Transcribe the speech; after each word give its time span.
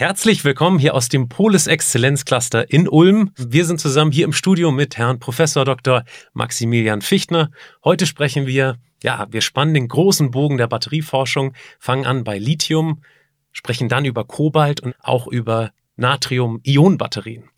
Herzlich 0.00 0.46
willkommen 0.46 0.78
hier 0.78 0.94
aus 0.94 1.10
dem 1.10 1.28
Polis 1.28 1.66
Exzellenzcluster 1.66 2.70
in 2.70 2.88
Ulm. 2.88 3.32
Wir 3.36 3.66
sind 3.66 3.80
zusammen 3.80 4.12
hier 4.12 4.24
im 4.24 4.32
Studio 4.32 4.70
mit 4.70 4.96
Herrn 4.96 5.20
Professor 5.20 5.66
Dr. 5.66 6.04
Maximilian 6.32 7.02
Fichtner. 7.02 7.50
Heute 7.84 8.06
sprechen 8.06 8.46
wir, 8.46 8.78
ja, 9.02 9.26
wir 9.30 9.42
spannen 9.42 9.74
den 9.74 9.88
großen 9.88 10.30
Bogen 10.30 10.56
der 10.56 10.68
Batterieforschung, 10.68 11.52
fangen 11.78 12.06
an 12.06 12.24
bei 12.24 12.38
Lithium, 12.38 13.02
sprechen 13.52 13.90
dann 13.90 14.06
über 14.06 14.24
Kobalt 14.24 14.80
und 14.80 14.94
auch 15.00 15.26
über 15.26 15.70
Natrium-Ionen-Batterien. 15.96 17.50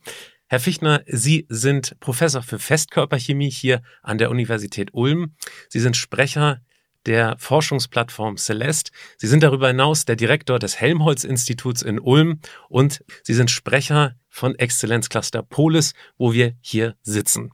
Herr 0.49 0.59
Fichtner, 0.59 1.05
Sie 1.07 1.47
sind 1.49 1.95
Professor 2.01 2.43
für 2.43 2.59
Festkörperchemie 2.59 3.53
hier 3.53 3.83
an 4.03 4.19
der 4.19 4.33
Universität 4.33 4.89
Ulm. 4.95 5.37
Sie 5.69 5.79
sind 5.79 5.97
Sprecher 5.97 6.61
der 7.07 7.37
Forschungsplattform 7.39 8.37
Celeste. 8.37 8.93
Sie 9.17 9.27
sind 9.27 9.43
darüber 9.43 9.69
hinaus 9.69 10.05
der 10.05 10.17
Direktor 10.17 10.59
des 10.59 10.81
Helmholtz-Instituts 10.81 11.83
in 11.83 11.99
Ulm 11.99 12.41
und 12.69 13.05
Sie 13.23 13.35
sind 13.35 13.51
Sprecher 13.51 14.17
von 14.29 14.55
Exzellenzcluster 14.55 15.43
Polis, 15.43 15.95
wo 16.17 16.33
wir 16.33 16.55
hier 16.61 16.97
sitzen. 17.03 17.53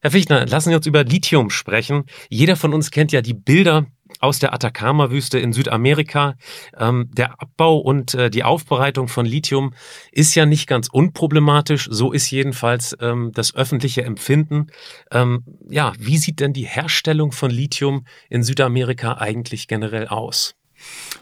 Herr 0.00 0.12
Fichtner, 0.12 0.46
lassen 0.46 0.70
Sie 0.70 0.76
uns 0.76 0.86
über 0.86 1.02
Lithium 1.02 1.50
sprechen. 1.50 2.04
Jeder 2.28 2.54
von 2.54 2.72
uns 2.72 2.92
kennt 2.92 3.10
ja 3.10 3.20
die 3.20 3.34
Bilder 3.34 3.86
aus 4.20 4.38
der 4.38 4.52
Atacama-Wüste 4.52 5.38
in 5.38 5.52
Südamerika. 5.52 6.36
Ähm, 6.76 7.10
der 7.12 7.40
Abbau 7.40 7.78
und 7.78 8.14
äh, 8.14 8.30
die 8.30 8.44
Aufbereitung 8.44 9.08
von 9.08 9.26
Lithium 9.26 9.74
ist 10.12 10.34
ja 10.34 10.46
nicht 10.46 10.66
ganz 10.66 10.88
unproblematisch. 10.88 11.88
So 11.90 12.12
ist 12.12 12.30
jedenfalls 12.30 12.96
ähm, 13.00 13.32
das 13.34 13.54
öffentliche 13.54 14.02
Empfinden. 14.04 14.68
Ähm, 15.10 15.44
ja, 15.68 15.92
wie 15.98 16.18
sieht 16.18 16.40
denn 16.40 16.52
die 16.52 16.66
Herstellung 16.66 17.32
von 17.32 17.50
Lithium 17.50 18.06
in 18.28 18.42
Südamerika 18.42 19.14
eigentlich 19.14 19.68
generell 19.68 20.08
aus? 20.08 20.57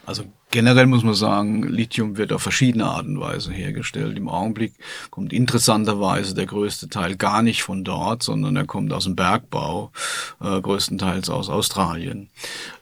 Also 0.05 0.23
generell 0.51 0.85
muss 0.85 1.03
man 1.03 1.15
sagen, 1.15 1.63
Lithium 1.63 2.15
wird 2.15 2.31
auf 2.31 2.41
verschiedene 2.41 2.85
Arten 2.85 3.17
und 3.17 3.21
Weise 3.21 3.51
hergestellt. 3.51 4.17
Im 4.17 4.29
Augenblick 4.29 4.73
kommt 5.09 5.33
interessanterweise 5.33 6.33
der 6.33 6.45
größte 6.45 6.87
Teil 6.87 7.17
gar 7.17 7.41
nicht 7.41 7.63
von 7.63 7.83
dort, 7.83 8.23
sondern 8.23 8.55
er 8.55 8.65
kommt 8.65 8.93
aus 8.93 9.03
dem 9.03 9.17
Bergbau, 9.17 9.91
äh, 10.41 10.61
größtenteils 10.61 11.29
aus 11.29 11.49
Australien. 11.49 12.29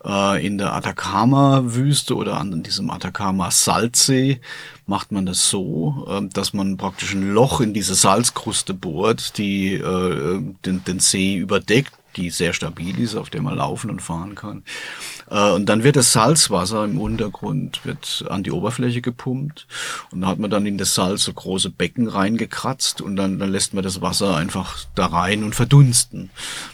Äh, 0.06 0.45
in 0.45 0.59
der 0.59 0.73
Atacama-Wüste 0.73 2.16
oder 2.16 2.39
an 2.39 2.61
diesem 2.61 2.91
Atacama-Salzsee 2.91 4.39
macht 4.86 5.11
man 5.11 5.25
das 5.25 5.50
so, 5.50 6.06
äh, 6.08 6.28
dass 6.31 6.53
man 6.53 6.78
praktisch 6.78 7.13
ein 7.13 7.33
Loch 7.33 7.59
in 7.59 7.73
diese 7.73 7.95
Salzkruste 7.95 8.75
bohrt, 8.75 9.39
die 9.39 9.73
äh, 9.73 10.41
den, 10.63 10.83
den 10.83 11.00
See 11.00 11.38
überdeckt 11.38 11.94
die 12.16 12.30
sehr 12.30 12.54
stabil 12.54 13.00
ist, 13.00 13.16
auf 13.16 13.30
der 13.30 13.42
man 13.42 13.56
laufen 13.56 13.90
und 13.90 14.02
fahren 14.02 14.36
kann. 14.36 14.64
Äh, 15.30 15.52
und 15.52 15.68
dann 15.68 15.84
wird 15.84 15.96
das 15.96 16.12
Salzwasser 16.12 16.84
im 16.86 17.00
Untergrund 17.00 17.86
wird 17.86 18.26
an 18.30 18.44
die 18.44 18.52
Oberfläche 18.52 19.02
gepumpt 19.02 19.68
und 20.12 20.22
da 20.22 20.28
hat 20.28 20.40
man 20.40 20.50
dann 20.50 20.66
in 20.66 20.78
das 20.78 20.96
Salz 20.96 21.24
so 21.24 21.34
große 21.34 21.70
Becken 21.70 22.08
reingekratzt 22.08 23.02
und 23.02 23.16
dann, 23.16 23.40
dann 23.40 23.52
lässt 23.52 23.74
man 23.74 23.84
das 23.84 24.02
Wasser 24.02 24.36
einfach 24.36 24.86
da 24.96 25.08
rein 25.08 25.44
und 25.44 25.56
verdunsten. 25.56 26.30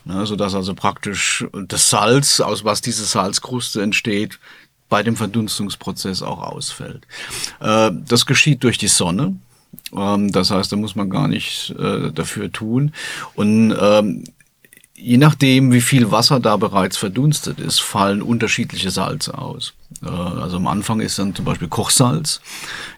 Ne, 0.05 0.25
sodass 0.25 0.55
also 0.55 0.73
praktisch 0.73 1.45
das 1.67 1.89
Salz, 1.89 2.39
aus 2.39 2.63
was 2.63 2.81
diese 2.81 3.05
Salzkruste 3.05 3.81
entsteht, 3.81 4.39
bei 4.89 5.03
dem 5.03 5.15
Verdunstungsprozess 5.15 6.21
auch 6.21 6.41
ausfällt. 6.41 7.07
Äh, 7.59 7.91
das 8.07 8.25
geschieht 8.25 8.63
durch 8.63 8.77
die 8.77 8.89
Sonne. 8.89 9.35
Ähm, 9.95 10.31
das 10.31 10.51
heißt, 10.51 10.71
da 10.71 10.75
muss 10.75 10.95
man 10.95 11.09
gar 11.09 11.27
nicht 11.27 11.73
äh, 11.79 12.11
dafür 12.11 12.51
tun. 12.51 12.93
Und 13.35 13.75
ähm, 13.79 14.25
je 15.01 15.17
nachdem, 15.17 15.71
wie 15.71 15.81
viel 15.81 16.11
Wasser 16.11 16.39
da 16.39 16.57
bereits 16.57 16.97
verdunstet 16.97 17.59
ist, 17.59 17.79
fallen 17.79 18.21
unterschiedliche 18.21 18.91
Salze 18.91 19.37
aus. 19.37 19.73
Äh, 20.03 20.07
also 20.07 20.57
am 20.57 20.67
Anfang 20.67 21.01
ist 21.01 21.17
dann 21.17 21.35
zum 21.35 21.45
Beispiel 21.45 21.67
Kochsalz. 21.67 22.41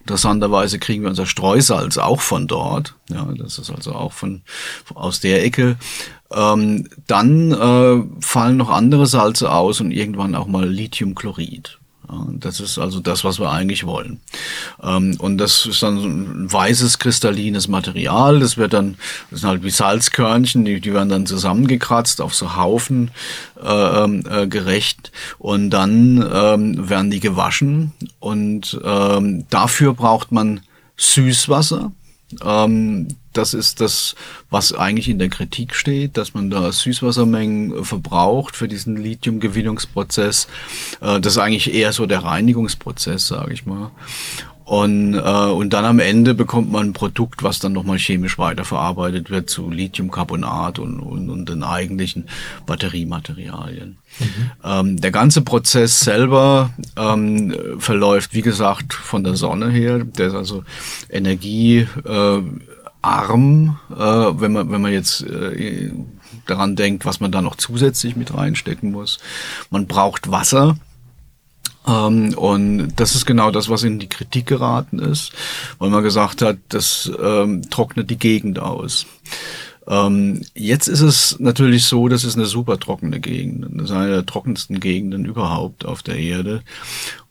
Interessanterweise 0.02 0.80
kriegen 0.80 1.03
wir 1.03 1.09
unser 1.09 1.25
Streusalz 1.25 1.97
auch 1.97 2.22
von 2.22 2.47
dort. 2.47 2.96
Ja, 3.09 3.28
das 3.38 3.58
ist 3.58 3.72
also 3.72 3.94
auch 3.94 4.14
von, 4.14 4.41
aus 4.94 5.22
der 5.22 5.44
Ecke. 5.44 5.78
Ähm, 6.31 6.90
dann 7.08 7.52
äh, 7.52 8.03
fallen 8.20 8.58
noch 8.58 8.70
andere 8.70 9.06
Salze 9.08 9.52
aus 9.52 9.80
und 9.80 9.91
irgendwann 9.91 10.35
auch 10.35 10.47
mal 10.47 10.68
Lithiumchlorid. 10.68 11.80
Das 12.40 12.59
ist 12.59 12.78
also 12.78 13.00
das, 13.00 13.24
was 13.24 13.40
wir 13.40 13.50
eigentlich 13.50 13.86
wollen. 13.86 14.19
Ähm, 14.81 15.16
und 15.19 15.38
das 15.38 15.66
ist 15.66 15.81
dann 15.81 16.00
so 16.00 16.08
ein 16.08 16.52
weißes, 16.52 17.00
kristallines 17.00 17.68
Material. 17.68 18.40
Das 18.40 18.58
wird 18.58 18.74
dann, 18.74 18.96
das 19.31 19.41
sind 19.41 19.50
halt 19.50 19.64
wie 19.64 19.69
Salzkörnchen, 19.69 20.66
die, 20.66 20.81
die 20.81 20.94
werden 20.94 21.09
dann 21.09 21.25
zusammengekratzt 21.25 22.22
auf 22.22 22.36
so 22.36 22.56
Haufen 22.58 23.12
äh, 23.64 24.03
ähm, 24.03 24.24
äh, 24.30 24.47
gerecht. 24.47 25.12
Und 25.40 25.69
dann 25.69 26.25
ähm, 26.31 26.90
werden 26.90 27.09
die 27.09 27.22
gewaschen. 27.22 27.94
Und 28.20 28.80
ähm, 28.84 29.46
dafür 29.50 29.94
braucht 29.94 30.31
man 30.31 30.62
Süßwasser. 30.97 31.91
Ähm, 32.44 33.08
das 33.34 33.54
ist 33.54 33.82
das, 33.82 34.16
was 34.50 34.74
eigentlich 34.74 35.10
in 35.10 35.20
der 35.20 35.30
Kritik 35.30 35.76
steht, 35.76 36.18
dass 36.18 36.34
man 36.34 36.50
da 36.50 36.72
Süßwassermengen 36.72 37.80
äh, 37.80 37.84
verbraucht 37.84 38.56
für 38.56 38.68
diesen 38.68 38.98
Lithiumgewinnungsprozess. 38.98 40.48
Äh, 41.02 41.20
das 41.20 41.34
ist 41.34 41.40
eigentlich 41.40 41.74
eher 41.74 41.94
so 41.94 42.06
der 42.06 42.24
Reinigungsprozess, 42.24 43.28
sage 43.28 43.54
ich 43.54 43.66
mal. 43.66 43.92
Und, 44.66 45.16
äh, 45.16 45.20
und 45.20 45.74
dann 45.74 45.84
am 45.84 46.00
Ende 46.00 46.34
bekommt 46.34 46.72
man 46.72 46.88
ein 46.88 46.94
Produkt, 46.94 47.44
was 47.44 47.60
dann 47.60 47.74
nochmal 47.74 47.98
chemisch 47.98 48.38
weiterverarbeitet 48.38 49.30
wird 49.30 49.50
zu 49.50 49.70
Lithiumcarbonat 49.70 50.80
und, 50.80 51.00
und, 51.00 51.30
und 51.30 51.50
den 51.50 51.64
eigentlichen 51.64 52.30
Batteriematerialien. 52.66 53.98
Mhm. 54.20 54.52
Ähm, 54.64 55.02
der 55.02 55.12
ganze 55.12 55.42
Prozess 55.42 56.00
selber 56.00 56.72
ähm, 56.96 57.54
verläuft, 57.80 58.34
wie 58.34 58.42
gesagt, 58.42 58.94
von 58.94 59.24
der 59.24 59.36
Sonne 59.36 59.70
her. 59.70 60.00
Der 60.00 60.28
ist 60.28 60.36
also 60.36 60.64
Energie. 61.10 61.86
Äh, 62.06 62.42
arm, 63.03 63.80
äh, 63.91 63.96
wenn 63.96 64.53
man 64.53 64.72
wenn 64.72 64.81
man 64.81 64.91
jetzt 64.91 65.22
äh, 65.24 65.91
daran 66.47 66.75
denkt, 66.75 67.06
was 67.06 67.19
man 67.19 67.31
da 67.31 67.41
noch 67.41 67.56
zusätzlich 67.56 68.16
mit 68.16 68.34
reinstecken 68.34 68.91
muss. 68.91 69.19
Man 69.69 69.88
braucht 69.88 70.31
Wasser. 70.31 70.78
Ähm, 71.86 72.34
und 72.36 72.94
das 72.96 73.16
ist 73.16 73.25
genau 73.25 73.52
das, 73.52 73.69
was 73.69 73.84
in 73.84 74.00
die 74.00 74.08
Kritik 74.08 74.46
geraten 74.46 75.00
ist, 75.00 75.34
weil 75.80 75.90
man 75.90 76.03
gesagt 76.03 76.41
hat, 76.41 76.58
das 76.69 77.12
ähm, 77.22 77.69
trocknet 77.69 78.09
die 78.09 78.18
Gegend 78.18 78.59
aus. 78.59 79.06
Ähm, 79.88 80.41
jetzt 80.53 80.88
ist 80.88 81.02
es 81.02 81.38
natürlich 81.40 81.85
so, 81.85 82.08
das 82.08 82.24
ist 82.24 82.38
eine 82.38 82.46
super 82.46 82.80
trockene 82.80 83.20
Gegend. 83.20 83.68
Das 83.74 83.90
ist 83.90 83.96
eine 83.96 84.12
der 84.12 84.25
trockensten 84.25 84.80
Gegenden 84.80 85.25
überhaupt 85.25 85.85
auf 85.85 86.03
der 86.03 86.18
Erde. 86.18 86.62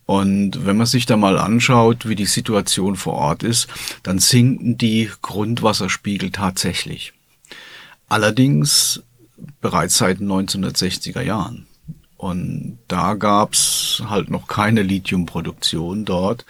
Und 0.06 0.66
wenn 0.66 0.76
man 0.76 0.86
sich 0.86 1.06
da 1.06 1.16
mal 1.16 1.38
anschaut, 1.38 2.08
wie 2.08 2.16
die 2.16 2.26
Situation 2.26 2.96
vor 2.96 3.14
Ort 3.14 3.42
ist, 3.42 3.68
dann 4.02 4.18
sinken 4.18 4.76
die 4.76 5.10
Grundwasserspiegel 5.22 6.30
tatsächlich. 6.30 7.12
Allerdings 8.08 9.02
bereits 9.60 9.96
seit 9.96 10.18
1960er 10.18 11.22
Jahren. 11.22 11.66
Und 12.16 12.78
da 12.86 13.14
gab's 13.14 14.02
halt 14.08 14.30
noch 14.30 14.46
keine 14.46 14.82
Lithiumproduktion 14.82 16.04
dort. 16.04 16.46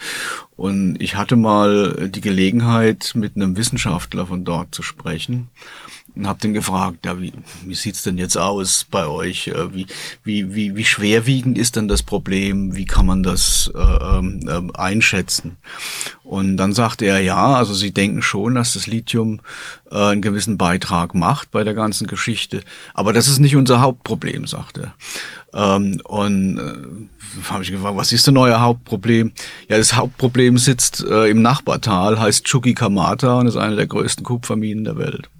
Und 0.57 1.01
ich 1.01 1.17
hatte 1.17 1.37
mal 1.37 2.11
die 2.11 2.21
Gelegenheit, 2.21 3.13
mit 3.15 3.37
einem 3.37 3.57
Wissenschaftler 3.57 4.27
von 4.27 4.45
dort 4.45 4.75
zu 4.75 4.83
sprechen 4.83 5.49
und 6.15 6.27
habe 6.27 6.41
den 6.41 6.53
gefragt, 6.53 7.07
ja, 7.07 7.21
wie, 7.21 7.33
wie 7.65 7.75
sieht's 7.75 8.03
denn 8.03 8.19
jetzt 8.19 8.36
aus 8.36 8.86
bei 8.91 9.07
euch? 9.07 9.48
Äh, 9.48 9.75
wie, 9.75 9.86
wie, 10.25 10.54
wie, 10.54 10.77
wie 10.77 10.84
schwerwiegend 10.84 11.57
ist 11.57 11.77
denn 11.77 11.89
das 11.89 12.03
Problem? 12.03 12.77
Wie 12.77 12.84
kann 12.84 13.07
man 13.07 13.22
das 13.22 13.71
äh, 13.75 13.78
äh, 13.78 14.69
einschätzen? 14.75 15.57
Und 16.22 16.57
dann 16.57 16.72
sagte 16.72 17.07
er, 17.07 17.21
ja, 17.21 17.54
also 17.54 17.75
sie 17.75 17.92
denken 17.92 18.22
schon, 18.22 18.54
dass 18.54 18.75
das 18.75 18.86
Lithium 18.86 19.41
äh, 19.91 19.97
einen 19.97 20.22
gewissen 20.22 20.59
Beitrag 20.59 21.15
macht 21.15 21.51
bei 21.51 21.65
der 21.65 21.75
ganzen 21.75 22.07
Geschichte, 22.07 22.63
aber 22.95 23.13
das 23.13 23.28
ist 23.28 23.39
nicht 23.39 23.57
unser 23.57 23.81
Hauptproblem, 23.81 24.47
sagte 24.47 24.92
er. 25.53 25.77
Ähm, 25.77 26.01
und 26.04 26.59
äh, 26.59 27.51
habe 27.51 27.63
ich 27.63 27.71
gefragt, 27.71 27.97
was 27.97 28.13
ist 28.13 28.27
denn 28.27 28.36
euer 28.36 28.60
Hauptproblem? 28.60 29.33
Ja, 29.69 29.78
das 29.78 29.95
Hauptproblem 29.95 30.59
sitzt 30.59 31.04
äh, 31.04 31.27
im 31.28 31.42
Nachbartal, 31.42 32.21
heißt 32.21 32.45
Chuquicamata 32.45 33.39
und 33.39 33.47
ist 33.47 33.57
eine 33.57 33.77
der 33.77 33.86
größten 33.86 34.25
Kupferminen 34.25 34.84
der 34.84 34.97
Welt. 34.98 35.31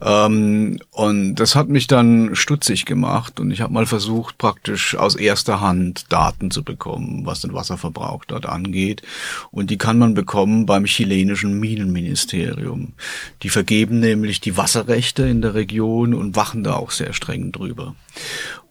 Ähm, 0.00 0.78
und 0.90 1.34
das 1.36 1.54
hat 1.54 1.68
mich 1.68 1.86
dann 1.86 2.34
stutzig 2.34 2.84
gemacht 2.84 3.40
und 3.40 3.50
ich 3.50 3.60
habe 3.60 3.72
mal 3.72 3.86
versucht, 3.86 4.38
praktisch 4.38 4.94
aus 4.96 5.16
erster 5.16 5.60
Hand 5.60 6.12
Daten 6.12 6.50
zu 6.50 6.62
bekommen, 6.62 7.26
was 7.26 7.40
den 7.40 7.52
Wasserverbrauch 7.52 8.24
dort 8.24 8.46
angeht. 8.46 9.02
Und 9.50 9.70
die 9.70 9.78
kann 9.78 9.98
man 9.98 10.14
bekommen 10.14 10.66
beim 10.66 10.84
chilenischen 10.84 11.58
Minenministerium. 11.58 12.94
Die 13.42 13.48
vergeben 13.48 14.00
nämlich 14.00 14.40
die 14.40 14.56
Wasserrechte 14.56 15.24
in 15.24 15.42
der 15.42 15.54
Region 15.54 16.14
und 16.14 16.36
wachen 16.36 16.64
da 16.64 16.74
auch 16.74 16.90
sehr 16.90 17.12
streng 17.12 17.52
drüber. 17.52 17.94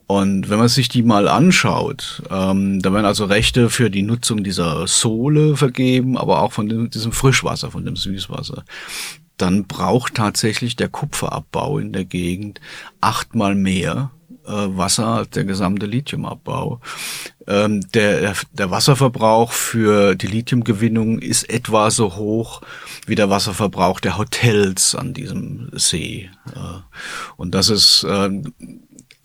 Und 0.08 0.50
wenn 0.50 0.58
man 0.58 0.70
sich 0.70 0.88
die 0.88 1.04
mal 1.04 1.28
anschaut, 1.28 2.24
ähm, 2.32 2.82
da 2.82 2.94
werden 2.94 3.06
also 3.06 3.26
Rechte 3.26 3.70
für 3.70 3.90
die 3.90 4.04
Nutzung 4.04 4.42
dieser 4.42 4.88
Sohle 4.88 5.58
vergeben, 5.58 6.18
aber 6.18 6.42
auch 6.42 6.54
von 6.54 6.70
dem, 6.70 6.90
diesem 6.90 7.12
Frischwasser, 7.12 7.72
von 7.72 7.84
dem 7.84 7.98
Süßwasser. 7.98 8.64
Dann 9.38 9.66
braucht 9.66 10.16
tatsächlich 10.16 10.76
der 10.76 10.90
Kupferabbau 10.90 11.80
in 11.80 11.94
der 11.94 12.06
Gegend 12.06 12.60
achtmal 13.02 13.56
mehr 13.56 14.12
äh, 14.46 14.52
Wasser 14.52 15.08
als 15.08 15.30
der 15.32 15.44
gesamte 15.44 15.86
Lithiumabbau. 15.86 16.80
Ähm, 17.48 17.82
der, 17.92 18.34
der 18.52 18.72
Wasserverbrauch 18.72 19.52
für 19.52 20.16
die 20.16 20.28
Lithiumgewinnung 20.28 21.20
ist 21.20 21.50
etwa 21.50 21.92
so 21.92 22.16
hoch 22.16 22.62
wie 23.06 23.16
der 23.16 23.30
Wasserverbrauch 23.30 24.00
der 24.00 24.18
Hotels 24.18 24.96
an 24.96 25.14
diesem 25.14 25.70
See. 25.74 26.30
Äh, 26.56 26.82
und 27.38 27.54
das 27.54 27.70
ist 27.70 28.04
äh, 28.04 28.30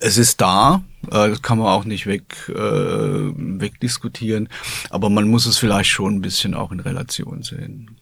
es 0.02 0.18
ist 0.18 0.40
da, 0.40 0.82
äh, 1.06 1.28
das 1.30 1.42
kann 1.42 1.58
man 1.58 1.68
auch 1.68 1.84
nicht 1.84 2.06
weg, 2.06 2.48
äh, 2.48 2.54
wegdiskutieren, 2.54 4.48
aber 4.90 5.08
man 5.10 5.28
muss 5.28 5.46
es 5.46 5.58
vielleicht 5.58 5.90
schon 5.90 6.16
ein 6.16 6.20
bisschen 6.20 6.54
auch 6.54 6.72
in 6.72 6.80
Relation 6.80 7.42
sehen. 7.42 7.96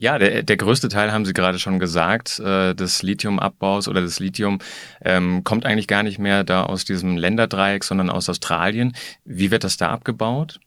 Ja, 0.00 0.18
der, 0.18 0.42
der 0.42 0.56
größte 0.56 0.88
Teil, 0.88 1.12
haben 1.12 1.26
Sie 1.26 1.34
gerade 1.34 1.58
schon 1.58 1.78
gesagt, 1.78 2.38
äh, 2.40 2.74
des 2.74 3.02
Lithiumabbaus 3.02 3.86
oder 3.86 4.00
des 4.00 4.18
Lithium 4.18 4.58
ähm, 5.04 5.44
kommt 5.44 5.66
eigentlich 5.66 5.88
gar 5.88 6.02
nicht 6.02 6.18
mehr 6.18 6.42
da 6.42 6.62
aus 6.62 6.86
diesem 6.86 7.18
Länderdreieck, 7.18 7.84
sondern 7.84 8.08
aus 8.08 8.30
Australien. 8.30 8.96
Wie 9.26 9.50
wird 9.50 9.62
das 9.62 9.76
da 9.76 9.90
abgebaut? 9.90 10.58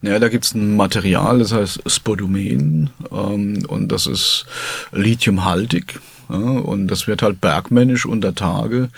Ja, 0.00 0.18
da 0.18 0.30
gibt's 0.30 0.54
ein 0.54 0.76
Material, 0.76 1.40
das 1.40 1.52
heißt 1.52 1.82
Spodumen 1.86 2.88
ähm, 3.12 3.66
und 3.68 3.92
das 3.92 4.06
ist 4.06 4.46
lithiumhaltig. 4.92 6.00
Ja, 6.30 6.36
und 6.36 6.88
das 6.88 7.06
wird 7.06 7.20
halt 7.20 7.42
bergmännisch 7.42 8.06
unter 8.06 8.34
Tage, 8.34 8.88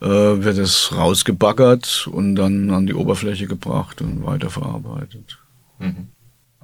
äh, 0.00 0.08
wird 0.08 0.58
es 0.58 0.90
rausgebaggert 0.92 2.08
und 2.10 2.34
dann 2.34 2.72
an 2.72 2.88
die 2.88 2.94
Oberfläche 2.94 3.46
gebracht 3.46 4.02
und 4.02 4.26
weiterverarbeitet. 4.26 5.38
Mhm. 5.78 6.08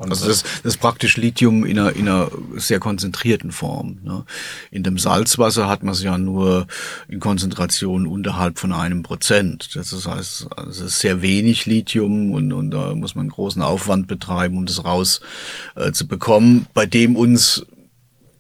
Also 0.09 0.27
das, 0.27 0.43
das 0.43 0.75
ist 0.75 0.81
praktisch 0.81 1.17
Lithium 1.17 1.65
in 1.65 1.79
einer, 1.79 1.95
in 1.95 2.09
einer 2.09 2.31
sehr 2.57 2.81
konzentrierten 2.81 3.53
Form. 3.53 3.99
Ne? 4.03 4.25
In 4.71 4.83
dem 4.83 4.99
Salzwasser 4.99 5.69
hat 5.69 5.83
man 5.83 5.93
es 5.93 6.03
ja 6.03 6.17
nur 6.17 6.67
in 7.09 7.21
Konzentration 7.21 8.07
unterhalb 8.07 8.59
von 8.59 8.73
einem 8.73 9.03
Prozent. 9.03 9.71
Das 9.75 9.93
heißt, 9.93 10.47
es 10.69 10.81
ist 10.81 11.01
sehr 11.01 11.21
wenig 11.21 11.67
Lithium 11.67 12.33
und, 12.33 12.53
und 12.53 12.71
da 12.71 12.95
muss 12.95 13.15
man 13.15 13.29
großen 13.29 13.61
Aufwand 13.61 14.07
betreiben, 14.07 14.57
um 14.57 14.67
das 14.67 14.85
raus 14.85 15.21
äh, 15.77 15.93
zu 15.93 16.07
bekommen, 16.07 16.67
bei 16.73 16.87
dem 16.87 17.17
uns 17.17 17.67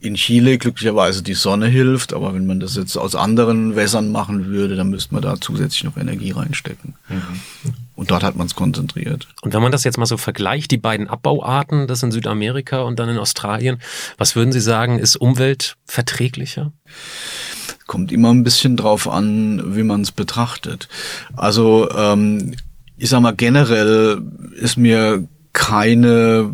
in 0.00 0.14
Chile 0.14 0.56
glücklicherweise 0.56 1.22
die 1.22 1.34
Sonne 1.34 1.66
hilft, 1.66 2.14
aber 2.14 2.34
wenn 2.34 2.46
man 2.46 2.58
das 2.58 2.74
jetzt 2.74 2.96
aus 2.96 3.14
anderen 3.14 3.76
Wässern 3.76 4.10
machen 4.10 4.46
würde, 4.46 4.74
dann 4.76 4.88
müsste 4.88 5.12
man 5.14 5.22
da 5.22 5.38
zusätzlich 5.40 5.84
noch 5.84 5.96
Energie 5.96 6.30
reinstecken. 6.30 6.94
Mhm. 7.08 7.72
Und 7.94 8.10
dort 8.10 8.22
hat 8.22 8.34
man 8.34 8.46
es 8.46 8.54
konzentriert. 8.54 9.28
Und 9.42 9.52
wenn 9.52 9.60
man 9.60 9.72
das 9.72 9.84
jetzt 9.84 9.98
mal 9.98 10.06
so 10.06 10.16
vergleicht, 10.16 10.70
die 10.70 10.78
beiden 10.78 11.06
Abbauarten, 11.06 11.86
das 11.86 12.02
in 12.02 12.12
Südamerika 12.12 12.80
und 12.80 12.98
dann 12.98 13.10
in 13.10 13.18
Australien, 13.18 13.78
was 14.16 14.36
würden 14.36 14.52
Sie 14.52 14.60
sagen, 14.60 14.98
ist 14.98 15.16
umweltverträglicher? 15.16 16.72
Kommt 17.86 18.10
immer 18.10 18.32
ein 18.32 18.42
bisschen 18.42 18.78
drauf 18.78 19.06
an, 19.06 19.76
wie 19.76 19.82
man 19.82 20.00
es 20.00 20.12
betrachtet. 20.12 20.88
Also 21.36 21.90
ähm, 21.90 22.54
ich 22.96 23.10
sag 23.10 23.20
mal, 23.20 23.32
generell 23.32 24.22
ist 24.54 24.78
mir 24.78 25.26
keine 25.52 26.50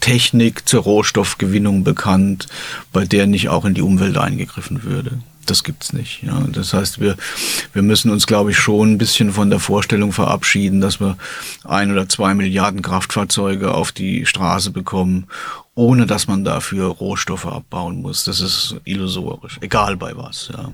Technik 0.00 0.68
zur 0.68 0.82
Rohstoffgewinnung 0.82 1.84
bekannt, 1.84 2.46
bei 2.92 3.04
der 3.04 3.26
nicht 3.26 3.48
auch 3.48 3.64
in 3.64 3.74
die 3.74 3.82
Umwelt 3.82 4.16
eingegriffen 4.16 4.82
würde. 4.82 5.18
Das 5.46 5.64
gibt's 5.64 5.92
nicht. 5.92 6.22
Ja. 6.22 6.44
Das 6.52 6.74
heißt, 6.74 7.00
wir, 7.00 7.16
wir 7.72 7.82
müssen 7.82 8.10
uns, 8.10 8.26
glaube 8.26 8.52
ich, 8.52 8.58
schon 8.58 8.92
ein 8.92 8.98
bisschen 8.98 9.32
von 9.32 9.50
der 9.50 9.58
Vorstellung 9.58 10.12
verabschieden, 10.12 10.80
dass 10.80 11.00
wir 11.00 11.16
ein 11.64 11.90
oder 11.90 12.08
zwei 12.08 12.34
Milliarden 12.34 12.82
Kraftfahrzeuge 12.82 13.74
auf 13.74 13.90
die 13.90 14.26
Straße 14.26 14.70
bekommen 14.70 15.26
ohne 15.80 16.04
dass 16.04 16.28
man 16.28 16.44
dafür 16.44 16.88
Rohstoffe 16.88 17.46
abbauen 17.46 18.02
muss. 18.02 18.24
Das 18.24 18.42
ist 18.42 18.76
illusorisch, 18.84 19.56
egal 19.62 19.96
bei 19.96 20.14
was. 20.14 20.50
Ja. 20.52 20.72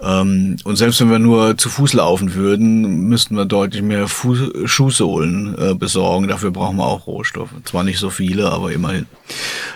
Ähm, 0.00 0.56
und 0.64 0.76
selbst 0.76 0.98
wenn 1.00 1.10
wir 1.10 1.18
nur 1.18 1.58
zu 1.58 1.68
Fuß 1.68 1.92
laufen 1.92 2.34
würden, 2.34 3.02
müssten 3.06 3.36
wir 3.36 3.44
deutlich 3.44 3.82
mehr 3.82 4.08
Fuß 4.08 4.38
Schuhsohlen 4.64 5.54
äh, 5.58 5.74
besorgen. 5.74 6.28
Dafür 6.28 6.52
brauchen 6.52 6.78
wir 6.78 6.86
auch 6.86 7.06
Rohstoffe. 7.06 7.50
Zwar 7.66 7.84
nicht 7.84 7.98
so 7.98 8.08
viele, 8.08 8.50
aber 8.50 8.72
immerhin. 8.72 9.04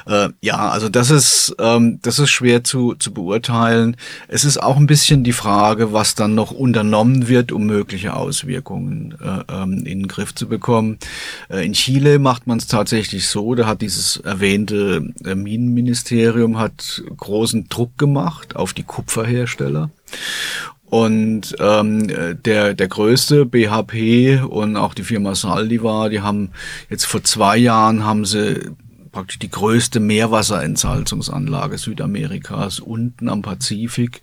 Äh, 0.07 0.31
ja, 0.41 0.71
also 0.71 0.89
das 0.89 1.11
ist 1.11 1.55
ähm, 1.59 1.99
das 2.01 2.19
ist 2.19 2.31
schwer 2.31 2.65
zu 2.65 2.95
zu 2.95 3.13
beurteilen. 3.13 3.99
Es 4.29 4.45
ist 4.45 4.63
auch 4.63 4.79
ein 4.79 4.87
bisschen 4.87 5.25
die 5.25 5.33
Frage, 5.35 5.93
was 5.93 6.15
dann 6.15 6.35
noch 6.35 6.53
unternommen 6.53 7.29
wird, 7.29 7.53
um 7.53 7.67
mögliche 7.67 8.15
Auswirkungen 8.15 9.15
äh, 9.23 9.53
ähm, 9.53 9.85
in 9.85 10.01
den 10.01 10.09
Griff 10.09 10.35
zu 10.35 10.49
bekommen. 10.49 10.99
Äh, 11.51 11.67
in 11.67 11.75
Chile 11.75 12.19
macht 12.19 12.47
man 12.47 12.57
es 12.57 12.67
tatsächlich 12.67 13.29
so. 13.29 13.55
Da 13.55 13.67
hat 13.67 13.83
dieses 13.83 14.23
erwähnte 14.39 15.03
Minenministerium 15.35 16.59
hat 16.59 17.03
großen 17.17 17.69
Druck 17.69 17.99
gemacht 17.99 18.55
auf 18.55 18.73
die 18.73 18.85
Kupferhersteller. 18.85 19.91
Und 20.87 21.57
ähm, 21.59 22.09
der, 22.45 22.75
der 22.75 22.89
größte 22.89 23.45
BHP 23.45 24.43
und 24.49 24.77
auch 24.77 24.95
die 24.95 25.03
Firma 25.03 25.35
Saldivar, 25.35 26.09
die 26.09 26.21
haben 26.21 26.51
jetzt 26.89 27.05
vor 27.05 27.23
zwei 27.25 27.59
Jahren 27.59 28.05
haben 28.05 28.25
sie 28.25 28.71
praktisch 29.11 29.39
die 29.39 29.51
größte 29.51 30.01
Meerwasserentsalzungsanlage 30.01 31.79
Südamerikas 31.79 32.81
unten 32.81 33.29
am 33.29 33.43
Pazifik 33.43 34.21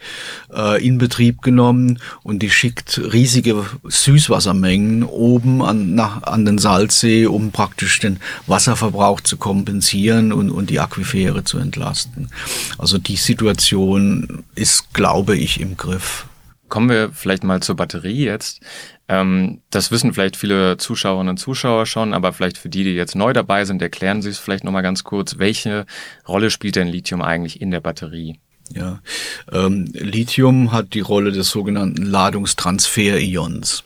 äh, 0.54 0.86
in 0.86 0.98
Betrieb 0.98 1.42
genommen 1.42 2.00
und 2.24 2.40
die 2.40 2.50
schickt 2.50 3.00
riesige 3.00 3.66
Süßwassermengen 3.84 5.04
oben 5.04 5.62
an, 5.62 5.96
nach, 5.96 6.24
an 6.24 6.46
den 6.46 6.58
Salzsee, 6.58 7.26
um 7.26 7.52
praktisch 7.52 8.00
den 8.00 8.20
Wasserverbrauch 8.48 9.22
zu 9.22 9.38
kompensieren 9.38 10.32
und, 10.32 10.50
und 10.50 10.70
die 10.70 10.80
Aquifere 10.80 11.44
zu 11.44 11.58
entlasten. 11.58 12.30
Also 12.78 12.98
die 12.98 13.18
Situation 13.18 14.44
ist, 14.56 14.94
glaube 14.94 15.36
ich, 15.36 15.60
im 15.60 15.78
Griff. 15.78 16.26
Kommen 16.68 16.90
wir 16.90 17.12
vielleicht 17.14 17.44
mal 17.44 17.62
zur 17.62 17.76
Batterie 17.76 18.26
jetzt. 18.26 18.60
Ähm, 19.08 19.62
das 19.70 19.92
wissen 19.92 20.14
vielleicht 20.14 20.36
viele 20.36 20.78
Zuschauerinnen 20.78 21.32
und 21.32 21.38
Zuschauer 21.38 21.86
schon, 21.86 22.14
aber 22.14 22.34
vielleicht 22.34 22.58
für 22.58 22.70
die, 22.70 22.84
die 22.84 22.96
jetzt 22.96 23.16
neu 23.16 23.34
dabei 23.34 23.66
sind, 23.66 23.82
erklären 23.82 24.22
Sie 24.22 24.30
es 24.30 24.40
vielleicht 24.40 24.64
nochmal 24.64 24.84
ganz 24.84 25.04
kurz. 25.04 25.38
Welche 25.38 25.86
Rolle 26.28 26.50
spielt 26.50 26.76
denn 26.76 26.88
Lithium 26.88 27.22
eigentlich 27.22 27.62
in 27.62 27.72
der 27.72 27.82
Batterie? 27.82 28.40
Ja, 28.74 29.00
ähm, 29.52 29.86
Lithium 29.94 30.72
hat 30.72 30.96
die 30.96 31.02
Rolle 31.02 31.32
des 31.32 31.50
sogenannten 31.50 32.02
Ladungstransfer-Ions. 32.02 33.84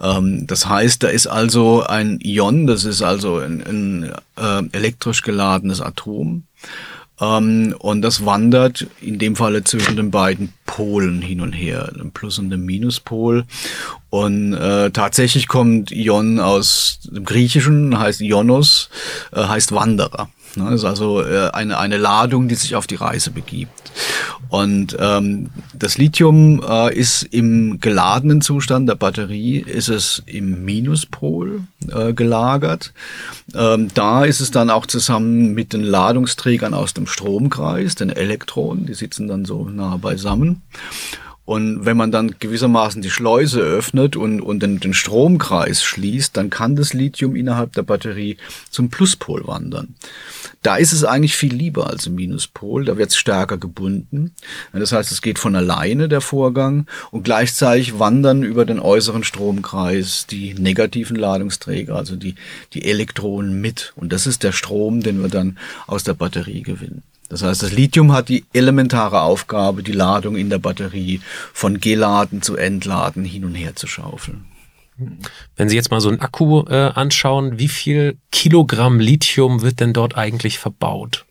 Ähm, 0.00 0.46
das 0.46 0.66
heißt, 0.66 1.02
da 1.02 1.08
ist 1.08 1.26
also 1.26 1.82
ein 1.82 2.18
Ion, 2.20 2.66
das 2.66 2.84
ist 2.84 3.02
also 3.02 3.38
ein, 3.38 3.62
ein 3.62 4.12
äh, 4.36 4.62
elektrisch 4.72 5.22
geladenes 5.22 5.82
Atom. 5.82 6.44
Ähm, 7.20 7.74
und 7.78 8.02
das 8.02 8.24
wandert 8.24 8.86
in 9.00 9.18
dem 9.18 9.36
Falle 9.36 9.64
zwischen 9.64 9.96
den 9.96 10.10
beiden 10.10 10.52
Polen 10.66 11.22
hin 11.22 11.40
und 11.40 11.52
her, 11.52 11.92
dem 11.98 12.12
Plus- 12.12 12.38
und 12.38 12.50
dem 12.50 12.64
Minuspol. 12.64 13.44
Und 14.10 14.54
äh, 14.54 14.90
tatsächlich 14.90 15.48
kommt 15.48 15.90
Ion 15.90 16.40
aus 16.40 17.00
dem 17.04 17.24
Griechischen, 17.24 17.98
heißt 17.98 18.20
Ionos, 18.20 18.88
äh, 19.32 19.44
heißt 19.44 19.72
Wanderer. 19.72 20.30
Ne? 20.58 20.70
Das 20.70 20.80
ist 20.80 20.84
also 20.84 21.22
äh, 21.22 21.50
eine, 21.52 21.78
eine 21.78 21.96
Ladung, 21.96 22.48
die 22.48 22.54
sich 22.54 22.76
auf 22.76 22.86
die 22.86 22.96
Reise 22.96 23.30
begibt. 23.30 23.92
Und 24.48 24.96
ähm, 24.98 25.50
das 25.74 25.98
Lithium 25.98 26.62
äh, 26.66 26.94
ist 26.94 27.22
im 27.22 27.80
geladenen 27.80 28.40
Zustand 28.40 28.88
der 28.88 28.94
Batterie, 28.94 29.58
ist 29.58 29.88
es 29.88 30.22
im 30.26 30.64
Minuspol 30.64 31.62
äh, 31.88 32.12
gelagert. 32.12 32.92
Ähm, 33.54 33.88
da 33.94 34.24
ist 34.24 34.40
es 34.40 34.50
dann 34.50 34.70
auch 34.70 34.86
zusammen 34.86 35.54
mit 35.54 35.72
den 35.72 35.82
Ladungsträgern 35.82 36.74
aus 36.74 36.94
dem 36.94 37.06
Stromkreis, 37.06 37.94
den 37.94 38.10
Elektronen, 38.10 38.86
die 38.86 38.94
sitzen 38.94 39.28
dann 39.28 39.44
so 39.44 39.68
nah 39.68 39.96
beisammen. 39.96 40.62
Und 41.48 41.86
wenn 41.86 41.96
man 41.96 42.12
dann 42.12 42.34
gewissermaßen 42.38 43.00
die 43.00 43.08
Schleuse 43.08 43.60
öffnet 43.60 44.16
und, 44.16 44.42
und 44.42 44.62
den, 44.62 44.80
den 44.80 44.92
Stromkreis 44.92 45.82
schließt, 45.82 46.36
dann 46.36 46.50
kann 46.50 46.76
das 46.76 46.92
Lithium 46.92 47.34
innerhalb 47.34 47.72
der 47.72 47.84
Batterie 47.84 48.36
zum 48.68 48.90
Pluspol 48.90 49.46
wandern. 49.46 49.94
Da 50.60 50.76
ist 50.76 50.92
es 50.92 51.04
eigentlich 51.04 51.36
viel 51.36 51.54
lieber 51.54 51.86
als 51.86 52.06
im 52.06 52.16
Minuspol, 52.16 52.84
da 52.84 52.98
wird 52.98 53.12
es 53.12 53.16
stärker 53.16 53.56
gebunden. 53.56 54.34
Das 54.74 54.92
heißt, 54.92 55.10
es 55.10 55.22
geht 55.22 55.38
von 55.38 55.56
alleine 55.56 56.10
der 56.10 56.20
Vorgang 56.20 56.86
und 57.12 57.22
gleichzeitig 57.22 57.98
wandern 57.98 58.42
über 58.42 58.66
den 58.66 58.78
äußeren 58.78 59.24
Stromkreis 59.24 60.26
die 60.26 60.52
negativen 60.52 61.16
Ladungsträger, 61.16 61.96
also 61.96 62.16
die, 62.16 62.34
die 62.74 62.84
Elektronen 62.84 63.58
mit. 63.58 63.94
Und 63.96 64.12
das 64.12 64.26
ist 64.26 64.42
der 64.42 64.52
Strom, 64.52 65.00
den 65.02 65.22
wir 65.22 65.30
dann 65.30 65.56
aus 65.86 66.04
der 66.04 66.12
Batterie 66.12 66.60
gewinnen. 66.60 67.04
Das 67.28 67.42
heißt, 67.42 67.62
das 67.62 67.72
Lithium 67.72 68.12
hat 68.12 68.28
die 68.28 68.44
elementare 68.52 69.20
Aufgabe, 69.20 69.82
die 69.82 69.92
Ladung 69.92 70.36
in 70.36 70.48
der 70.48 70.58
Batterie 70.58 71.20
von 71.52 71.78
Geladen 71.80 72.40
zu 72.40 72.56
Entladen 72.56 73.24
hin 73.24 73.44
und 73.44 73.54
her 73.54 73.76
zu 73.76 73.86
schaufeln. 73.86 74.46
Wenn 75.56 75.68
Sie 75.68 75.76
jetzt 75.76 75.90
mal 75.90 76.00
so 76.00 76.08
einen 76.08 76.20
Akku 76.20 76.64
äh, 76.68 76.90
anschauen, 76.94 77.58
wie 77.58 77.68
viel 77.68 78.16
Kilogramm 78.32 78.98
Lithium 78.98 79.62
wird 79.62 79.80
denn 79.80 79.92
dort 79.92 80.16
eigentlich 80.16 80.58
verbaut? 80.58 81.24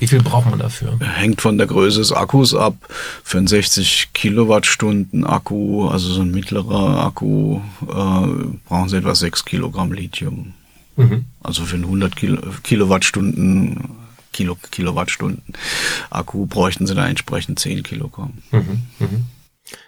Wie 0.00 0.06
viel 0.06 0.22
braucht 0.22 0.50
man 0.50 0.58
dafür? 0.58 0.98
Hängt 1.00 1.40
von 1.40 1.56
der 1.58 1.66
Größe 1.66 2.00
des 2.00 2.12
Akkus 2.12 2.54
ab. 2.54 2.74
Für 3.22 3.38
einen 3.38 3.46
60 3.46 4.10
Kilowattstunden 4.12 5.24
Akku, 5.24 5.88
also 5.88 6.12
so 6.12 6.22
ein 6.22 6.30
mittlerer 6.32 7.04
Akku, 7.06 7.60
äh, 7.82 8.48
brauchen 8.68 8.88
Sie 8.88 8.96
etwa 8.96 9.14
6 9.14 9.44
Kilogramm 9.44 9.92
Lithium. 9.92 10.52
Mhm. 10.96 11.26
Also 11.42 11.64
für 11.64 11.76
einen 11.76 11.84
100 11.84 12.16
Kilo, 12.16 12.42
Kilowattstunden 12.62 14.05
Kilo, 14.36 14.58
Kilowattstunden 14.70 15.54
Akku 16.10 16.44
bräuchten 16.44 16.86
Sie 16.86 16.94
da 16.94 17.08
entsprechend 17.08 17.58
10 17.58 17.82
Kilogramm. 17.82 18.34
Mhm. 18.50 18.82
Mhm. 18.98 19.26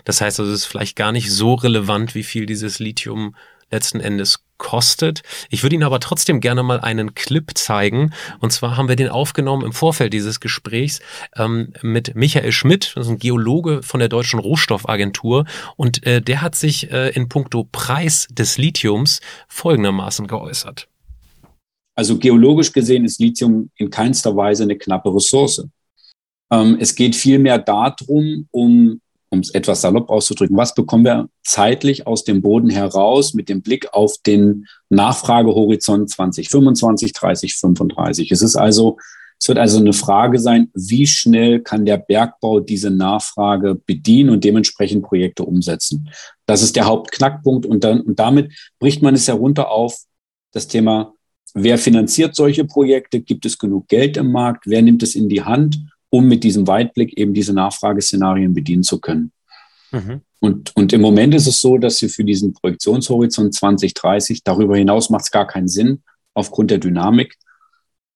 Das 0.05 0.23
heißt, 0.23 0.41
also, 0.41 0.51
es 0.51 0.61
ist 0.61 0.67
vielleicht 0.67 0.97
gar 0.97 1.13
nicht 1.13 1.31
so 1.31 1.55
relevant, 1.55 2.15
wie 2.15 2.23
viel 2.23 2.47
dieses 2.47 2.79
Lithium 2.79 3.37
letzten 3.71 4.01
Endes 4.01 4.41
kostet. 4.57 5.23
Ich 5.51 5.63
würde 5.63 5.75
Ihnen 5.75 5.85
aber 5.85 6.01
trotzdem 6.01 6.41
gerne 6.41 6.63
mal 6.63 6.81
einen 6.81 7.15
Clip 7.15 7.47
zeigen. 7.57 8.15
Und 8.41 8.51
zwar 8.51 8.79
haben 8.79 8.89
wir 8.89 8.97
den 8.97 9.11
aufgenommen 9.11 9.67
im 9.67 9.73
Vorfeld 9.73 10.15
dieses 10.15 10.41
Gesprächs 10.41 11.01
ähm, 11.37 11.75
mit 11.83 12.15
Michael 12.17 12.51
Schmidt, 12.51 12.93
das 12.97 13.07
ist 13.07 13.13
ein 13.13 13.19
Geologe 13.19 13.83
von 13.83 14.01
der 14.01 14.09
Deutschen 14.09 14.41
Rohstoffagentur. 14.41 15.45
Und 15.77 16.07
äh, 16.07 16.23
der 16.23 16.41
hat 16.41 16.55
sich 16.55 16.91
äh, 16.91 17.11
in 17.11 17.29
puncto 17.29 17.69
Preis 17.71 18.27
des 18.31 18.57
Lithiums 18.57 19.21
folgendermaßen 19.49 20.27
geäußert. 20.27 20.89
Also 21.99 22.17
geologisch 22.17 22.73
gesehen 22.73 23.05
ist 23.05 23.19
Lithium 23.19 23.71
in 23.75 23.91
keinster 23.91 24.37
Weise 24.37 24.63
eine 24.63 24.79
knappe 24.79 25.13
Ressource. 25.13 25.67
Ähm, 26.49 26.77
es 26.79 26.95
geht 26.95 27.17
vielmehr 27.17 27.59
darum, 27.59 28.47
um 28.53 29.01
um 29.31 29.41
es 29.41 29.51
etwas 29.51 29.83
salopp 29.83 30.09
auszudrücken, 30.09 30.57
was 30.57 30.75
bekommen 30.75 31.05
wir 31.05 31.29
zeitlich 31.45 32.07
aus 32.07 32.25
dem 32.25 32.41
Boden 32.41 32.71
heraus 32.71 33.35
mit 33.35 33.51
dem 33.51 33.61
Blick 33.61 33.93
auf 33.93 34.15
den 34.25 34.67
Nachfragehorizont 34.89 36.09
2025, 36.09 37.13
30, 37.13 37.57
35. 37.57 38.33
Es 38.33 38.41
ist 38.41 38.57
also, 38.57 38.97
es 39.39 39.49
wird 39.49 39.59
also 39.59 39.81
eine 39.81 39.93
Frage 39.93 40.39
sein, 40.39 40.71
wie 40.73 41.07
schnell 41.07 41.61
kann 41.61 41.85
der 41.85 41.99
Bergbau 41.99 42.61
diese 42.61 42.91
Nachfrage 42.91 43.75
bedienen 43.75 44.31
und 44.31 44.45
dementsprechend 44.45 45.03
Projekte 45.03 45.45
umsetzen. 45.45 46.09
Das 46.47 46.63
ist 46.63 46.77
der 46.77 46.87
Hauptknackpunkt 46.87 47.67
und 47.67 47.85
dann, 47.85 48.01
und 48.01 48.19
damit 48.19 48.53
bricht 48.79 49.03
man 49.03 49.15
es 49.15 49.29
herunter 49.29 49.71
auf 49.71 49.95
das 50.53 50.69
Thema, 50.69 51.13
wer 51.55 51.79
finanziert 51.79 52.35
solche 52.35 52.65
Projekte? 52.65 53.21
Gibt 53.21 53.47
es 53.47 53.59
genug 53.59 53.89
Geld 53.89 54.17
im 54.17 54.33
Markt? 54.33 54.67
Wer 54.67 54.83
nimmt 54.83 55.03
es 55.03 55.15
in 55.15 55.29
die 55.29 55.43
Hand? 55.43 55.79
um 56.11 56.27
mit 56.27 56.45
diesem 56.45 56.67
Weitblick 56.67 57.17
eben 57.19 57.35
diese 57.35 57.53
Nachfrageszenarien 57.53 58.55
bedienen 58.55 58.83
zu 58.83 59.01
können. 59.01 59.33
Mhm. 59.91 60.23
Und, 60.41 60.75
und 60.77 60.93
im 60.93 61.01
Moment 61.01 61.35
ist 61.35 61.47
es 61.47 61.61
so, 61.61 61.79
dass 61.79 62.01
wir 62.01 62.09
für 62.09 62.25
diesen 62.25 62.53
Projektionshorizont 62.53 63.55
2030, 63.55 64.45
darüber 64.45 64.77
hinaus 64.77 65.11
macht 65.11 65.25
es 65.25 65.31
gar 65.31 65.47
keinen 65.47 65.69
Sinn, 65.69 66.03
aufgrund 66.35 66.71
der 66.71 66.79
Dynamik, 66.79 67.37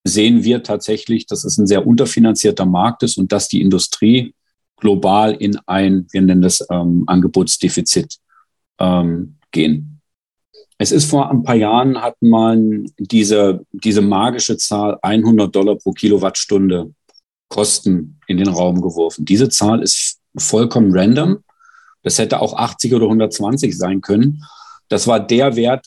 sehen 0.04 0.44
wir 0.44 0.62
tatsächlich, 0.62 1.26
dass 1.26 1.44
es 1.44 1.58
ein 1.58 1.66
sehr 1.66 1.86
unterfinanzierter 1.86 2.66
Markt 2.66 3.02
ist 3.02 3.18
und 3.18 3.32
dass 3.32 3.48
die 3.48 3.60
Industrie 3.60 4.34
global 4.76 5.34
in 5.34 5.58
ein, 5.66 6.06
wir 6.10 6.22
nennen 6.22 6.42
das 6.42 6.64
ähm, 6.70 7.04
Angebotsdefizit 7.06 8.18
ähm, 8.78 9.36
gehen. 9.50 9.91
Es 10.82 10.90
ist 10.90 11.08
vor 11.08 11.30
ein 11.30 11.44
paar 11.44 11.54
Jahren 11.54 12.02
hat 12.02 12.16
man 12.20 12.90
diese, 12.98 13.64
diese 13.70 14.00
magische 14.00 14.56
Zahl 14.56 14.98
100 15.00 15.54
Dollar 15.54 15.76
pro 15.76 15.92
Kilowattstunde 15.92 16.92
Kosten 17.48 18.18
in 18.26 18.38
den 18.38 18.48
Raum 18.48 18.80
geworfen. 18.80 19.24
Diese 19.24 19.48
Zahl 19.48 19.80
ist 19.80 20.18
vollkommen 20.36 20.90
random. 20.92 21.38
Das 22.02 22.18
hätte 22.18 22.40
auch 22.40 22.54
80 22.54 22.94
oder 22.94 23.04
120 23.04 23.78
sein 23.78 24.00
können. 24.00 24.42
Das 24.88 25.06
war 25.06 25.20
der 25.20 25.54
Wert, 25.54 25.86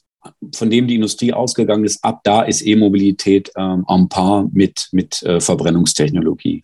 von 0.54 0.70
dem 0.70 0.88
die 0.88 0.96
Industrie 0.96 1.34
ausgegangen 1.34 1.84
ist. 1.84 2.02
Ab 2.02 2.22
da 2.24 2.44
ist 2.44 2.66
E-Mobilität 2.66 3.52
ähm, 3.58 3.84
am 3.88 4.08
Paar 4.08 4.48
mit, 4.54 4.88
mit 4.94 5.22
äh, 5.24 5.42
Verbrennungstechnologie. 5.42 6.64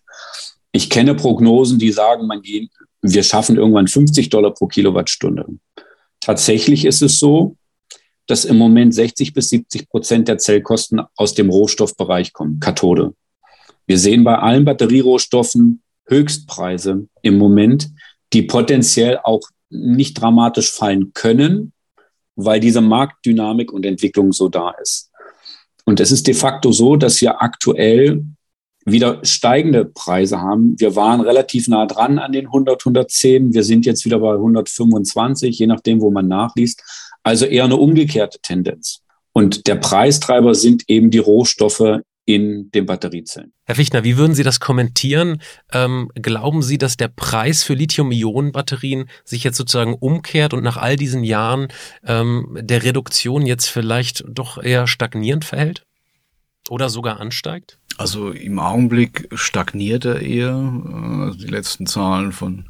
Ich 0.72 0.88
kenne 0.88 1.14
Prognosen, 1.14 1.78
die 1.78 1.92
sagen, 1.92 2.26
man 2.26 2.40
geht, 2.40 2.70
wir 3.02 3.24
schaffen 3.24 3.56
irgendwann 3.56 3.88
50 3.88 4.30
Dollar 4.30 4.54
pro 4.54 4.68
Kilowattstunde. 4.68 5.44
Tatsächlich 6.20 6.86
ist 6.86 7.02
es 7.02 7.18
so, 7.18 7.56
dass 8.26 8.44
im 8.44 8.56
Moment 8.56 8.94
60 8.94 9.34
bis 9.34 9.48
70 9.50 9.88
Prozent 9.88 10.28
der 10.28 10.38
Zellkosten 10.38 11.00
aus 11.16 11.34
dem 11.34 11.50
Rohstoffbereich 11.50 12.32
kommen, 12.32 12.60
Kathode. 12.60 13.14
Wir 13.86 13.98
sehen 13.98 14.24
bei 14.24 14.38
allen 14.38 14.64
Batterierohstoffen 14.64 15.82
Höchstpreise 16.06 17.06
im 17.22 17.38
Moment, 17.38 17.90
die 18.32 18.42
potenziell 18.42 19.18
auch 19.22 19.42
nicht 19.70 20.20
dramatisch 20.20 20.70
fallen 20.70 21.12
können, 21.14 21.72
weil 22.36 22.60
diese 22.60 22.80
Marktdynamik 22.80 23.72
und 23.72 23.84
Entwicklung 23.84 24.32
so 24.32 24.48
da 24.48 24.70
ist. 24.82 25.10
Und 25.84 26.00
es 26.00 26.12
ist 26.12 26.26
de 26.26 26.34
facto 26.34 26.72
so, 26.72 26.96
dass 26.96 27.20
wir 27.20 27.42
aktuell 27.42 28.24
wieder 28.84 29.24
steigende 29.24 29.84
Preise 29.84 30.40
haben. 30.40 30.78
Wir 30.78 30.96
waren 30.96 31.20
relativ 31.20 31.68
nah 31.68 31.86
dran 31.86 32.18
an 32.18 32.32
den 32.32 32.46
100, 32.46 32.80
110. 32.80 33.54
Wir 33.54 33.62
sind 33.62 33.86
jetzt 33.86 34.04
wieder 34.04 34.18
bei 34.18 34.32
125, 34.34 35.58
je 35.58 35.66
nachdem, 35.66 36.00
wo 36.00 36.10
man 36.10 36.28
nachliest. 36.28 36.82
Also 37.22 37.46
eher 37.46 37.64
eine 37.64 37.76
umgekehrte 37.76 38.40
Tendenz. 38.40 39.02
Und 39.32 39.66
der 39.66 39.76
Preistreiber 39.76 40.54
sind 40.54 40.84
eben 40.88 41.10
die 41.10 41.18
Rohstoffe 41.18 42.00
in 42.24 42.70
den 42.70 42.86
Batteriezellen. 42.86 43.52
Herr 43.64 43.74
Fichtner, 43.74 44.04
wie 44.04 44.16
würden 44.16 44.34
Sie 44.34 44.44
das 44.44 44.60
kommentieren? 44.60 45.42
Ähm, 45.72 46.10
glauben 46.14 46.62
Sie, 46.62 46.78
dass 46.78 46.96
der 46.96 47.08
Preis 47.08 47.64
für 47.64 47.74
Lithium-Ionen-Batterien 47.74 49.08
sich 49.24 49.42
jetzt 49.42 49.56
sozusagen 49.56 49.94
umkehrt 49.94 50.54
und 50.54 50.62
nach 50.62 50.76
all 50.76 50.96
diesen 50.96 51.24
Jahren 51.24 51.68
ähm, 52.04 52.56
der 52.60 52.84
Reduktion 52.84 53.44
jetzt 53.44 53.66
vielleicht 53.66 54.24
doch 54.28 54.62
eher 54.62 54.86
stagnierend 54.86 55.44
verhält? 55.44 55.84
Oder 56.68 56.90
sogar 56.90 57.18
ansteigt? 57.18 57.78
Also 57.98 58.30
im 58.30 58.58
Augenblick 58.58 59.28
stagniert 59.34 60.04
er 60.04 60.20
eher. 60.20 60.54
Also 60.54 61.38
die 61.38 61.50
letzten 61.50 61.86
Zahlen 61.86 62.30
von 62.30 62.66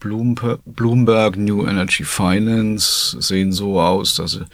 Bloomberg 0.00 1.36
New 1.36 1.66
Energy 1.66 2.04
Finance 2.04 3.16
sehen 3.20 3.52
so 3.52 3.80
aus, 3.80 4.14
dass 4.14 4.32
sie 4.32 4.44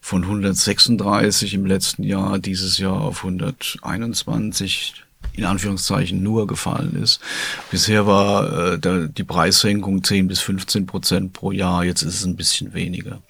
von 0.00 0.22
136 0.22 1.54
im 1.54 1.66
letzten 1.66 2.02
Jahr 2.02 2.38
dieses 2.38 2.78
Jahr 2.78 3.00
auf 3.00 3.24
121 3.24 5.04
in 5.36 5.44
Anführungszeichen 5.44 6.22
nur 6.22 6.46
gefallen 6.46 6.96
ist. 7.02 7.20
Bisher 7.70 8.06
war 8.06 8.72
äh, 8.74 8.78
der, 8.78 9.08
die 9.08 9.24
Preissenkung 9.24 10.04
10 10.04 10.28
bis 10.28 10.40
15 10.40 10.86
Prozent 10.86 11.32
pro 11.32 11.50
Jahr, 11.50 11.84
jetzt 11.84 12.02
ist 12.02 12.16
es 12.16 12.24
ein 12.24 12.36
bisschen 12.36 12.72
weniger. 12.72 13.20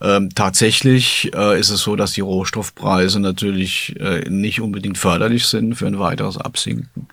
Ähm, 0.00 0.30
tatsächlich 0.34 1.32
äh, 1.34 1.58
ist 1.58 1.70
es 1.70 1.80
so, 1.80 1.96
dass 1.96 2.12
die 2.12 2.20
Rohstoffpreise 2.20 3.18
natürlich 3.18 3.98
äh, 3.98 4.28
nicht 4.28 4.60
unbedingt 4.60 4.98
förderlich 4.98 5.46
sind 5.46 5.74
für 5.74 5.86
ein 5.86 5.98
weiteres 5.98 6.36
Absinken. 6.36 7.08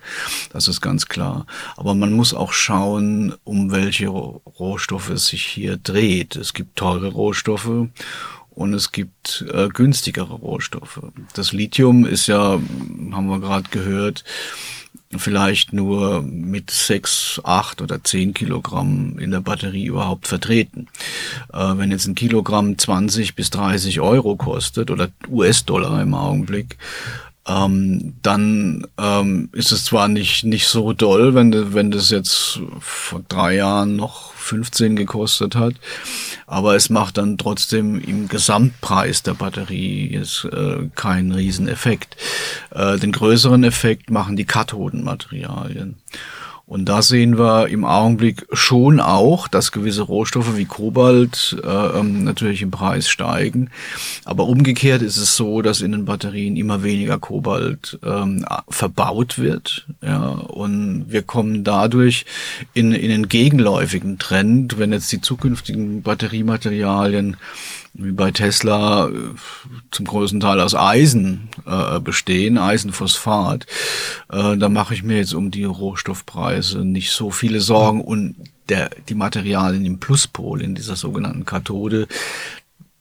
Das 0.52 0.68
ist 0.68 0.80
ganz 0.80 1.06
klar. 1.06 1.46
Aber 1.76 1.94
man 1.94 2.12
muss 2.12 2.32
auch 2.32 2.52
schauen, 2.52 3.34
um 3.44 3.72
welche 3.72 4.08
Rohstoffe 4.08 5.10
es 5.10 5.26
sich 5.26 5.44
hier 5.44 5.76
dreht. 5.76 6.36
Es 6.36 6.54
gibt 6.54 6.76
teure 6.76 7.08
Rohstoffe 7.08 7.88
und 8.58 8.74
es 8.74 8.90
gibt 8.90 9.44
äh, 9.52 9.68
günstigere 9.68 10.34
Rohstoffe. 10.34 11.00
Das 11.32 11.52
Lithium 11.52 12.04
ist 12.04 12.26
ja, 12.26 12.58
haben 13.12 13.28
wir 13.28 13.38
gerade 13.38 13.68
gehört, 13.70 14.24
vielleicht 15.16 15.72
nur 15.72 16.22
mit 16.22 16.72
sechs, 16.72 17.40
acht 17.44 17.80
oder 17.80 18.02
zehn 18.02 18.34
Kilogramm 18.34 19.16
in 19.20 19.30
der 19.30 19.40
Batterie 19.40 19.86
überhaupt 19.86 20.26
vertreten. 20.26 20.88
Äh, 21.52 21.74
wenn 21.76 21.92
jetzt 21.92 22.08
ein 22.08 22.16
Kilogramm 22.16 22.76
20 22.76 23.36
bis 23.36 23.50
30 23.50 24.00
Euro 24.00 24.34
kostet 24.34 24.90
oder 24.90 25.08
US-Dollar 25.28 26.02
im 26.02 26.14
Augenblick, 26.14 26.78
ähm, 27.46 28.14
dann 28.22 28.88
ähm, 28.98 29.50
ist 29.52 29.70
es 29.70 29.84
zwar 29.84 30.08
nicht, 30.08 30.42
nicht 30.42 30.66
so 30.66 30.92
doll, 30.92 31.32
wenn, 31.36 31.74
wenn 31.74 31.92
das 31.92 32.10
jetzt 32.10 32.60
vor 32.80 33.22
drei 33.28 33.54
Jahren 33.54 33.94
noch 33.94 34.32
15 34.48 34.96
gekostet 34.96 35.54
hat, 35.54 35.74
aber 36.46 36.74
es 36.74 36.90
macht 36.90 37.18
dann 37.18 37.38
trotzdem 37.38 38.00
im 38.00 38.28
Gesamtpreis 38.28 39.22
der 39.22 39.34
Batterie 39.34 40.10
jetzt 40.12 40.44
äh, 40.44 40.88
keinen 40.94 41.32
Rieseneffekt. 41.32 42.16
Äh, 42.70 42.98
den 42.98 43.12
größeren 43.12 43.64
Effekt 43.64 44.10
machen 44.10 44.36
die 44.36 44.46
Kathodenmaterialien. 44.46 45.96
Und 46.68 46.84
da 46.84 47.00
sehen 47.00 47.38
wir 47.38 47.68
im 47.68 47.86
Augenblick 47.86 48.46
schon 48.52 49.00
auch, 49.00 49.48
dass 49.48 49.72
gewisse 49.72 50.02
Rohstoffe 50.02 50.58
wie 50.58 50.66
Kobalt 50.66 51.56
äh, 51.64 51.98
ähm, 51.98 52.24
natürlich 52.24 52.60
im 52.60 52.70
Preis 52.70 53.08
steigen. 53.08 53.70
Aber 54.26 54.44
umgekehrt 54.44 55.00
ist 55.00 55.16
es 55.16 55.34
so, 55.34 55.62
dass 55.62 55.80
in 55.80 55.92
den 55.92 56.04
Batterien 56.04 56.56
immer 56.56 56.82
weniger 56.82 57.18
Kobalt 57.18 57.98
ähm, 58.04 58.44
verbaut 58.68 59.38
wird. 59.38 59.86
Ja, 60.02 60.28
und 60.28 61.06
wir 61.08 61.22
kommen 61.22 61.64
dadurch 61.64 62.26
in, 62.74 62.92
in 62.92 63.12
einen 63.12 63.28
gegenläufigen 63.28 64.18
Trend, 64.18 64.78
wenn 64.78 64.92
jetzt 64.92 65.10
die 65.10 65.22
zukünftigen 65.22 66.02
Batteriematerialien 66.02 67.38
wie 67.98 68.12
bei 68.12 68.30
Tesla 68.30 69.08
äh, 69.08 69.12
zum 69.90 70.06
größten 70.06 70.40
Teil 70.40 70.60
aus 70.60 70.74
Eisen 70.74 71.48
äh, 71.66 72.00
bestehen, 72.00 72.56
Eisenphosphat, 72.56 73.66
äh, 74.32 74.56
da 74.56 74.68
mache 74.68 74.94
ich 74.94 75.02
mir 75.02 75.18
jetzt 75.18 75.34
um 75.34 75.50
die 75.50 75.64
Rohstoffpreise 75.64 76.84
nicht 76.84 77.10
so 77.10 77.30
viele 77.30 77.60
Sorgen 77.60 78.00
und 78.00 78.36
der, 78.68 78.90
die 79.08 79.14
Materialien 79.14 79.84
im 79.84 79.98
Pluspol, 79.98 80.62
in 80.62 80.74
dieser 80.74 80.96
sogenannten 80.96 81.44
Kathode, 81.44 82.06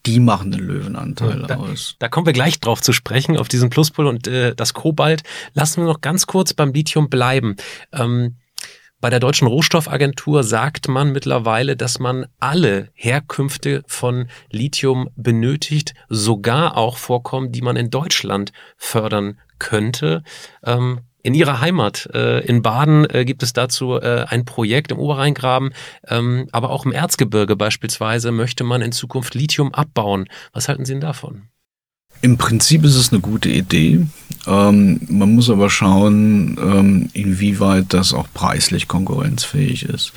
die 0.06 0.20
machen 0.20 0.52
den 0.52 0.62
Löwenanteil 0.62 1.44
da, 1.48 1.56
aus. 1.58 1.96
Da 2.00 2.08
kommen 2.08 2.26
wir 2.26 2.34
gleich 2.34 2.60
drauf 2.60 2.82
zu 2.82 2.94
sprechen, 2.94 3.38
auf 3.38 3.50
diesen 3.50 3.70
Pluspol 3.70 4.08
und 4.08 4.28
äh, 4.28 4.56
das 4.56 4.74
Kobalt. 4.74 5.24
Lassen 5.54 5.82
wir 5.82 5.88
noch 5.88 6.02
ganz 6.02 6.26
kurz 6.28 6.54
beim 6.54 6.72
Lithium 6.72 7.10
bleiben. 7.10 7.58
Ähm, 7.92 8.36
bei 9.00 9.10
der 9.12 9.20
Deutschen 9.20 9.48
Rohstoffagentur 9.48 10.44
sagt 10.44 10.88
man 10.88 11.12
mittlerweile, 11.12 11.76
dass 11.76 12.00
man 12.00 12.26
alle 12.40 12.90
Herkünfte 12.94 13.84
von 13.86 14.28
Lithium 14.50 15.10
benötigt, 15.16 15.94
sogar 16.10 16.78
auch 16.78 16.98
Vorkommen, 16.98 17.52
die 17.52 17.62
man 17.62 17.76
in 17.76 17.92
Deutschland 17.92 18.52
fördern 18.76 19.38
könnte. 19.60 20.24
Ähm, 20.66 21.02
in 21.22 21.34
Ihrer 21.34 21.62
Heimat, 21.62 22.10
äh, 22.14 22.40
in 22.46 22.62
Baden, 22.62 23.08
äh, 23.10 23.26
gibt 23.26 23.44
es 23.44 23.54
dazu 23.54 24.00
äh, 24.00 24.26
ein 24.28 24.46
Projekt 24.46 24.92
im 24.92 24.98
Oberrheingraben, 24.98 25.74
ähm, 26.08 26.48
aber 26.52 26.70
auch 26.70 26.86
im 26.86 26.92
Erzgebirge 26.92 27.56
beispielsweise 27.56 28.32
möchte 28.32 28.64
man 28.64 28.82
in 28.82 28.92
Zukunft 28.92 29.36
Lithium 29.36 29.74
abbauen. 29.74 30.28
Was 30.54 30.70
halten 30.70 30.86
Sie 30.86 30.94
denn 30.94 31.02
davon? 31.02 31.50
Im 32.22 32.38
Prinzip 32.38 32.84
ist 32.84 32.96
es 32.96 33.12
eine 33.12 33.22
gute 33.22 33.50
Idee. 33.50 34.06
Ähm, 34.48 35.00
man 35.10 35.36
muss 35.36 35.50
aber 35.50 35.70
schauen, 35.70 36.58
ähm, 36.62 37.10
inwieweit 37.14 37.94
das 37.94 38.14
auch 38.14 38.28
preislich 38.34 38.88
konkurrenzfähig 38.88 39.84
ist. 39.84 40.14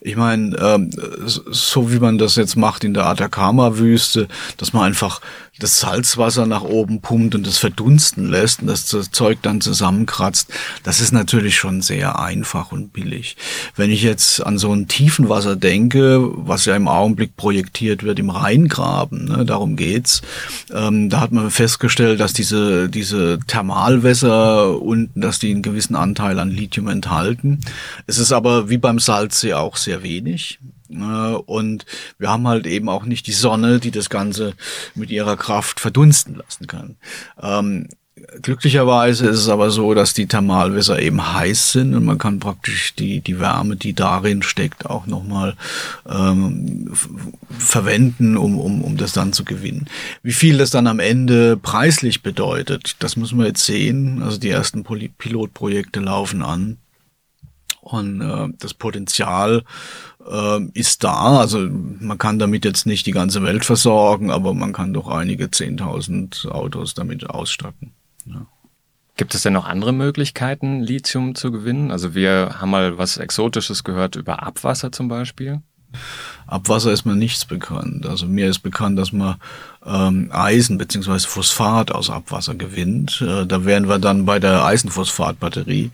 Ich 0.00 0.16
meine, 0.16 0.56
ähm, 0.58 0.90
so 1.26 1.92
wie 1.92 2.00
man 2.00 2.18
das 2.18 2.36
jetzt 2.36 2.56
macht 2.56 2.84
in 2.84 2.94
der 2.94 3.06
Atacama-Wüste, 3.06 4.28
dass 4.56 4.72
man 4.72 4.84
einfach 4.84 5.20
das 5.58 5.80
Salzwasser 5.80 6.46
nach 6.46 6.62
oben 6.62 7.00
pumpt 7.02 7.34
und 7.34 7.46
das 7.46 7.58
verdunsten 7.58 8.28
lässt 8.28 8.62
und 8.62 8.68
das 8.68 8.86
Zeug 8.86 9.38
dann 9.42 9.60
zusammenkratzt, 9.60 10.48
das 10.82 11.00
ist 11.00 11.12
natürlich 11.12 11.56
schon 11.56 11.82
sehr 11.82 12.18
einfach 12.18 12.72
und 12.72 12.92
billig. 12.92 13.36
Wenn 13.76 13.90
ich 13.90 14.02
jetzt 14.02 14.44
an 14.44 14.56
so 14.56 14.72
ein 14.72 14.88
Tiefenwasser 14.88 15.56
denke, 15.56 16.20
was 16.34 16.64
ja 16.64 16.74
im 16.74 16.88
Augenblick 16.88 17.36
projektiert 17.36 18.02
wird 18.02 18.18
im 18.18 18.30
Rheingraben, 18.30 19.26
ne, 19.26 19.44
darum 19.44 19.76
geht's, 19.76 20.22
ähm, 20.72 21.10
da 21.10 21.20
hat 21.20 21.32
man 21.32 21.50
festgestellt, 21.50 22.20
dass 22.20 22.32
diese, 22.32 22.88
diese 22.88 23.38
Thermalwässer 23.46 24.80
unten, 24.80 25.20
dass 25.20 25.38
die 25.38 25.50
einen 25.50 25.62
gewissen 25.62 25.96
Anteil 25.96 26.38
an 26.38 26.50
Lithium 26.50 26.88
enthalten. 26.88 27.60
Es 28.06 28.18
ist 28.18 28.32
aber 28.32 28.70
wie 28.70 28.78
beim 28.78 28.98
Salzsee 28.98 29.52
auch 29.52 29.76
sehr 29.76 30.02
wenig. 30.02 30.58
Ne? 30.98 31.38
Und 31.38 31.86
wir 32.18 32.30
haben 32.30 32.46
halt 32.46 32.66
eben 32.66 32.88
auch 32.88 33.04
nicht 33.04 33.26
die 33.26 33.32
Sonne, 33.32 33.80
die 33.80 33.90
das 33.90 34.10
Ganze 34.10 34.54
mit 34.94 35.10
ihrer 35.10 35.36
Kraft 35.36 35.80
verdunsten 35.80 36.36
lassen 36.36 36.66
kann. 36.66 36.96
Ähm, 37.40 37.88
glücklicherweise 38.40 39.26
ist 39.26 39.38
es 39.38 39.48
aber 39.48 39.70
so, 39.70 39.94
dass 39.94 40.14
die 40.14 40.26
Thermalwässer 40.26 41.00
eben 41.00 41.34
heiß 41.34 41.72
sind 41.72 41.94
und 41.94 42.04
man 42.04 42.18
kann 42.18 42.38
praktisch 42.38 42.94
die, 42.94 43.20
die 43.20 43.40
Wärme, 43.40 43.76
die 43.76 43.94
darin 43.94 44.42
steckt, 44.42 44.86
auch 44.86 45.06
nochmal 45.06 45.56
ähm, 46.08 46.92
verwenden, 47.58 48.36
um, 48.36 48.58
um, 48.58 48.82
um 48.82 48.96
das 48.96 49.12
dann 49.12 49.32
zu 49.32 49.44
gewinnen. 49.44 49.86
Wie 50.22 50.32
viel 50.32 50.58
das 50.58 50.70
dann 50.70 50.86
am 50.86 51.00
Ende 51.00 51.56
preislich 51.56 52.22
bedeutet, 52.22 52.96
das 53.00 53.16
müssen 53.16 53.38
wir 53.38 53.46
jetzt 53.46 53.64
sehen. 53.64 54.22
Also 54.22 54.38
die 54.38 54.50
ersten 54.50 54.84
Pilotprojekte 54.84 56.00
laufen 56.00 56.42
an. 56.42 56.78
Und 57.82 58.20
äh, 58.20 58.48
das 58.60 58.74
Potenzial 58.74 59.64
äh, 60.24 60.62
ist 60.72 61.02
da. 61.02 61.40
Also 61.40 61.58
man 61.58 62.16
kann 62.16 62.38
damit 62.38 62.64
jetzt 62.64 62.86
nicht 62.86 63.06
die 63.06 63.12
ganze 63.12 63.42
Welt 63.42 63.64
versorgen, 63.64 64.30
aber 64.30 64.54
man 64.54 64.72
kann 64.72 64.94
doch 64.94 65.08
einige 65.08 65.46
10.000 65.46 66.48
Autos 66.48 66.94
damit 66.94 67.28
ausstatten. 67.28 67.92
Ja. 68.26 68.46
Gibt 69.16 69.34
es 69.34 69.42
denn 69.42 69.52
noch 69.52 69.66
andere 69.66 69.92
Möglichkeiten, 69.92 70.80
Lithium 70.80 71.34
zu 71.34 71.50
gewinnen? 71.50 71.90
Also 71.90 72.14
wir 72.14 72.60
haben 72.60 72.70
mal 72.70 72.98
was 72.98 73.16
Exotisches 73.16 73.82
gehört 73.82 74.14
über 74.14 74.44
Abwasser 74.44 74.92
zum 74.92 75.08
Beispiel. 75.08 75.60
Abwasser 76.46 76.92
ist 76.92 77.06
mir 77.06 77.16
nichts 77.16 77.44
bekannt. 77.44 78.06
Also 78.06 78.26
mir 78.26 78.48
ist 78.48 78.58
bekannt, 78.58 78.98
dass 78.98 79.12
man 79.12 79.36
ähm, 79.86 80.28
Eisen 80.32 80.76
beziehungsweise 80.76 81.26
Phosphat 81.26 81.90
aus 81.90 82.10
Abwasser 82.10 82.54
gewinnt. 82.54 83.22
Äh, 83.26 83.46
da 83.46 83.64
wären 83.64 83.88
wir 83.88 83.98
dann 83.98 84.26
bei 84.26 84.38
der 84.38 84.64
Eisenphosphatbatterie. 84.64 85.90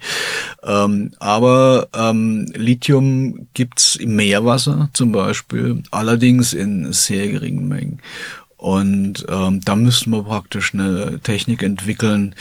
Ähm, 0.65 1.13
aber 1.21 1.89
ähm, 1.95 2.47
Lithium 2.55 3.47
gibt's 3.55 3.97
im 3.97 4.17
Meerwasser 4.17 4.91
zum 4.93 5.13
Beispiel, 5.13 5.83
allerdings 5.91 6.53
in 6.53 6.93
sehr 6.93 7.29
geringen 7.29 7.69
Mengen. 7.69 8.01
Und 8.57 9.25
ähm, 9.29 9.61
da 9.65 9.77
müssten 9.77 10.11
wir 10.11 10.25
praktisch 10.25 10.75
eine 10.75 11.21
Technik 11.21 11.63
entwickeln, 11.63 12.35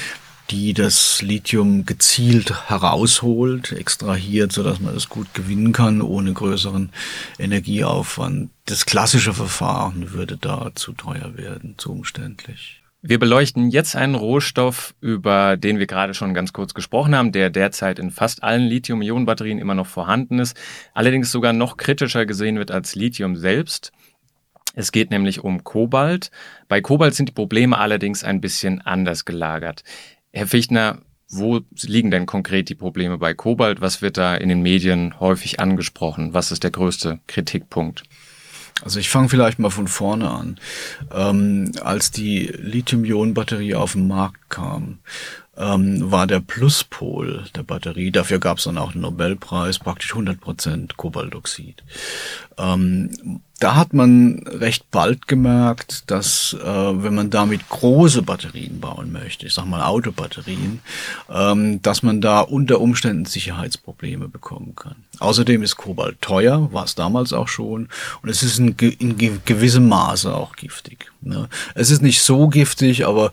die 0.49 0.73
das 0.73 1.21
Lithium 1.21 1.86
gezielt 1.86 2.69
herausholt, 2.69 3.71
extrahiert, 3.71 4.51
so 4.51 4.63
dass 4.63 4.79
man 4.79 4.95
es 4.95 5.10
gut 5.10 5.33
gewinnen 5.33 5.73
kann, 5.73 6.01
ohne 6.01 6.33
größeren 6.33 6.91
Energieaufwand. 7.38 8.49
Das 8.65 8.86
klassische 8.86 9.33
Verfahren 9.33 10.12
würde 10.12 10.38
da 10.38 10.71
zu 10.75 10.93
teuer 10.93 11.38
werden, 11.38 11.75
zu 11.77 11.91
umständlich. 11.91 12.81
Wir 13.01 13.19
beleuchten 13.19 13.69
jetzt 13.69 13.95
einen 13.95 14.15
Rohstoff, 14.15 14.95
über 15.01 15.55
den 15.55 15.77
wir 15.77 15.86
gerade 15.86 16.13
schon 16.13 16.33
ganz 16.33 16.51
kurz 16.51 16.73
gesprochen 16.73 17.15
haben, 17.15 17.31
der 17.31 17.49
derzeit 17.49 17.99
in 17.99 18.10
fast 18.10 18.43
allen 18.43 18.63
Lithium-Ionen-Batterien 18.63 19.60
immer 19.60 19.75
noch 19.75 19.88
vorhanden 19.88 20.39
ist, 20.39 20.57
allerdings 20.93 21.31
sogar 21.31 21.53
noch 21.53 21.77
kritischer 21.77 22.25
gesehen 22.25 22.57
wird 22.57 22.71
als 22.71 22.95
Lithium 22.95 23.36
selbst. 23.36 23.91
Es 24.73 24.91
geht 24.91 25.10
nämlich 25.10 25.43
um 25.43 25.63
Kobalt. 25.63 26.31
Bei 26.67 26.81
Kobalt 26.81 27.15
sind 27.15 27.29
die 27.29 27.33
Probleme 27.33 27.77
allerdings 27.77 28.23
ein 28.23 28.41
bisschen 28.41 28.81
anders 28.81 29.25
gelagert. 29.25 29.83
Herr 30.31 30.47
Fichtner, 30.47 30.99
wo 31.29 31.61
liegen 31.81 32.11
denn 32.11 32.25
konkret 32.25 32.69
die 32.69 32.75
Probleme 32.75 33.17
bei 33.17 33.33
Kobalt? 33.33 33.81
Was 33.81 34.01
wird 34.01 34.17
da 34.17 34.35
in 34.35 34.49
den 34.49 34.61
Medien 34.61 35.19
häufig 35.19 35.59
angesprochen? 35.59 36.33
Was 36.33 36.51
ist 36.51 36.63
der 36.63 36.71
größte 36.71 37.19
Kritikpunkt? 37.27 38.03
Also 38.83 38.99
ich 38.99 39.09
fange 39.09 39.29
vielleicht 39.29 39.57
mal 39.59 39.71
von 39.71 39.87
vorne 39.87 40.29
an. 40.29 40.59
Ähm, 41.11 41.71
als 41.81 42.11
die 42.11 42.45
Lithium-Ionen-Batterie 42.45 43.75
auf 43.75 43.93
den 43.93 44.07
Markt 44.07 44.49
kam, 44.49 44.99
ähm, 45.57 46.11
war 46.11 46.27
der 46.27 46.39
Pluspol 46.39 47.45
der 47.55 47.63
Batterie, 47.63 48.11
dafür 48.11 48.39
gab 48.39 48.59
es 48.59 48.65
dann 48.65 48.77
auch 48.77 48.93
einen 48.93 49.01
Nobelpreis, 49.01 49.79
praktisch 49.79 50.11
100 50.11 50.39
Prozent 50.39 50.97
Kobaltoxid. 50.97 51.83
Ähm, 52.57 53.41
da 53.59 53.75
hat 53.75 53.91
man 53.91 54.43
recht 54.45 54.91
bald 54.91 55.27
gemerkt, 55.27 56.11
dass 56.11 56.55
äh, 56.61 56.65
wenn 56.65 57.15
man 57.15 57.31
damit 57.31 57.67
große 57.69 58.21
Batterien 58.21 58.79
bauen 58.79 59.11
möchte, 59.11 59.47
ich 59.47 59.53
sag 59.53 59.65
mal 59.65 59.83
Autobatterien, 59.83 60.81
ähm, 61.29 61.81
dass 61.81 62.03
man 62.03 62.21
da 62.21 62.41
unter 62.41 62.79
Umständen 62.79 63.25
Sicherheitsprobleme 63.25 64.27
bekommen 64.27 64.75
kann. 64.75 65.06
Außerdem 65.19 65.63
ist 65.63 65.77
Kobalt 65.77 66.21
teuer, 66.21 66.71
war 66.71 66.86
es 66.86 66.95
damals 66.95 67.34
auch 67.34 67.47
schon, 67.47 67.89
und 68.21 68.30
es 68.30 68.43
ist 68.43 68.60
in, 68.60 68.75
in 68.75 69.17
gewissem 69.45 69.88
Maße 69.88 70.34
auch 70.34 70.56
giftig. 70.56 71.12
Ne? 71.21 71.49
Es 71.75 71.89
ist 71.89 72.01
nicht 72.01 72.21
so 72.21 72.47
giftig, 72.47 73.06
aber 73.06 73.32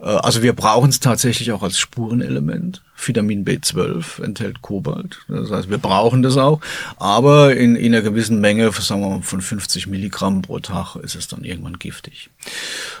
äh, 0.00 0.04
also 0.04 0.42
wir 0.42 0.54
brauchen 0.54 0.90
es 0.90 1.00
tatsächlich 1.00 1.52
auch 1.52 1.62
als 1.62 1.78
Spurenelement. 1.78 2.82
Vitamin 2.96 3.44
B12 3.44 4.22
enthält 4.22 4.62
Kobalt. 4.62 5.18
Das 5.28 5.50
heißt, 5.50 5.70
wir 5.70 5.78
brauchen 5.78 6.22
das 6.22 6.36
auch. 6.38 6.60
Aber 6.96 7.54
in, 7.54 7.76
in 7.76 7.94
einer 7.94 8.02
gewissen 8.02 8.40
Menge, 8.40 8.72
sagen 8.72 9.02
wir 9.02 9.10
mal, 9.10 9.22
von 9.22 9.42
50 9.42 9.86
Milligramm 9.86 10.42
pro 10.42 10.58
Tag 10.60 10.96
ist 10.96 11.14
es 11.14 11.28
dann 11.28 11.44
irgendwann 11.44 11.78
giftig. 11.78 12.30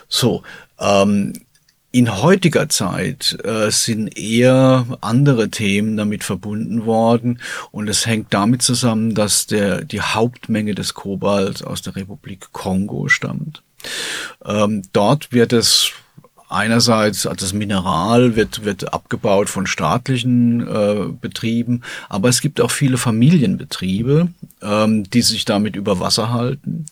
So, 0.08 0.42
ähm, 0.78 1.32
in 1.96 2.20
heutiger 2.20 2.68
Zeit 2.68 3.38
äh, 3.42 3.70
sind 3.70 4.18
eher 4.18 4.84
andere 5.00 5.48
Themen 5.48 5.96
damit 5.96 6.24
verbunden 6.24 6.84
worden 6.84 7.40
und 7.70 7.88
es 7.88 8.04
hängt 8.04 8.34
damit 8.34 8.60
zusammen, 8.60 9.14
dass 9.14 9.46
der, 9.46 9.82
die 9.82 10.02
Hauptmenge 10.02 10.74
des 10.74 10.92
Kobalt 10.92 11.64
aus 11.64 11.80
der 11.80 11.96
Republik 11.96 12.48
Kongo 12.52 13.08
stammt. 13.08 13.62
Ähm, 14.44 14.82
dort 14.92 15.32
wird 15.32 15.54
es 15.54 15.92
einerseits 16.50 17.26
also 17.26 17.40
das 17.40 17.54
Mineral 17.54 18.36
wird, 18.36 18.64
wird 18.64 18.92
abgebaut 18.92 19.48
von 19.48 19.66
staatlichen 19.66 20.68
äh, 20.68 21.06
Betrieben, 21.18 21.80
aber 22.10 22.28
es 22.28 22.42
gibt 22.42 22.60
auch 22.60 22.70
viele 22.70 22.98
Familienbetriebe, 22.98 24.28
ähm, 24.60 25.08
die 25.08 25.22
sich 25.22 25.46
damit 25.46 25.76
über 25.76 25.98
Wasser 25.98 26.30
halten 26.30 26.84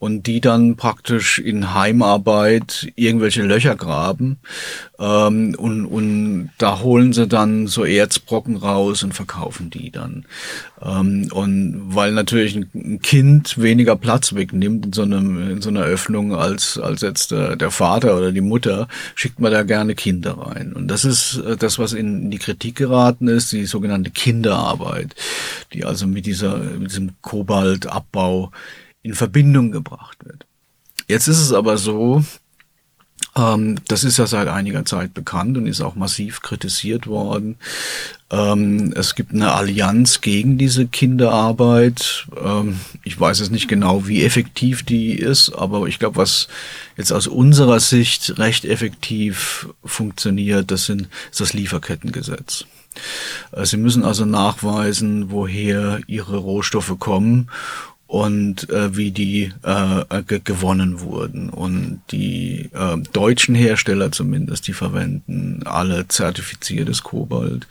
und 0.00 0.26
die 0.26 0.40
dann 0.40 0.76
praktisch 0.76 1.38
in 1.38 1.74
Heimarbeit 1.74 2.90
irgendwelche 2.96 3.42
Löcher 3.42 3.76
graben 3.76 4.38
ähm, 4.98 5.54
und, 5.58 5.84
und 5.84 6.50
da 6.56 6.80
holen 6.80 7.12
sie 7.12 7.28
dann 7.28 7.66
so 7.66 7.84
Erzbrocken 7.84 8.56
raus 8.56 9.02
und 9.02 9.12
verkaufen 9.12 9.68
die 9.68 9.90
dann. 9.90 10.24
Ähm, 10.80 11.28
und 11.32 11.82
weil 11.94 12.12
natürlich 12.12 12.56
ein 12.56 13.00
Kind 13.02 13.60
weniger 13.60 13.94
Platz 13.94 14.34
wegnimmt 14.34 14.86
in 14.86 14.92
so, 14.94 15.02
einem, 15.02 15.50
in 15.50 15.60
so 15.60 15.68
einer 15.68 15.82
Öffnung 15.82 16.34
als, 16.34 16.78
als 16.78 17.02
jetzt 17.02 17.30
der, 17.30 17.56
der 17.56 17.70
Vater 17.70 18.16
oder 18.16 18.32
die 18.32 18.40
Mutter, 18.40 18.88
schickt 19.14 19.38
man 19.38 19.52
da 19.52 19.64
gerne 19.64 19.94
Kinder 19.94 20.38
rein. 20.38 20.72
Und 20.72 20.88
das 20.88 21.04
ist 21.04 21.36
äh, 21.36 21.58
das, 21.58 21.78
was 21.78 21.92
in 21.92 22.30
die 22.30 22.38
Kritik 22.38 22.76
geraten 22.76 23.28
ist, 23.28 23.52
die 23.52 23.66
sogenannte 23.66 24.10
Kinderarbeit, 24.10 25.14
die 25.74 25.84
also 25.84 26.06
mit 26.06 26.24
dieser, 26.24 26.56
mit 26.56 26.90
diesem 26.90 27.10
Kobaltabbau 27.20 28.50
in 29.02 29.14
Verbindung 29.14 29.70
gebracht 29.70 30.18
wird. 30.24 30.46
Jetzt 31.08 31.26
ist 31.26 31.40
es 31.40 31.52
aber 31.52 31.76
so, 31.76 32.24
ähm, 33.36 33.76
das 33.86 34.04
ist 34.04 34.18
ja 34.18 34.26
seit 34.26 34.48
einiger 34.48 34.84
Zeit 34.84 35.14
bekannt 35.14 35.56
und 35.56 35.66
ist 35.66 35.80
auch 35.80 35.94
massiv 35.94 36.42
kritisiert 36.42 37.06
worden. 37.06 37.56
Ähm, 38.30 38.92
es 38.96 39.14
gibt 39.14 39.32
eine 39.32 39.52
Allianz 39.52 40.20
gegen 40.20 40.58
diese 40.58 40.86
Kinderarbeit. 40.86 42.26
Ähm, 42.42 42.80
ich 43.04 43.18
weiß 43.18 43.40
jetzt 43.40 43.50
nicht 43.52 43.68
genau, 43.68 44.06
wie 44.06 44.24
effektiv 44.24 44.82
die 44.82 45.14
ist, 45.14 45.52
aber 45.52 45.86
ich 45.86 45.98
glaube, 45.98 46.16
was 46.16 46.48
jetzt 46.96 47.12
aus 47.12 47.26
unserer 47.26 47.80
Sicht 47.80 48.38
recht 48.38 48.64
effektiv 48.64 49.68
funktioniert, 49.84 50.70
das 50.70 50.86
sind 50.86 51.08
ist 51.30 51.40
das 51.40 51.52
Lieferkettengesetz. 51.52 52.64
Äh, 53.52 53.64
Sie 53.64 53.76
müssen 53.76 54.04
also 54.04 54.24
nachweisen, 54.24 55.30
woher 55.30 56.00
Ihre 56.06 56.36
Rohstoffe 56.36 56.98
kommen 56.98 57.48
und 58.10 58.68
äh, 58.70 58.96
wie 58.96 59.12
die 59.12 59.52
äh, 59.62 60.22
ge 60.24 60.40
gewonnen 60.42 60.98
wurden. 60.98 61.48
Und 61.48 62.02
die 62.10 62.68
äh, 62.74 62.96
deutschen 63.12 63.54
Hersteller 63.54 64.10
zumindest, 64.10 64.66
die 64.66 64.72
verwenden 64.72 65.62
alle 65.64 66.08
zertifiziertes 66.08 67.04
Kobalt. 67.04 67.68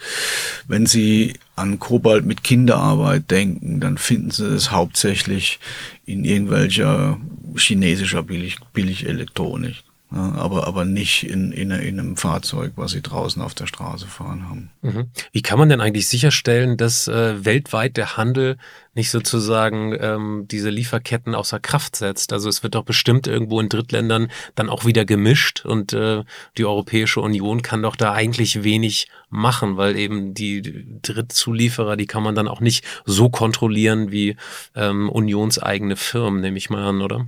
Wenn 0.65 0.85
sie 0.85 1.33
an 1.57 1.77
Kobalt 1.77 2.25
mit 2.25 2.45
Kinderarbeit 2.45 3.29
denken, 3.29 3.81
dann 3.81 3.97
finden 3.97 4.31
sie 4.31 4.45
es 4.45 4.71
hauptsächlich 4.71 5.59
in 6.05 6.23
irgendwelcher 6.23 7.17
chinesischer 7.57 8.23
Billig 8.23 8.59
Billigelektronik 8.71 9.83
aber, 10.11 10.65
aber 10.65 10.85
nicht 10.85 11.23
in, 11.27 11.51
in, 11.51 11.69
in 11.69 11.99
einem 11.99 12.17
Fahrzeug, 12.17 12.73
was 12.75 12.91
sie 12.91 13.01
draußen 13.01 13.41
auf 13.41 13.53
der 13.53 13.67
Straße 13.67 14.07
fahren 14.07 14.49
haben. 14.49 14.69
Mhm. 14.81 15.09
Wie 15.31 15.43
kann 15.43 15.59
man 15.59 15.69
denn 15.69 15.81
eigentlich 15.81 16.07
sicherstellen, 16.07 16.77
dass 16.77 17.07
äh, 17.07 17.45
weltweit 17.45 17.95
der 17.95 18.17
Handel 18.17 18.57
nicht 18.99 19.11
sozusagen 19.11 19.95
ähm, 19.97 20.45
diese 20.51 20.69
Lieferketten 20.69 21.33
außer 21.33 21.61
Kraft 21.61 21.95
setzt? 21.95 22.33
Also 22.33 22.49
es 22.49 22.63
wird 22.63 22.75
doch 22.75 22.83
bestimmt 22.83 23.27
irgendwo 23.27 23.61
in 23.61 23.69
Drittländern 23.69 24.29
dann 24.55 24.69
auch 24.69 24.83
wieder 24.83 25.05
gemischt 25.05 25.65
und 25.65 25.93
äh, 25.93 26.23
die 26.57 26.65
Europäische 26.65 27.21
Union 27.21 27.61
kann 27.61 27.81
doch 27.81 27.95
da 27.95 28.11
eigentlich 28.11 28.65
wenig 28.65 29.07
machen, 29.29 29.77
weil 29.77 29.95
eben 29.95 30.33
die 30.33 30.85
Drittzulieferer, 31.01 31.95
die 31.95 32.07
kann 32.07 32.23
man 32.23 32.35
dann 32.35 32.49
auch 32.49 32.59
nicht 32.59 32.83
so 33.05 33.29
kontrollieren 33.29 34.11
wie 34.11 34.35
ähm, 34.75 35.09
unionseigene 35.09 35.95
Firmen, 35.95 36.41
nehme 36.41 36.57
ich 36.57 36.69
mal 36.69 36.83
an, 36.83 37.01
oder? 37.01 37.25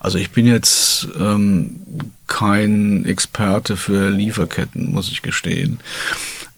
Also 0.00 0.18
ich 0.18 0.30
bin 0.30 0.46
jetzt 0.46 1.06
ähm, 1.18 1.80
kein 2.26 3.04
Experte 3.04 3.76
für 3.76 4.10
Lieferketten, 4.10 4.92
muss 4.92 5.12
ich 5.12 5.22
gestehen. 5.22 5.78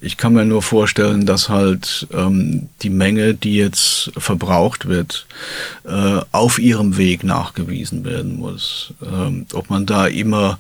Ich 0.01 0.17
kann 0.17 0.35
mir 0.35 0.45
nur 0.45 0.63
vorstellen, 0.63 1.25
dass 1.25 1.49
halt 1.49 2.07
ähm, 2.13 2.69
die 2.83 2.91
Menge, 2.91 3.35
die 3.35 3.57
jetzt 3.57 4.13
verbraucht 4.17 4.87
wird, 4.87 5.27
äh, 5.85 6.21
auf 6.33 6.59
ihrem 6.59 6.97
Weg 6.99 7.25
nachgewiesen 7.25 8.05
werden 8.05 8.37
muss. 8.37 8.93
Ähm, 9.03 9.47
ob 9.53 9.71
man 9.71 9.87
da 9.87 10.07
immer 10.07 10.59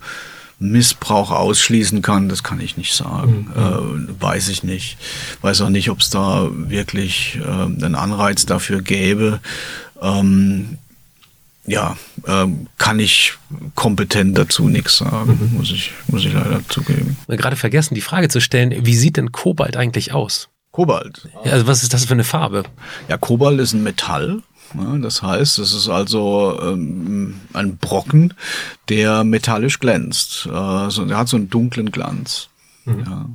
Missbrauch 0.58 1.30
ausschließen 1.30 2.00
kann, 2.00 2.30
das 2.30 2.42
kann 2.42 2.60
ich 2.60 2.78
nicht 2.78 2.94
sagen. 2.94 3.50
Mhm. 3.54 4.08
Äh, 4.08 4.22
weiß 4.22 4.48
ich 4.48 4.62
nicht. 4.62 4.96
Weiß 5.42 5.60
auch 5.60 5.68
nicht, 5.68 5.90
ob 5.90 6.00
es 6.00 6.08
da 6.08 6.48
wirklich 6.50 7.38
äh, 7.42 7.44
einen 7.46 7.94
Anreiz 7.94 8.46
dafür 8.46 8.80
gäbe. 8.80 9.40
Ähm, 10.00 10.78
ja, 11.66 11.96
ähm, 12.26 12.68
kann 12.78 12.98
ich 13.00 13.34
kompetent 13.74 14.38
dazu 14.38 14.68
nichts 14.68 14.98
sagen, 14.98 15.38
mhm. 15.40 15.58
muss 15.58 15.70
ich, 15.70 15.92
muss 16.08 16.24
ich 16.24 16.32
leider 16.32 16.60
zugeben. 16.68 17.16
Gerade 17.28 17.56
vergessen, 17.56 17.94
die 17.94 18.00
Frage 18.00 18.28
zu 18.28 18.40
stellen, 18.40 18.74
wie 18.86 18.94
sieht 18.94 19.16
denn 19.16 19.32
Kobalt 19.32 19.76
eigentlich 19.76 20.12
aus? 20.12 20.48
Kobalt. 20.72 21.28
Ja, 21.44 21.52
also 21.52 21.66
was 21.66 21.82
ist 21.82 21.94
das 21.94 22.04
für 22.04 22.14
eine 22.14 22.24
Farbe? 22.24 22.64
Ja, 23.08 23.16
Kobalt 23.16 23.60
ist 23.60 23.72
ein 23.72 23.82
Metall. 23.82 24.42
Ja, 24.74 24.98
das 24.98 25.22
heißt, 25.22 25.58
es 25.58 25.72
ist 25.72 25.88
also 25.88 26.58
ähm, 26.60 27.40
ein 27.52 27.78
Brocken, 27.78 28.34
der 28.88 29.24
metallisch 29.24 29.78
glänzt. 29.78 30.46
Äh, 30.46 30.90
so, 30.90 31.04
der 31.04 31.16
hat 31.16 31.28
so 31.28 31.36
einen 31.36 31.48
dunklen 31.48 31.92
Glanz. 31.92 32.48
Mhm. 32.86 33.04
Ja. 33.04 33.28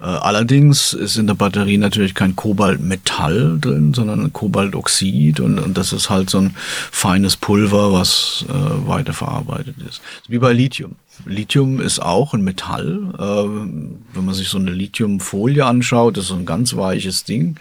Äh, 0.00 0.18
allerdings 0.18 0.92
ist 0.92 1.16
in 1.16 1.26
der 1.26 1.34
Batterie 1.34 1.78
natürlich 1.78 2.14
kein 2.14 2.36
Kobaltmetall 2.36 3.58
drin, 3.60 3.94
sondern 3.94 4.32
Kobaltoxid 4.32 5.40
und, 5.40 5.58
und 5.58 5.78
das 5.78 5.92
ist 5.92 6.10
halt 6.10 6.28
so 6.28 6.38
ein 6.38 6.56
feines 6.56 7.36
Pulver, 7.36 7.92
was 7.92 8.44
äh, 8.48 8.88
weiterverarbeitet 8.88 9.76
ist. 9.88 10.02
Wie 10.28 10.38
bei 10.38 10.52
Lithium. 10.52 10.96
Lithium 11.24 11.80
ist 11.80 12.00
auch 12.00 12.34
ein 12.34 12.42
Metall. 12.42 13.12
Äh, 13.18 14.14
wenn 14.14 14.24
man 14.24 14.34
sich 14.34 14.48
so 14.48 14.58
eine 14.58 14.72
Lithiumfolie 14.72 15.64
anschaut, 15.64 16.16
das 16.16 16.24
ist 16.24 16.30
so 16.30 16.36
ein 16.36 16.46
ganz 16.46 16.76
weiches 16.76 17.24
Ding. 17.24 17.56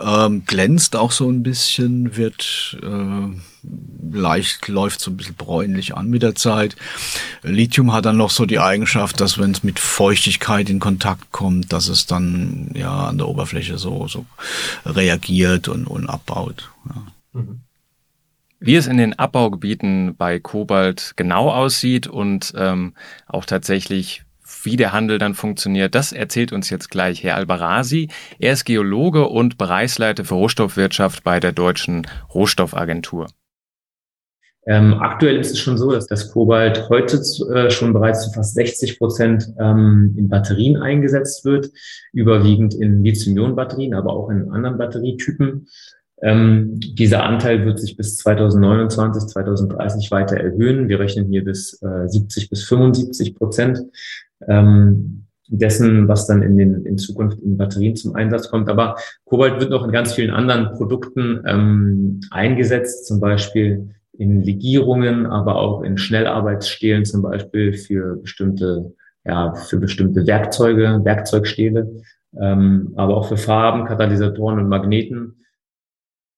Ähm, 0.00 0.44
glänzt 0.44 0.96
auch 0.96 1.12
so 1.12 1.30
ein 1.30 1.44
bisschen, 1.44 2.16
wird 2.16 2.76
äh, 2.82 3.28
leicht, 4.12 4.66
läuft 4.66 5.00
so 5.00 5.12
ein 5.12 5.16
bisschen 5.16 5.36
bräunlich 5.36 5.96
an 5.96 6.08
mit 6.08 6.22
der 6.22 6.34
Zeit. 6.34 6.74
Lithium 7.42 7.92
hat 7.92 8.04
dann 8.04 8.16
noch 8.16 8.30
so 8.30 8.44
die 8.44 8.58
Eigenschaft, 8.58 9.20
dass 9.20 9.38
wenn 9.38 9.52
es 9.52 9.62
mit 9.62 9.78
Feuchtigkeit 9.78 10.68
in 10.68 10.80
Kontakt 10.80 11.30
kommt, 11.30 11.72
dass 11.72 11.88
es 11.88 12.06
dann 12.06 12.70
ja 12.74 13.06
an 13.06 13.18
der 13.18 13.28
Oberfläche 13.28 13.78
so, 13.78 14.08
so 14.08 14.26
reagiert 14.84 15.68
und, 15.68 15.86
und 15.86 16.08
abbaut. 16.08 16.70
Ja. 16.88 17.40
Mhm. 17.40 17.60
Wie 18.58 18.76
es 18.76 18.86
in 18.86 18.96
den 18.96 19.18
Abbaugebieten 19.18 20.16
bei 20.16 20.40
Kobalt 20.40 21.12
genau 21.16 21.50
aussieht 21.50 22.06
und 22.06 22.52
ähm, 22.56 22.94
auch 23.26 23.44
tatsächlich 23.44 24.24
wie 24.64 24.76
der 24.76 24.92
Handel 24.92 25.18
dann 25.18 25.34
funktioniert, 25.34 25.94
das 25.94 26.12
erzählt 26.12 26.52
uns 26.52 26.70
jetzt 26.70 26.90
gleich 26.90 27.22
Herr 27.22 27.36
Albarasi. 27.36 28.08
Er 28.38 28.52
ist 28.52 28.64
Geologe 28.64 29.28
und 29.28 29.58
Bereichsleiter 29.58 30.24
für 30.24 30.34
Rohstoffwirtschaft 30.34 31.24
bei 31.24 31.40
der 31.40 31.52
Deutschen 31.52 32.06
Rohstoffagentur. 32.32 33.28
Ähm, 34.66 34.94
aktuell 34.94 35.38
ist 35.38 35.50
es 35.50 35.58
schon 35.58 35.76
so, 35.76 35.90
dass 35.90 36.06
das 36.06 36.32
Kobalt 36.32 36.88
heute 36.88 37.20
äh, 37.52 37.70
schon 37.70 37.92
bereits 37.92 38.24
zu 38.24 38.32
fast 38.32 38.54
60 38.54 38.98
Prozent 38.98 39.52
ähm, 39.60 40.14
in 40.16 40.28
Batterien 40.28 40.76
eingesetzt 40.76 41.44
wird, 41.44 41.70
überwiegend 42.12 42.74
in 42.74 43.04
Lithium-Ionen-Batterien, 43.04 43.92
aber 43.92 44.14
auch 44.14 44.30
in 44.30 44.50
anderen 44.50 44.78
Batterietypen. 44.78 45.66
Ähm, 46.22 46.80
dieser 46.80 47.24
Anteil 47.24 47.66
wird 47.66 47.78
sich 47.78 47.98
bis 47.98 48.16
2029, 48.16 49.26
2030 49.26 50.10
weiter 50.10 50.38
erhöhen. 50.38 50.88
Wir 50.88 50.98
rechnen 50.98 51.28
hier 51.28 51.44
bis 51.44 51.82
äh, 51.82 52.08
70 52.08 52.48
bis 52.48 52.64
75 52.64 53.34
Prozent 53.34 53.80
ähm, 54.46 55.26
dessen, 55.48 56.08
was 56.08 56.26
dann 56.26 56.42
in, 56.42 56.56
den, 56.56 56.86
in 56.86 56.98
Zukunft 56.98 57.38
in 57.40 57.56
Batterien 57.56 57.96
zum 57.96 58.14
Einsatz 58.14 58.50
kommt. 58.50 58.68
Aber 58.68 58.96
Kobalt 59.24 59.60
wird 59.60 59.70
noch 59.70 59.84
in 59.84 59.92
ganz 59.92 60.14
vielen 60.14 60.30
anderen 60.30 60.72
Produkten 60.76 61.42
ähm, 61.46 62.20
eingesetzt, 62.30 63.06
zum 63.06 63.20
Beispiel 63.20 63.94
in 64.16 64.42
Legierungen, 64.42 65.26
aber 65.26 65.56
auch 65.56 65.82
in 65.82 65.98
Schnellarbeitsstählen 65.98 67.04
zum 67.04 67.22
Beispiel 67.22 67.72
für 67.74 68.16
bestimmte, 68.16 68.94
ja, 69.24 69.54
für 69.54 69.78
bestimmte 69.78 70.26
Werkzeuge, 70.26 71.00
Werkzeugstähle, 71.02 72.02
ähm, 72.40 72.92
aber 72.96 73.16
auch 73.16 73.28
für 73.28 73.36
Farben, 73.36 73.86
Katalysatoren 73.86 74.58
und 74.58 74.68
Magneten. 74.68 75.44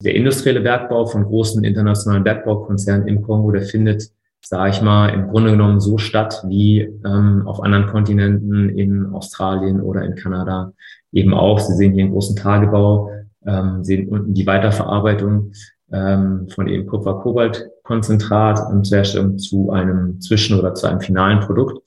Der 0.02 0.14
industrielle 0.14 0.60
Bergbau 0.60 1.06
von 1.06 1.24
großen 1.24 1.64
internationalen 1.64 2.24
Bergbaukonzernen 2.24 3.08
im 3.08 3.22
Kongo, 3.22 3.50
der 3.50 3.62
findet 3.62 4.10
sage 4.40 4.70
ich 4.70 4.82
mal, 4.82 5.08
im 5.08 5.28
Grunde 5.28 5.50
genommen 5.50 5.80
so 5.80 5.98
statt 5.98 6.42
wie 6.46 6.80
ähm, 6.80 7.42
auf 7.46 7.62
anderen 7.62 7.86
Kontinenten 7.86 8.70
in 8.70 9.06
Australien 9.06 9.80
oder 9.80 10.02
in 10.04 10.14
Kanada 10.14 10.72
eben 11.12 11.34
auch. 11.34 11.58
Sie 11.58 11.74
sehen 11.74 11.94
hier 11.94 12.04
einen 12.04 12.12
großen 12.12 12.36
Tagebau, 12.36 13.10
ähm, 13.44 13.82
sehen 13.82 14.08
unten 14.08 14.34
die 14.34 14.46
Weiterverarbeitung 14.46 15.52
ähm, 15.92 16.48
von 16.48 16.68
eben 16.68 16.86
Kupfer-Kobalt-Konzentrat 16.86 18.58
zur 18.84 18.96
Herstellung 18.96 19.38
zu 19.38 19.70
einem 19.70 20.20
Zwischen- 20.20 20.58
oder 20.58 20.74
zu 20.74 20.86
einem 20.86 21.00
finalen 21.00 21.40
Produkt. 21.40 21.78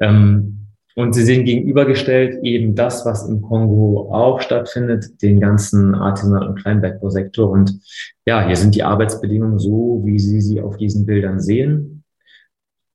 Ähm, 0.00 0.65
und 0.96 1.14
sie 1.14 1.24
sehen 1.24 1.44
gegenübergestellt 1.44 2.42
eben 2.42 2.74
das, 2.74 3.04
was 3.04 3.28
im 3.28 3.42
Kongo 3.42 4.08
auch 4.10 4.40
stattfindet, 4.40 5.20
den 5.20 5.40
ganzen 5.40 5.94
Artisanal- 5.94 6.48
und 6.48 6.58
Kleinbergbausektor. 6.58 7.50
Und 7.50 7.78
ja, 8.24 8.46
hier 8.46 8.56
sind 8.56 8.74
die 8.74 8.82
Arbeitsbedingungen 8.82 9.58
so, 9.58 10.00
wie 10.06 10.18
Sie 10.18 10.40
sie 10.40 10.62
auf 10.62 10.78
diesen 10.78 11.04
Bildern 11.04 11.38
sehen. 11.38 12.02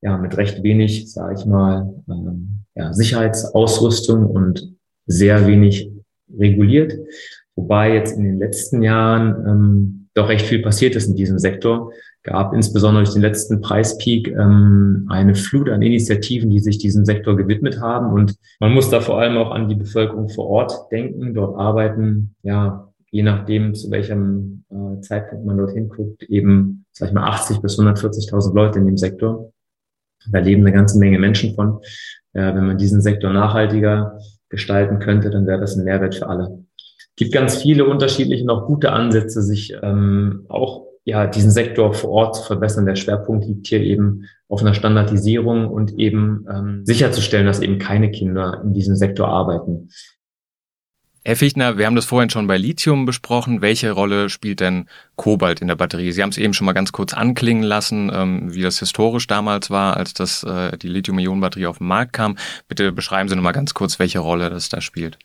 Ja, 0.01 0.17
mit 0.17 0.35
recht 0.35 0.63
wenig, 0.63 1.11
sage 1.11 1.35
ich 1.37 1.45
mal, 1.45 1.93
ähm, 2.09 2.63
ja, 2.73 2.91
Sicherheitsausrüstung 2.91 4.25
und 4.25 4.73
sehr 5.05 5.45
wenig 5.45 5.91
reguliert. 6.39 6.97
Wobei 7.55 7.93
jetzt 7.93 8.17
in 8.17 8.23
den 8.23 8.39
letzten 8.39 8.81
Jahren 8.81 9.45
ähm, 9.47 10.07
doch 10.15 10.27
recht 10.27 10.47
viel 10.47 10.63
passiert 10.63 10.95
ist 10.95 11.07
in 11.07 11.15
diesem 11.15 11.37
Sektor 11.37 11.93
gab 12.23 12.53
insbesondere 12.53 13.03
durch 13.03 13.13
den 13.13 13.23
letzten 13.23 13.61
Preispeak 13.61 14.27
ähm, 14.27 15.07
eine 15.09 15.35
Flut 15.35 15.69
an 15.69 15.81
Initiativen, 15.81 16.49
die 16.49 16.59
sich 16.59 16.77
diesem 16.77 17.03
Sektor 17.03 17.35
gewidmet 17.35 17.81
haben. 17.81 18.13
Und 18.13 18.35
man 18.59 18.73
muss 18.73 18.89
da 18.89 19.01
vor 19.01 19.19
allem 19.19 19.37
auch 19.37 19.51
an 19.51 19.69
die 19.69 19.75
Bevölkerung 19.75 20.29
vor 20.29 20.47
Ort 20.47 20.91
denken. 20.91 21.33
Dort 21.33 21.57
arbeiten, 21.57 22.35
ja, 22.43 22.91
je 23.09 23.23
nachdem, 23.23 23.73
zu 23.73 23.89
welchem 23.89 24.65
äh, 24.69 25.01
Zeitpunkt 25.01 25.45
man 25.45 25.57
dorthin 25.57 25.89
guckt, 25.89 26.23
eben, 26.23 26.85
sag 26.91 27.09
ich 27.09 27.13
mal, 27.13 27.27
80 27.27 27.61
bis 27.61 27.79
140.000 27.79 28.53
Leute 28.53 28.79
in 28.79 28.85
dem 28.85 28.97
Sektor. 28.97 29.51
Da 30.31 30.39
leben 30.39 30.61
eine 30.61 30.75
ganze 30.75 30.99
Menge 30.99 31.17
Menschen 31.17 31.55
von. 31.55 31.79
Äh, 32.33 32.53
wenn 32.53 32.67
man 32.67 32.77
diesen 32.77 33.01
Sektor 33.01 33.33
nachhaltiger 33.33 34.19
gestalten 34.49 34.99
könnte, 34.99 35.31
dann 35.31 35.47
wäre 35.47 35.59
das 35.59 35.75
ein 35.75 35.85
Mehrwert 35.85 36.13
für 36.13 36.27
alle. 36.27 36.63
Es 36.77 37.15
gibt 37.15 37.33
ganz 37.33 37.55
viele 37.55 37.85
unterschiedliche, 37.85 38.45
noch 38.45 38.67
gute 38.67 38.91
Ansätze, 38.91 39.41
sich 39.41 39.75
ähm, 39.81 40.45
auch 40.47 40.90
ja, 41.03 41.27
diesen 41.27 41.51
Sektor 41.51 41.93
vor 41.93 42.11
Ort 42.11 42.35
zu 42.35 42.43
verbessern. 42.43 42.85
Der 42.85 42.95
Schwerpunkt 42.95 43.45
liegt 43.45 43.67
hier 43.67 43.81
eben 43.81 44.25
auf 44.47 44.61
einer 44.61 44.73
Standardisierung 44.73 45.67
und 45.67 45.97
eben 45.97 46.45
ähm, 46.53 46.85
sicherzustellen, 46.85 47.45
dass 47.45 47.61
eben 47.61 47.79
keine 47.79 48.11
Kinder 48.11 48.61
in 48.63 48.73
diesem 48.73 48.95
Sektor 48.95 49.27
arbeiten. 49.27 49.89
Herr 51.23 51.35
Fichtner, 51.35 51.77
wir 51.77 51.85
haben 51.85 51.95
das 51.95 52.05
vorhin 52.05 52.31
schon 52.31 52.47
bei 52.47 52.57
Lithium 52.57 53.05
besprochen. 53.05 53.61
Welche 53.61 53.91
Rolle 53.91 54.29
spielt 54.29 54.59
denn 54.59 54.87
Kobalt 55.17 55.61
in 55.61 55.67
der 55.67 55.75
Batterie? 55.75 56.11
Sie 56.11 56.23
haben 56.23 56.31
es 56.31 56.39
eben 56.39 56.53
schon 56.53 56.65
mal 56.65 56.73
ganz 56.73 56.91
kurz 56.91 57.13
anklingen 57.13 57.61
lassen, 57.61 58.11
ähm, 58.11 58.53
wie 58.55 58.63
das 58.63 58.79
historisch 58.79 59.27
damals 59.27 59.69
war, 59.69 59.97
als 59.97 60.15
das, 60.15 60.43
äh, 60.43 60.75
die 60.79 60.87
Lithium-Ionen-Batterie 60.87 61.67
auf 61.67 61.77
den 61.77 61.87
Markt 61.87 62.13
kam. 62.13 62.37
Bitte 62.67 62.91
beschreiben 62.91 63.29
Sie 63.29 63.35
noch 63.35 63.43
mal 63.43 63.51
ganz 63.51 63.75
kurz, 63.75 63.99
welche 63.99 64.17
Rolle 64.17 64.49
das 64.49 64.69
da 64.69 64.81
spielt. 64.81 65.19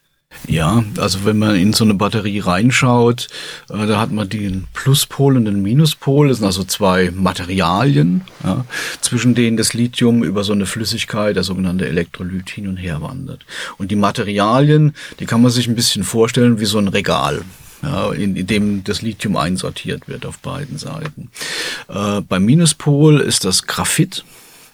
Ja, 0.47 0.85
also 0.99 1.25
wenn 1.25 1.39
man 1.39 1.57
in 1.57 1.73
so 1.73 1.85
eine 1.85 1.95
Batterie 1.95 2.39
reinschaut, 2.39 3.29
äh, 3.69 3.87
da 3.87 4.01
hat 4.01 4.13
man 4.13 4.29
den 4.29 4.67
Pluspol 4.75 5.37
und 5.37 5.47
den 5.47 5.63
Minuspol. 5.63 6.29
Das 6.29 6.39
sind 6.39 6.47
also 6.47 6.65
zwei 6.65 7.11
Materialien, 7.11 8.23
ja, 8.45 8.65
zwischen 9.01 9.35
denen 9.35 9.57
das 9.57 9.75
Lithium 9.75 10.23
über 10.23 10.45
so 10.45 10.53
eine 10.53 10.67
Flüssigkeit, 10.67 11.37
der 11.37 11.43
sogenannte 11.43 11.89
Elektrolyt, 11.89 12.51
hin 12.51 12.69
und 12.69 12.77
her 12.77 13.03
wandert. 13.03 13.45
Und 13.79 13.91
die 13.91 13.97
Materialien, 13.97 14.95
die 15.19 15.27
kann 15.27 15.43
man 15.43 15.51
sich 15.51 15.67
ein 15.67 15.75
bisschen 15.75 16.05
vorstellen 16.05 16.61
wie 16.61 16.67
so 16.67 16.79
ein 16.79 16.89
Regal. 16.89 17.43
Ja, 17.83 18.11
in, 18.13 18.37
in 18.37 18.47
dem 18.47 18.85
das 18.85 19.03
Lithium 19.03 19.37
einsortiert 19.37 20.09
wird 20.09 20.25
auf 20.25 20.39
beiden 20.39 20.79
Seiten. 20.79 21.31
Äh, 21.89 22.23
beim 22.23 22.45
Minuspol 22.45 23.21
ist 23.21 23.45
das 23.45 23.67
Graphit, 23.67 24.25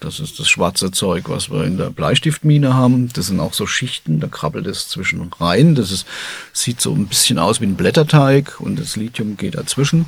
das 0.03 0.19
ist 0.19 0.39
das 0.39 0.49
schwarze 0.49 0.91
Zeug, 0.91 1.29
was 1.29 1.49
wir 1.49 1.63
in 1.63 1.77
der 1.77 1.89
Bleistiftmine 1.89 2.73
haben. 2.73 3.09
Das 3.13 3.27
sind 3.27 3.39
auch 3.39 3.53
so 3.53 3.65
Schichten, 3.65 4.19
da 4.19 4.27
krabbelt 4.27 4.67
es 4.67 4.89
zwischen 4.89 5.31
rein. 5.39 5.75
Das 5.75 5.91
ist, 5.91 6.05
sieht 6.51 6.81
so 6.81 6.93
ein 6.93 7.07
bisschen 7.07 7.39
aus 7.39 7.61
wie 7.61 7.65
ein 7.65 7.75
Blätterteig 7.75 8.59
und 8.59 8.79
das 8.79 8.95
Lithium 8.95 9.37
geht 9.37 9.55
dazwischen. 9.55 10.05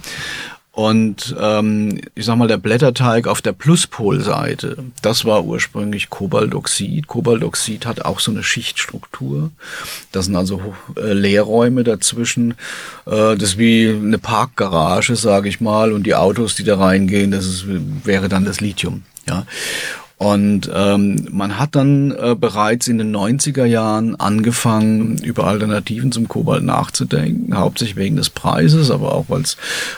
Und 0.76 1.34
ähm, 1.40 2.02
ich 2.16 2.26
sag 2.26 2.36
mal, 2.36 2.50
der 2.50 2.58
Blätterteig 2.58 3.28
auf 3.28 3.42
der 3.42 3.54
Pluspolseite, 3.54 4.84
das 5.02 5.24
war 5.24 5.46
ursprünglich 5.46 6.10
Kobaltoxid. 6.10 7.08
Kobaltoxid 7.08 7.86
hat 7.86 8.04
auch 8.04 8.20
so 8.20 8.32
eine 8.32 8.44
Schichtstruktur. 8.44 9.52
Das 10.12 10.26
sind 10.26 10.36
also 10.36 10.76
äh, 10.98 11.14
Leerräume 11.14 11.86
dazwischen. 11.86 12.56
Äh, 13.06 13.38
das 13.38 13.52
ist 13.52 13.58
wie 13.58 13.88
eine 13.88 14.18
Parkgarage, 14.18 15.16
sage 15.16 15.48
ich 15.48 15.62
mal. 15.62 15.94
Und 15.94 16.04
die 16.04 16.16
Autos, 16.16 16.56
die 16.56 16.66
da 16.66 16.78
reingehen, 16.78 17.32
das 17.32 17.46
ist, 17.46 17.66
wäre 18.04 18.28
dann 18.28 18.44
das 18.44 18.60
Lithium. 18.60 19.04
Ja. 19.28 19.46
Und 20.18 20.72
ähm, 20.74 21.28
man 21.32 21.60
hat 21.60 21.76
dann 21.76 22.12
äh, 22.12 22.36
bereits 22.40 22.88
in 22.88 22.98
den 22.98 23.14
90er 23.14 23.66
Jahren 23.66 24.16
angefangen, 24.16 25.18
über 25.18 25.46
Alternativen 25.46 26.14
zum 26.14 26.30
Kobalt 26.30 26.64
nachzudenken, 26.64 27.58
hauptsächlich 27.58 27.98
wegen 27.98 28.16
des 28.16 28.30
Preises, 28.30 28.92
aber 28.92 29.14
auch 29.14 29.26
weil 29.28 29.42
es 29.42 29.58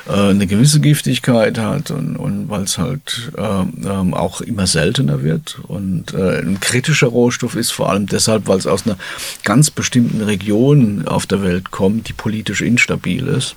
äh, 0.10 0.30
eine 0.30 0.48
gewisse 0.48 0.80
Giftigkeit 0.80 1.60
hat 1.60 1.92
und, 1.92 2.16
und 2.16 2.50
weil 2.50 2.64
es 2.64 2.80
halt 2.80 3.32
äh, 3.38 3.42
ähm, 3.88 4.16
auch 4.16 4.42
immer 4.42 4.66
seltener 4.66 5.22
wird. 5.22 5.60
Und 5.68 6.16
äh, 6.16 6.40
ein 6.40 6.60
kritischer 6.60 7.08
Rohstoff 7.08 7.56
ist 7.56 7.70
vor 7.70 7.92
allem 7.92 8.08
deshalb, 8.08 8.48
weil 8.48 8.58
es 8.58 8.66
aus 8.66 8.88
einer 8.88 8.98
ganz 9.44 9.70
bestimmten 9.70 10.22
Region 10.24 11.08
auf 11.08 11.28
der 11.28 11.44
Welt 11.44 11.70
kommt, 11.70 12.10
die 12.10 12.14
politisch 12.14 12.62
instabil 12.62 13.28
ist. 13.28 13.56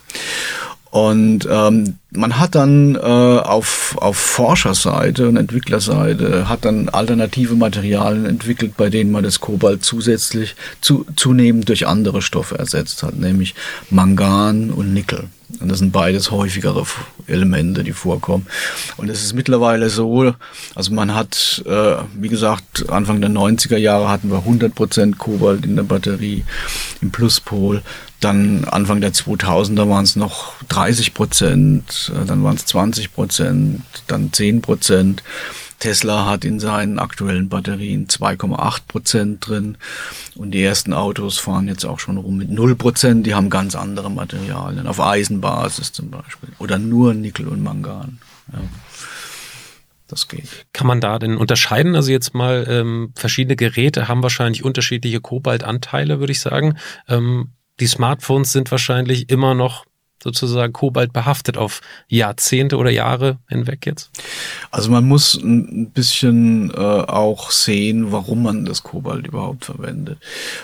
Und 0.90 1.48
ähm, 1.50 1.99
man 2.12 2.38
hat 2.38 2.54
dann 2.54 2.96
äh, 2.96 2.98
auf, 2.98 3.96
auf 4.00 4.16
Forscherseite 4.16 5.28
und 5.28 5.36
Entwicklerseite 5.36 6.48
hat 6.48 6.64
dann 6.64 6.88
alternative 6.88 7.54
Materialien 7.54 8.26
entwickelt, 8.26 8.76
bei 8.76 8.90
denen 8.90 9.12
man 9.12 9.22
das 9.22 9.40
Kobalt 9.40 9.84
zusätzlich 9.84 10.56
zu, 10.80 11.06
zunehmend 11.16 11.68
durch 11.68 11.86
andere 11.86 12.22
Stoffe 12.22 12.58
ersetzt 12.58 13.02
hat, 13.02 13.16
nämlich 13.16 13.54
Mangan 13.90 14.70
und 14.70 14.92
Nickel. 14.92 15.28
Und 15.58 15.68
das 15.68 15.78
sind 15.78 15.92
beides 15.92 16.30
häufigere 16.30 16.84
Elemente, 17.26 17.82
die 17.82 17.92
vorkommen. 17.92 18.46
Und 18.96 19.08
es 19.08 19.24
ist 19.24 19.34
mittlerweile 19.34 19.90
so, 19.90 20.34
also 20.74 20.92
man 20.92 21.14
hat, 21.14 21.62
äh, 21.66 21.96
wie 22.14 22.28
gesagt, 22.28 22.88
Anfang 22.88 23.20
der 23.20 23.30
90er 23.30 23.76
Jahre 23.76 24.08
hatten 24.08 24.30
wir 24.30 24.44
100% 24.44 25.16
Kobalt 25.16 25.64
in 25.64 25.76
der 25.76 25.82
Batterie 25.82 26.44
im 27.00 27.10
Pluspol. 27.10 27.82
Dann 28.20 28.64
Anfang 28.64 29.00
der 29.00 29.12
2000er 29.12 29.88
waren 29.88 30.04
es 30.04 30.14
noch 30.14 30.52
30 30.68 31.14
Prozent, 31.14 31.99
äh, 32.08 32.24
dann 32.24 32.42
waren 32.42 32.56
es 32.56 32.66
20 32.66 33.12
Prozent, 33.12 33.82
dann 34.06 34.32
10 34.32 34.62
Prozent. 34.62 35.22
Tesla 35.78 36.26
hat 36.26 36.44
in 36.44 36.60
seinen 36.60 36.98
aktuellen 36.98 37.48
Batterien 37.48 38.06
2,8 38.06 38.80
Prozent 38.86 39.48
drin 39.48 39.78
und 40.36 40.50
die 40.50 40.62
ersten 40.62 40.92
Autos 40.92 41.38
fahren 41.38 41.68
jetzt 41.68 41.84
auch 41.84 41.98
schon 41.98 42.18
rum 42.18 42.36
mit 42.36 42.50
0 42.50 42.76
Prozent. 42.76 43.26
Die 43.26 43.34
haben 43.34 43.48
ganz 43.48 43.74
andere 43.74 44.10
Materialien, 44.10 44.86
auf 44.86 45.00
Eisenbasis 45.00 45.92
zum 45.92 46.10
Beispiel 46.10 46.50
oder 46.58 46.78
nur 46.78 47.14
Nickel 47.14 47.48
und 47.48 47.62
Mangan. 47.62 48.18
Ja. 48.52 48.60
Das 50.06 50.26
geht. 50.26 50.66
Kann 50.72 50.88
man 50.88 51.00
da 51.00 51.20
denn 51.20 51.36
unterscheiden? 51.36 51.94
Also 51.94 52.10
jetzt 52.10 52.34
mal 52.34 52.66
ähm, 52.68 53.12
verschiedene 53.14 53.54
Geräte 53.54 54.08
haben 54.08 54.24
wahrscheinlich 54.24 54.64
unterschiedliche 54.64 55.20
Kobaltanteile, 55.20 56.18
würde 56.18 56.32
ich 56.32 56.40
sagen. 56.40 56.76
Ähm, 57.08 57.52
die 57.78 57.86
Smartphones 57.86 58.52
sind 58.52 58.70
wahrscheinlich 58.72 59.30
immer 59.30 59.54
noch 59.54 59.84
sozusagen 60.22 60.72
Kobalt 60.72 61.12
behaftet 61.12 61.56
auf 61.56 61.80
Jahrzehnte 62.08 62.76
oder 62.76 62.90
Jahre 62.90 63.38
hinweg 63.48 63.86
jetzt? 63.86 64.10
Also 64.70 64.90
man 64.90 65.04
muss 65.06 65.34
ein 65.34 65.90
bisschen 65.90 66.70
äh, 66.70 66.76
auch 66.76 67.50
sehen, 67.50 68.12
warum 68.12 68.42
man 68.42 68.64
das 68.64 68.82
Kobalt 68.82 69.26
überhaupt 69.26 69.64
verwendet. 69.64 70.18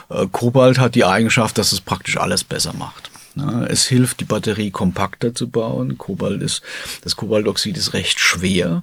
Äh, 0.09 0.27
Kobalt 0.31 0.79
hat 0.79 0.95
die 0.95 1.05
Eigenschaft, 1.05 1.59
dass 1.59 1.73
es 1.73 1.81
praktisch 1.81 2.17
alles 2.17 2.45
besser 2.45 2.73
macht. 2.75 3.11
Ja, 3.37 3.65
es 3.67 3.87
hilft, 3.87 4.21
die 4.21 4.25
Batterie 4.25 4.71
kompakter 4.71 5.35
zu 5.35 5.49
bauen. 5.49 5.99
Kobalt 5.99 6.41
ist, 6.41 6.63
das 7.03 7.17
Kobaltoxid 7.17 7.77
ist 7.77 7.93
recht 7.93 8.19
schwer 8.19 8.83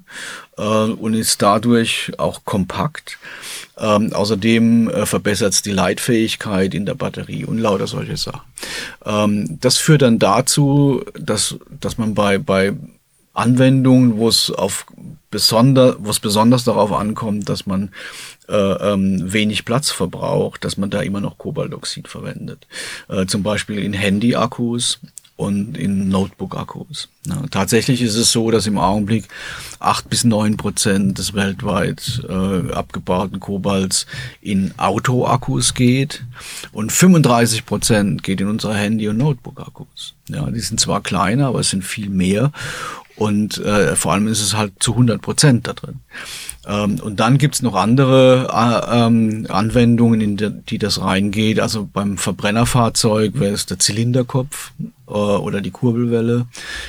äh, 0.58 0.62
und 0.62 1.16
ist 1.16 1.42
dadurch 1.42 2.12
auch 2.20 2.46
kompakt. 2.46 3.18
Ähm, 3.80 4.13
außerdem 4.13 4.89
äh, 4.89 5.06
verbessert 5.08 5.54
es 5.54 5.63
die 5.63 5.72
Leitfähigkeit 5.72 6.76
in 6.76 6.86
der 6.86 6.94
Batterie 6.94 7.46
und 7.46 7.58
lauter 7.58 7.88
solche 7.88 8.16
Sachen. 8.16 8.42
Ähm, 9.04 9.58
das 9.60 9.78
führt 9.78 10.04
dann 10.04 10.20
dazu, 10.20 11.04
dass, 11.20 11.56
dass 11.82 11.98
man 11.98 12.13
bei, 12.13 12.38
bei 12.38 12.74
Anwendungen, 13.34 14.18
wo 14.18 14.28
es 14.28 14.52
auf 14.52 14.86
besonder, 15.32 15.96
wo 15.98 16.12
es 16.12 16.20
besonders 16.20 16.63
darauf 16.63 16.92
ankommt, 16.92 17.50
dass 17.50 17.66
man 17.66 17.89
äh, 18.54 18.94
ähm, 18.94 19.34
wenig 19.34 19.66
Platz 19.66 19.89
verbraucht, 19.89 20.63
dass 20.63 20.78
man 20.78 20.89
da 20.89 21.02
immer 21.02 21.22
noch 21.22 21.38
Kobaltoxid 21.38 22.08
verwendet. 22.08 22.68
Äh, 23.10 23.26
zum 23.26 23.42
Beispiel 23.42 23.80
in 23.80 23.94
Handy-Akkus 23.94 25.00
und 25.36 25.78
in 25.78 26.10
Notebook-Akkus. 26.10 27.10
Tatsächlich 27.50 28.02
ist 28.02 28.16
es 28.16 28.32
so, 28.32 28.52
dass 28.52 28.68
im 28.68 28.78
Augenblick 28.78 29.28
acht 29.80 30.10
bis 30.10 30.24
neun 30.24 30.58
Prozent 30.58 31.18
des 31.18 31.34
weltweit 31.34 32.22
äh, 32.30 32.72
abgebauten 32.72 33.39
Kobalts 33.39 34.06
in 34.42 34.74
Auto-Akkus 34.78 35.74
geht 35.74 36.24
und 36.72 36.92
35 36.92 37.66
Prozent 37.66 38.24
geht 38.24 38.42
in 38.42 38.48
unsere 38.48 38.76
Handy- 38.76 39.08
und 39.08 39.18
Notebook-Akkus. 39.18 40.13
Ja, 40.30 40.50
die 40.52 40.60
sind 40.60 40.80
zwar 40.80 41.02
kleiner, 41.02 41.48
aber 41.48 41.62
es 41.62 41.72
sind 41.72 41.84
viel 41.84 42.10
mehr 42.10 42.52
und 43.16 43.58
äh, 43.58 43.96
vor 43.96 44.13
allem 44.13 44.28
ist 44.28 44.42
es 44.42 44.56
halt 44.56 44.74
zu 44.80 44.92
100 44.92 45.22
Prozent 45.22 45.68
da 45.68 45.74
drin. 45.74 46.00
Ähm, 46.65 46.99
und 47.02 47.19
dann 47.19 47.38
gibt's 47.38 47.62
noch 47.62 47.76
andere 47.76 48.47
äh, 48.52 49.06
ähm, 49.06 49.45
Anwendungen, 49.49 50.21
in 50.21 50.38
die, 50.38 50.49
die 50.52 50.78
das 50.78 51.02
reingeht. 51.02 51.60
Also 51.60 51.88
beim 51.91 52.17
Verbrennerfahrzeug 52.17 53.39
wäre 53.39 53.54
es 53.54 53.65
der 53.65 53.80
Zylinderkopf 53.80 54.71
äh, 55.08 55.12
oder 55.12 55.62
die 55.62 55.71
Kurbelwelle 55.71 56.47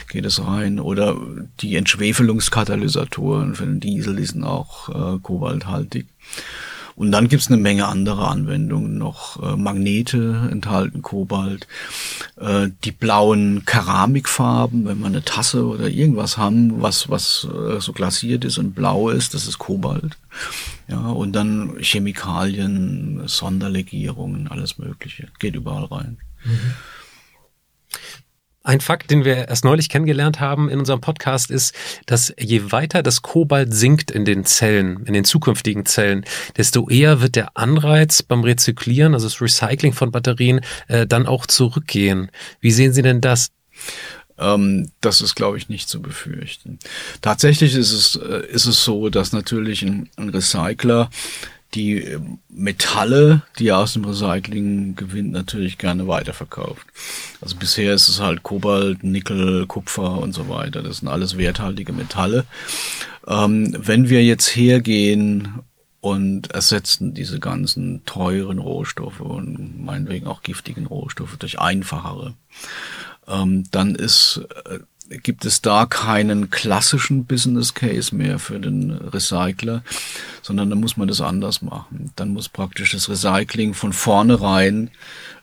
geht 0.08 0.24
es 0.24 0.44
rein. 0.44 0.78
Oder 0.78 1.16
die 1.60 1.76
Entschwefelungskatalysatoren 1.76 3.54
für 3.54 3.66
den 3.66 3.80
Diesel, 3.80 4.16
die 4.16 4.26
sind 4.26 4.44
auch 4.44 4.88
äh, 4.88 5.18
kobalthaltig. 5.20 6.06
Und 6.96 7.10
dann 7.10 7.28
gibt's 7.28 7.48
eine 7.48 7.56
Menge 7.56 7.86
andere 7.86 8.28
Anwendungen 8.28 8.98
noch. 8.98 9.42
Äh, 9.42 9.56
Magnete 9.56 10.48
enthalten 10.50 11.02
Kobalt, 11.02 11.66
äh, 12.36 12.68
die 12.84 12.92
blauen 12.92 13.64
Keramikfarben, 13.64 14.84
wenn 14.84 14.98
wir 15.00 15.06
eine 15.06 15.24
Tasse 15.24 15.66
oder 15.66 15.88
irgendwas 15.88 16.36
haben, 16.36 16.82
was, 16.82 17.08
was 17.08 17.48
äh, 17.50 17.80
so 17.80 17.92
glasiert 17.92 18.44
ist 18.44 18.58
und 18.58 18.74
blau 18.74 19.10
ist, 19.10 19.34
das 19.34 19.46
ist 19.48 19.58
Kobalt. 19.58 20.16
Ja, 20.88 21.08
und 21.08 21.32
dann 21.32 21.76
Chemikalien, 21.80 23.22
Sonderlegierungen, 23.26 24.48
alles 24.48 24.78
Mögliche. 24.78 25.28
Geht 25.38 25.56
überall 25.56 25.84
rein. 25.84 26.18
Mhm. 26.44 26.74
Ein 28.66 28.80
Fakt, 28.80 29.10
den 29.10 29.26
wir 29.26 29.48
erst 29.48 29.66
neulich 29.66 29.90
kennengelernt 29.90 30.40
haben 30.40 30.70
in 30.70 30.78
unserem 30.78 31.02
Podcast, 31.02 31.50
ist, 31.50 31.74
dass 32.06 32.32
je 32.38 32.72
weiter 32.72 33.02
das 33.02 33.20
Kobalt 33.20 33.74
sinkt 33.74 34.10
in 34.10 34.24
den 34.24 34.46
Zellen, 34.46 35.04
in 35.04 35.12
den 35.12 35.26
zukünftigen 35.26 35.84
Zellen, 35.84 36.24
desto 36.56 36.88
eher 36.88 37.20
wird 37.20 37.36
der 37.36 37.58
Anreiz 37.58 38.22
beim 38.22 38.42
Rezyklieren, 38.42 39.12
also 39.12 39.26
das 39.26 39.42
Recycling 39.42 39.92
von 39.92 40.10
Batterien, 40.10 40.62
äh, 40.88 41.06
dann 41.06 41.26
auch 41.26 41.44
zurückgehen. 41.44 42.30
Wie 42.62 42.70
sehen 42.70 42.94
Sie 42.94 43.02
denn 43.02 43.20
das? 43.20 43.50
Ähm, 44.38 44.90
das 45.02 45.20
ist, 45.20 45.34
glaube 45.34 45.58
ich, 45.58 45.68
nicht 45.68 45.90
zu 45.90 46.00
befürchten. 46.00 46.78
Tatsächlich 47.20 47.74
ist 47.74 47.92
es, 47.92 48.16
äh, 48.16 48.46
ist 48.46 48.64
es 48.64 48.82
so, 48.82 49.10
dass 49.10 49.32
natürlich 49.32 49.82
ein, 49.82 50.08
ein 50.16 50.30
Recycler 50.30 51.10
die 51.74 52.02
äh, 52.02 52.20
Metalle, 52.48 53.42
die 53.58 53.68
er 53.68 53.78
aus 53.78 53.94
dem 53.94 54.04
Recycling 54.04 54.96
gewinnt, 54.96 55.32
natürlich 55.32 55.78
gerne 55.78 56.06
weiterverkauft. 56.06 56.86
Also 57.40 57.56
bisher 57.56 57.94
ist 57.94 58.08
es 58.08 58.20
halt 58.20 58.42
Kobalt, 58.42 59.02
Nickel, 59.02 59.66
Kupfer 59.66 60.18
und 60.18 60.32
so 60.32 60.48
weiter. 60.48 60.82
Das 60.82 60.98
sind 60.98 61.08
alles 61.08 61.36
werthaltige 61.36 61.92
Metalle. 61.92 62.46
Ähm, 63.26 63.76
wenn 63.78 64.08
wir 64.08 64.24
jetzt 64.24 64.54
hergehen 64.54 65.60
und 66.00 66.52
ersetzen 66.52 67.14
diese 67.14 67.40
ganzen 67.40 68.04
teuren 68.04 68.58
Rohstoffe 68.58 69.20
und 69.20 69.84
meinetwegen 69.84 70.26
auch 70.26 70.42
giftigen 70.42 70.86
Rohstoffe 70.86 71.36
durch 71.38 71.58
einfachere, 71.58 72.34
ähm, 73.26 73.64
dann 73.70 73.94
ist 73.94 74.42
äh, 74.66 74.80
gibt 75.22 75.44
es 75.44 75.62
da 75.62 75.86
keinen 75.86 76.50
klassischen 76.50 77.24
Business 77.24 77.74
Case 77.74 78.14
mehr 78.14 78.38
für 78.38 78.58
den 78.58 78.90
Recycler, 78.90 79.82
sondern 80.42 80.70
dann 80.70 80.80
muss 80.80 80.96
man 80.96 81.08
das 81.08 81.20
anders 81.20 81.62
machen. 81.62 82.12
Dann 82.16 82.32
muss 82.32 82.48
praktisch 82.48 82.92
das 82.92 83.08
Recycling 83.08 83.74
von 83.74 83.92
vornherein 83.92 84.90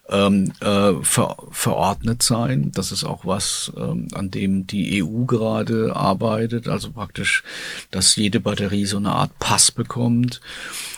ähm, 0.10 0.51
äh, 0.60 0.93
ver 1.01 1.38
verordnet 1.51 2.21
sein. 2.21 2.71
Das 2.73 2.91
ist 2.91 3.03
auch 3.03 3.25
was, 3.25 3.71
ähm, 3.77 4.07
an 4.13 4.29
dem 4.29 4.67
die 4.67 5.03
EU 5.03 5.25
gerade 5.25 5.95
arbeitet. 5.95 6.67
Also 6.67 6.91
praktisch, 6.91 7.43
dass 7.91 8.15
jede 8.15 8.39
Batterie 8.39 8.86
so 8.86 8.97
eine 8.97 9.12
Art 9.12 9.38
Pass 9.39 9.71
bekommt 9.71 10.41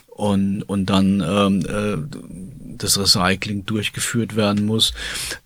und, 0.08 0.62
und 0.64 0.88
dann 0.88 1.24
ähm, 1.26 1.66
äh, 1.66 2.33
das 2.78 2.98
Recycling 2.98 3.66
durchgeführt 3.66 4.36
werden 4.36 4.66
muss. 4.66 4.94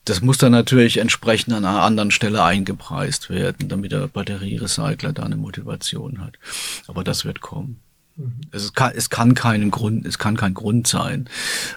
Das 0.06 0.22
muss 0.22 0.38
dann 0.38 0.52
natürlich 0.52 0.98
entsprechend 0.98 1.54
an 1.54 1.66
einer 1.66 1.82
anderen 1.82 2.12
Stelle 2.12 2.44
eingepreist 2.44 3.30
werden, 3.30 3.70
damit 3.70 3.92
der 3.92 4.08
Batterierecycler 4.08 5.14
da 5.14 5.24
eine 5.24 5.38
Motivation 5.38 6.20
hat. 6.20 6.36
Aber 6.88 7.04
das 7.04 7.26
wird 7.26 7.42
kommen. 7.42 7.80
Mhm. 8.16 8.42
Es 8.52 8.74
kann, 8.74 8.94
es 8.96 9.10
kann 9.10 9.34
keinen 9.36 9.72
Grund, 9.72 10.06
es 10.06 10.18
kann 10.18 10.36
kein 10.36 10.54
Grund 10.54 10.88
sein, 10.88 11.30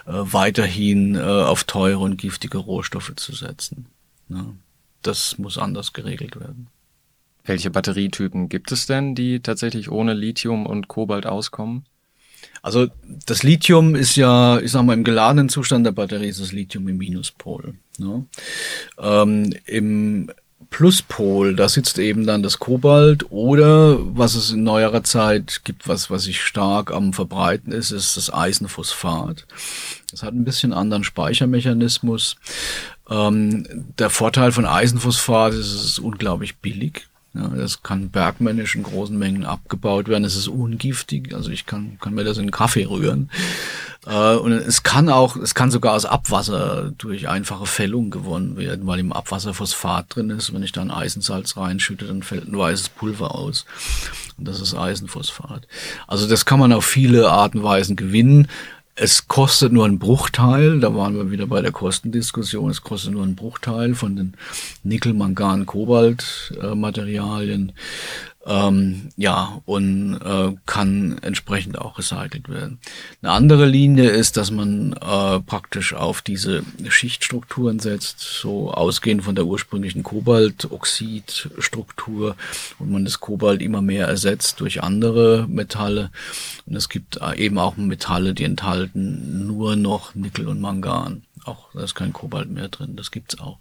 äh, 0.05 0.11
weiterhin 0.11 1.15
äh, 1.15 1.19
auf 1.21 1.63
teure 1.63 1.99
und 1.99 2.17
giftige 2.17 2.57
Rohstoffe 2.57 3.13
zu 3.15 3.33
setzen. 3.33 3.85
Ja, 4.29 4.45
das 5.01 5.37
muss 5.37 5.57
anders 5.57 5.93
geregelt 5.93 6.39
werden. 6.39 6.67
Welche 7.43 7.71
Batterietypen 7.71 8.49
gibt 8.49 8.71
es 8.71 8.85
denn, 8.85 9.15
die 9.15 9.39
tatsächlich 9.39 9.89
ohne 9.89 10.13
Lithium 10.13 10.65
und 10.65 10.87
Kobalt 10.87 11.25
auskommen? 11.25 11.85
Also 12.61 12.87
das 13.25 13.43
Lithium 13.43 13.95
ist 13.95 14.15
ja, 14.15 14.59
ich 14.59 14.71
sag 14.71 14.83
mal, 14.83 14.93
im 14.93 15.03
geladenen 15.03 15.49
Zustand 15.49 15.85
der 15.85 15.91
Batterie 15.91 16.29
ist 16.29 16.39
das 16.39 16.51
Lithium 16.51 16.87
im 16.87 16.97
Minuspol. 16.97 17.73
Ne? 17.97 18.25
Ähm, 18.99 19.53
Im 19.65 20.31
Pluspol, 20.71 21.55
da 21.55 21.67
sitzt 21.67 21.99
eben 21.99 22.25
dann 22.25 22.43
das 22.43 22.59
Kobalt 22.59 23.29
oder 23.29 23.97
was 24.15 24.35
es 24.35 24.51
in 24.51 24.63
neuerer 24.63 25.03
Zeit 25.03 25.61
gibt, 25.65 25.87
was, 25.87 26.09
was 26.09 26.23
sich 26.23 26.41
stark 26.41 26.91
am 26.91 27.11
Verbreiten 27.11 27.73
ist, 27.73 27.91
ist 27.91 28.15
das 28.15 28.33
Eisenphosphat. 28.33 29.45
Das 30.11 30.23
hat 30.23 30.33
ein 30.33 30.45
bisschen 30.45 30.71
anderen 30.71 31.03
Speichermechanismus. 31.03 32.37
Ähm, 33.09 33.65
der 33.99 34.09
Vorteil 34.09 34.53
von 34.53 34.65
Eisenphosphat 34.65 35.53
ist, 35.53 35.73
es 35.73 35.83
ist 35.83 35.99
unglaublich 35.99 36.57
billig. 36.59 37.07
Ja, 37.33 37.47
das 37.47 37.81
kann 37.81 38.09
bergmännisch 38.09 38.75
in 38.75 38.83
großen 38.83 39.17
Mengen 39.17 39.45
abgebaut 39.45 40.09
werden. 40.09 40.25
Es 40.25 40.35
ist 40.35 40.49
ungiftig, 40.49 41.33
also 41.33 41.49
ich 41.49 41.65
kann, 41.65 41.97
kann 42.01 42.13
mir 42.13 42.25
das 42.25 42.37
in 42.37 42.51
Kaffee 42.51 42.83
rühren. 42.83 43.29
Äh, 44.05 44.35
und 44.35 44.51
es 44.51 44.83
kann 44.83 45.07
auch, 45.07 45.37
es 45.37 45.55
kann 45.55 45.71
sogar 45.71 45.93
aus 45.93 46.03
Abwasser 46.05 46.91
durch 46.97 47.29
einfache 47.29 47.65
Fällung 47.65 48.09
gewonnen 48.09 48.57
werden, 48.57 48.85
weil 48.85 48.99
im 48.99 49.13
Abwasser 49.13 49.53
Phosphat 49.53 50.13
drin 50.13 50.29
ist. 50.29 50.53
Wenn 50.53 50.63
ich 50.63 50.73
dann 50.73 50.91
Eisensalz 50.91 51.55
reinschütte, 51.55 52.05
dann 52.05 52.21
fällt 52.21 52.49
ein 52.49 52.57
weißes 52.57 52.89
Pulver 52.89 53.33
aus. 53.33 53.65
Und 54.37 54.47
das 54.47 54.59
ist 54.59 54.75
Eisenphosphat. 54.75 55.67
Also 56.07 56.27
das 56.27 56.45
kann 56.45 56.59
man 56.59 56.73
auf 56.73 56.85
viele 56.85 57.31
Arten 57.31 57.59
und 57.59 57.63
Weisen 57.63 57.95
gewinnen. 57.95 58.49
Es 59.03 59.27
kostet 59.27 59.73
nur 59.73 59.85
einen 59.85 59.97
Bruchteil, 59.97 60.79
da 60.79 60.93
waren 60.93 61.15
wir 61.15 61.31
wieder 61.31 61.47
bei 61.47 61.63
der 61.63 61.71
Kostendiskussion, 61.71 62.69
es 62.69 62.83
kostet 62.83 63.13
nur 63.13 63.23
einen 63.23 63.33
Bruchteil 63.33 63.95
von 63.95 64.15
den 64.15 64.35
Nickel, 64.83 65.15
Mangan, 65.15 65.65
Kobalt 65.65 66.53
äh, 66.61 66.75
ähm, 68.45 69.09
ja, 69.17 69.59
und 69.65 70.15
äh, 70.15 70.53
kann 70.65 71.19
entsprechend 71.21 71.77
auch 71.77 71.99
recycelt 71.99 72.49
werden. 72.49 72.79
Eine 73.21 73.33
andere 73.33 73.67
Linie 73.67 74.09
ist, 74.09 74.35
dass 74.35 74.49
man 74.49 74.93
äh, 74.93 75.39
praktisch 75.41 75.93
auf 75.93 76.23
diese 76.23 76.63
Schichtstrukturen 76.87 77.77
setzt, 77.79 78.19
so 78.19 78.71
ausgehend 78.71 79.23
von 79.23 79.35
der 79.35 79.45
ursprünglichen 79.45 80.01
Kobaltoxidstruktur 80.01 82.35
und 82.79 82.91
man 82.91 83.05
das 83.05 83.19
Kobalt 83.19 83.61
immer 83.61 83.83
mehr 83.83 84.07
ersetzt 84.07 84.59
durch 84.59 84.81
andere 84.81 85.45
Metalle. 85.47 86.09
Und 86.65 86.75
es 86.75 86.89
gibt 86.89 87.21
äh, 87.21 87.37
eben 87.37 87.59
auch 87.59 87.77
Metalle, 87.77 88.33
die 88.33 88.45
enthalten 88.45 89.45
nur 89.45 89.75
noch 89.75 90.15
Nickel 90.15 90.47
und 90.47 90.59
Mangan. 90.59 91.21
Auch 91.45 91.69
da 91.73 91.83
ist 91.83 91.93
kein 91.95 92.13
Kobalt 92.13 92.49
mehr 92.49 92.69
drin, 92.69 92.95
das 92.95 93.11
gibt's 93.11 93.39
auch. 93.39 93.59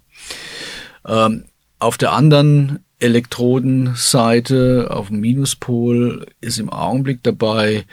Ähm, 1.07 1.45
auf 1.79 1.99
der 1.99 2.13
anderen 2.13 2.83
Elektrodenseite, 3.01 4.89
auf 4.91 5.09
dem 5.09 5.21
Minuspol, 5.21 6.27
ist 6.41 6.59
im 6.59 6.71
Augenblick 6.71 7.23
dabei, 7.23 7.85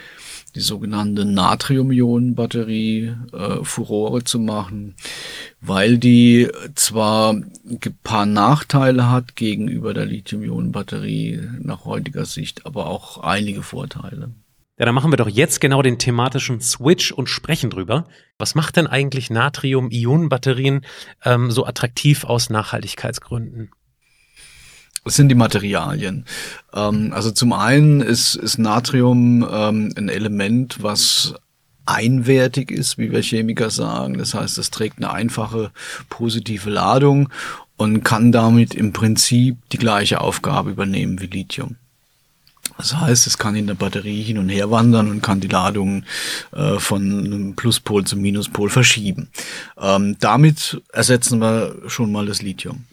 die 0.55 0.61
sogenannte 0.61 1.23
Natrium-Ionen-Batterie 1.25 3.15
äh, 3.33 3.63
Furore 3.63 4.23
zu 4.23 4.39
machen, 4.39 4.95
weil 5.61 5.97
die 5.97 6.49
zwar 6.75 7.33
ein 7.33 7.79
paar 8.03 8.25
Nachteile 8.25 9.09
hat 9.09 9.35
gegenüber 9.35 9.93
der 9.93 10.05
Lithium-Ionen-Batterie 10.05 11.41
nach 11.59 11.85
heutiger 11.85 12.25
Sicht, 12.25 12.65
aber 12.65 12.87
auch 12.87 13.19
einige 13.19 13.61
Vorteile. 13.61 14.31
Ja, 14.79 14.85
dann 14.85 14.93
machen 14.93 15.11
wir 15.11 15.17
doch 15.17 15.29
jetzt 15.29 15.59
genau 15.59 15.81
den 15.81 15.97
thematischen 15.97 16.61
Switch 16.61 17.11
und 17.11 17.29
sprechen 17.29 17.71
drüber. 17.71 18.07
Was 18.37 18.53
macht 18.53 18.75
denn 18.75 18.85
eigentlich 18.85 19.31
Natrium-Ionen-Batterien 19.31 20.81
ähm, 21.25 21.49
so 21.49 21.65
attraktiv 21.65 22.25
aus 22.25 22.51
Nachhaltigkeitsgründen? 22.51 23.71
Sind 25.07 25.29
die 25.29 25.35
Materialien. 25.35 26.25
Ähm, 26.73 27.11
also 27.13 27.31
zum 27.31 27.53
einen 27.53 28.01
ist, 28.01 28.35
ist 28.35 28.57
Natrium 28.57 29.47
ähm, 29.49 29.93
ein 29.97 30.09
Element, 30.09 30.81
was 30.81 31.35
einwertig 31.85 32.71
ist, 32.71 32.97
wie 32.97 33.11
wir 33.11 33.21
Chemiker 33.21 33.69
sagen. 33.69 34.17
Das 34.17 34.33
heißt, 34.33 34.57
es 34.57 34.71
trägt 34.71 34.97
eine 34.97 35.11
einfache 35.11 35.71
positive 36.09 36.69
Ladung 36.69 37.29
und 37.77 38.03
kann 38.03 38.31
damit 38.31 38.75
im 38.75 38.93
Prinzip 38.93 39.57
die 39.71 39.77
gleiche 39.77 40.21
Aufgabe 40.21 40.71
übernehmen 40.71 41.21
wie 41.21 41.27
Lithium. 41.27 41.77
Das 42.77 42.95
heißt, 42.95 43.25
es 43.25 43.37
kann 43.37 43.55
in 43.55 43.65
der 43.65 43.73
Batterie 43.73 44.21
hin 44.21 44.37
und 44.37 44.49
her 44.49 44.69
wandern 44.69 45.09
und 45.09 45.21
kann 45.21 45.39
die 45.39 45.47
Ladung 45.47 46.03
äh, 46.51 46.77
von 46.77 47.01
einem 47.01 47.55
Pluspol 47.55 48.03
zum 48.03 48.21
Minuspol 48.21 48.69
verschieben. 48.69 49.29
Ähm, 49.79 50.17
damit 50.19 50.81
ersetzen 50.93 51.39
wir 51.39 51.75
schon 51.87 52.11
mal 52.11 52.27
das 52.27 52.41
Lithium. 52.41 52.85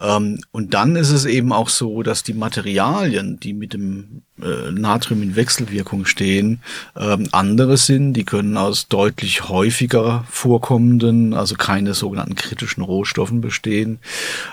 Ähm, 0.00 0.40
und 0.50 0.74
dann 0.74 0.96
ist 0.96 1.10
es 1.10 1.24
eben 1.24 1.52
auch 1.52 1.68
so, 1.68 2.02
dass 2.02 2.22
die 2.22 2.34
Materialien, 2.34 3.38
die 3.38 3.52
mit 3.52 3.74
dem 3.74 4.22
äh, 4.42 4.72
Natrium 4.72 5.22
in 5.22 5.36
Wechselwirkung 5.36 6.04
stehen, 6.04 6.60
ähm, 6.96 7.28
andere 7.32 7.76
sind. 7.76 8.14
Die 8.14 8.24
können 8.24 8.56
aus 8.56 8.88
deutlich 8.88 9.48
häufiger 9.48 10.24
vorkommenden, 10.28 11.34
also 11.34 11.54
keine 11.54 11.94
sogenannten 11.94 12.34
kritischen 12.34 12.82
Rohstoffen 12.82 13.40
bestehen. 13.40 13.98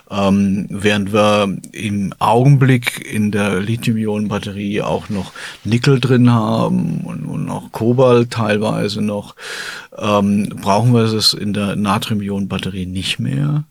Ähm, 0.10 0.67
während 0.69 1.13
wir 1.13 1.58
im 1.71 2.13
Augenblick 2.19 3.06
in 3.12 3.32
der 3.32 3.60
Lithium-Ionen-Batterie 3.60 4.82
auch 4.82 5.10
noch 5.10 5.34
Nickel 5.63 6.00
drin 6.00 6.32
haben 6.32 7.02
und, 7.02 7.26
und 7.26 7.50
auch 7.50 7.71
Kobalt 7.71 8.32
teilweise 8.32 9.02
noch, 9.02 9.36
ähm, 9.97 10.50
brauchen 10.62 10.93
wir 10.93 11.06
es 11.06 11.34
in 11.34 11.54
der 11.54 11.76
Natrium-Ionen-Batterie 11.76 12.86
nicht 12.86 13.19
mehr. 13.19 13.63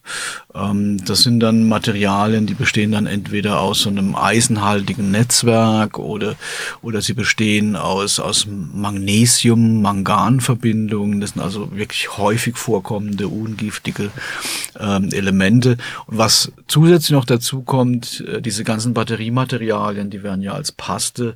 Ähm, 0.55 1.05
das 1.05 1.23
sind 1.23 1.41
dann 1.41 1.69
Materialien, 1.69 2.47
die 2.47 2.55
bestehen 2.55 2.93
dann 2.93 3.07
entweder 3.07 3.61
aus 3.61 3.83
so 3.83 3.91
einem 3.91 4.15
eisenhaltigen 4.15 5.11
Netzwerk 5.11 5.99
oder, 6.07 6.37
oder 6.83 7.03
sie 7.03 7.15
bestehen 7.15 7.75
aus, 7.77 8.21
aus 8.21 8.47
Magnesium-Mangan-Verbindungen. 8.47 11.21
Das 11.21 11.31
sind 11.31 11.43
also 11.43 11.77
wirklich 11.77 12.17
häufig 12.17 12.57
vorkommende 12.57 13.27
ungiftige 13.29 14.11
ähm, 14.79 15.09
Elemente. 15.13 15.77
Und 16.07 16.19
was 16.19 16.53
zusätzlich 16.69 17.13
noch 17.13 17.25
dazu 17.25 17.63
kommt, 17.63 18.23
äh, 18.27 18.41
diese 18.41 18.63
ganzen 18.65 18.95
Batteriematerialien, 18.95 20.11
die 20.11 20.23
werden 20.23 20.43
ja 20.43 20.53
als 20.53 20.73
Paste 20.73 21.35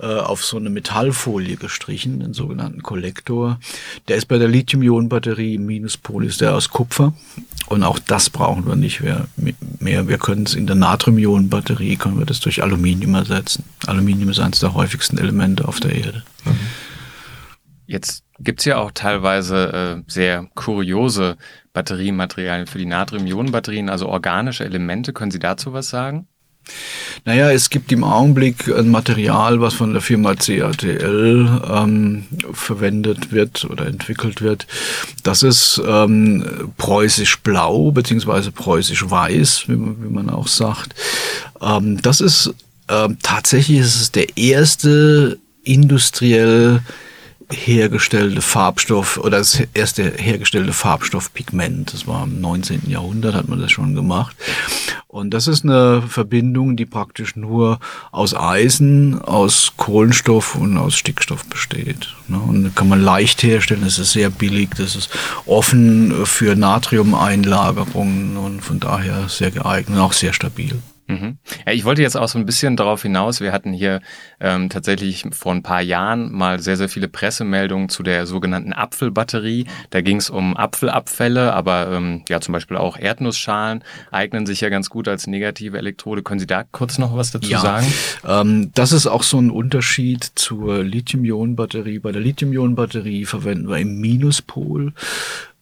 äh, 0.00 0.06
auf 0.06 0.44
so 0.44 0.56
eine 0.56 0.70
Metallfolie 0.70 1.56
gestrichen, 1.56 2.20
den 2.20 2.34
sogenannten 2.34 2.82
Kollektor. 2.82 3.58
Der 4.08 4.16
ist 4.16 4.26
bei 4.26 4.38
der 4.38 4.48
Lithium-Ionen-Batterie 4.48 5.58
Minuspol 5.58 6.24
ist 6.24 6.40
der 6.40 6.54
aus 6.54 6.70
Kupfer. 6.70 7.12
Und 7.68 7.82
auch 7.82 7.98
das 7.98 8.30
brauchen 8.30 8.64
wir 8.66 8.76
nicht 8.76 9.00
mehr. 9.00 9.26
Wir 9.36 10.18
können 10.18 10.44
es 10.44 10.54
in 10.54 10.68
der 10.68 10.76
Natrium-Ionen-Batterie, 10.76 11.96
können 11.96 12.18
wir 12.18 12.26
das 12.26 12.38
durch 12.40 12.62
Aluminium 12.62 13.14
ersetzen. 13.14 13.64
Aluminium 13.86 14.05
ist 14.08 14.40
eines 14.40 14.60
der 14.60 14.74
häufigsten 14.74 15.18
Elemente 15.18 15.66
auf 15.66 15.80
der 15.80 15.94
Erde. 15.94 16.22
Jetzt 17.86 18.24
gibt's 18.38 18.64
ja 18.64 18.78
auch 18.78 18.90
teilweise 18.92 20.02
äh, 20.06 20.10
sehr 20.10 20.48
kuriose 20.54 21.36
Batteriematerialien 21.72 22.66
für 22.66 22.78
die 22.78 22.86
Natrium-Ionen-Batterien, 22.86 23.88
also 23.88 24.08
organische 24.08 24.64
Elemente. 24.64 25.12
Können 25.12 25.30
Sie 25.30 25.38
dazu 25.38 25.72
was 25.72 25.88
sagen? 25.88 26.26
Naja, 27.24 27.50
es 27.50 27.70
gibt 27.70 27.92
im 27.92 28.04
Augenblick 28.04 28.68
ein 28.68 28.88
Material, 28.88 29.60
was 29.60 29.74
von 29.74 29.92
der 29.92 30.02
Firma 30.02 30.34
CATL 30.34 31.62
ähm, 31.72 32.24
verwendet 32.52 33.32
wird 33.32 33.64
oder 33.64 33.86
entwickelt 33.86 34.42
wird. 34.42 34.66
Das 35.22 35.42
ist 35.42 35.80
ähm, 35.86 36.72
preußisch 36.76 37.38
blau 37.40 37.90
beziehungsweise 37.90 38.52
preußisch 38.52 39.08
weiß, 39.08 39.68
wie 39.68 39.76
man, 39.76 40.02
wie 40.02 40.12
man 40.12 40.30
auch 40.30 40.48
sagt. 40.48 40.94
Ähm, 41.60 42.00
das 42.02 42.20
ist 42.20 42.54
ähm, 42.88 43.18
tatsächlich 43.22 43.78
ist 43.78 44.00
es 44.00 44.12
der 44.12 44.36
erste 44.36 45.38
industriell 45.62 46.82
hergestellte 47.50 48.40
Farbstoff 48.40 49.18
oder 49.18 49.38
das 49.38 49.62
erste 49.72 50.02
hergestellte 50.16 50.72
Farbstoffpigment. 50.72 51.92
Das 51.92 52.06
war 52.06 52.24
im 52.24 52.40
19. 52.40 52.90
Jahrhundert, 52.90 53.34
hat 53.34 53.48
man 53.48 53.60
das 53.60 53.70
schon 53.70 53.94
gemacht. 53.94 54.36
Und 55.06 55.30
das 55.30 55.46
ist 55.46 55.64
eine 55.64 56.02
Verbindung, 56.02 56.76
die 56.76 56.86
praktisch 56.86 57.36
nur 57.36 57.78
aus 58.10 58.34
Eisen, 58.34 59.20
aus 59.20 59.74
Kohlenstoff 59.76 60.56
und 60.56 60.76
aus 60.76 60.96
Stickstoff 60.96 61.44
besteht. 61.46 62.14
Ne? 62.26 62.38
Und 62.38 62.74
kann 62.74 62.88
man 62.88 63.00
leicht 63.00 63.42
herstellen, 63.42 63.82
das 63.84 63.98
ist 63.98 64.12
sehr 64.12 64.30
billig, 64.30 64.70
das 64.76 64.96
ist 64.96 65.10
offen 65.46 66.26
für 66.26 66.56
Natriumeinlagerungen 66.56 68.36
und 68.36 68.60
von 68.60 68.80
daher 68.80 69.28
sehr 69.28 69.52
geeignet 69.52 69.96
und 69.96 70.04
auch 70.04 70.12
sehr 70.12 70.32
stabil. 70.32 70.76
Mhm. 71.06 71.38
Ja, 71.64 71.72
ich 71.72 71.84
wollte 71.84 72.02
jetzt 72.02 72.16
auch 72.16 72.28
so 72.28 72.38
ein 72.38 72.46
bisschen 72.46 72.76
darauf 72.76 73.02
hinaus, 73.02 73.40
wir 73.40 73.52
hatten 73.52 73.72
hier 73.72 74.00
ähm, 74.40 74.68
tatsächlich 74.68 75.24
vor 75.32 75.52
ein 75.52 75.62
paar 75.62 75.80
Jahren 75.80 76.32
mal 76.32 76.58
sehr, 76.60 76.76
sehr 76.76 76.88
viele 76.88 77.08
Pressemeldungen 77.08 77.88
zu 77.88 78.02
der 78.02 78.26
sogenannten 78.26 78.72
Apfelbatterie. 78.72 79.66
Da 79.90 80.00
ging 80.00 80.16
es 80.16 80.30
um 80.30 80.56
Apfelabfälle, 80.56 81.52
aber 81.52 81.92
ähm, 81.92 82.24
ja 82.28 82.40
zum 82.40 82.52
Beispiel 82.52 82.76
auch 82.76 82.98
Erdnussschalen 82.98 83.84
eignen 84.10 84.46
sich 84.46 84.60
ja 84.60 84.68
ganz 84.68 84.90
gut 84.90 85.06
als 85.06 85.26
negative 85.26 85.78
Elektrode. 85.78 86.22
Können 86.22 86.40
Sie 86.40 86.46
da 86.46 86.64
kurz 86.64 86.98
noch 86.98 87.16
was 87.16 87.30
dazu 87.30 87.50
ja, 87.50 87.60
sagen? 87.60 87.86
Ähm, 88.26 88.70
das 88.74 88.92
ist 88.92 89.06
auch 89.06 89.22
so 89.22 89.38
ein 89.38 89.50
Unterschied 89.50 90.24
zur 90.34 90.82
Lithium-Ionen-Batterie. 90.82 92.00
Bei 92.00 92.12
der 92.12 92.20
Lithium-Ionen-Batterie 92.20 93.24
verwenden 93.26 93.68
wir 93.68 93.78
im 93.78 94.00
Minuspol 94.00 94.92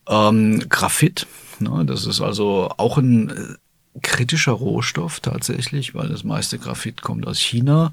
ähm, 0.09 0.63
Graphit. 0.69 1.27
Ne, 1.61 1.85
das 1.87 2.07
ist 2.07 2.21
also 2.21 2.71
auch 2.77 2.99
ein 2.99 3.57
kritischer 4.03 4.53
Rohstoff 4.53 5.21
tatsächlich, 5.21 5.95
weil 5.95 6.09
das 6.09 6.25
meiste 6.25 6.59
Graphit 6.59 7.03
kommt 7.03 7.27
aus 7.27 7.39
China. 7.39 7.93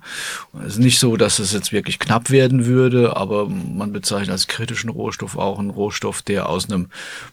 Es 0.66 0.74
ist 0.74 0.80
nicht 0.80 0.99
so, 0.99 1.16
dass 1.16 1.39
es 1.39 1.54
jetzt 1.54 1.72
wirklich 1.72 1.99
knapp 1.99 2.32
werden 2.32 2.66
würde, 2.66 3.16
aber 3.16 3.47
man 3.47 3.93
bezeichnet 3.93 4.32
als 4.32 4.47
kritischen 4.47 4.89
Rohstoff 4.89 5.38
auch 5.38 5.60
einen 5.60 5.70
Rohstoff, 5.70 6.22
der 6.22 6.49
aus 6.49 6.70
einem 6.70 6.88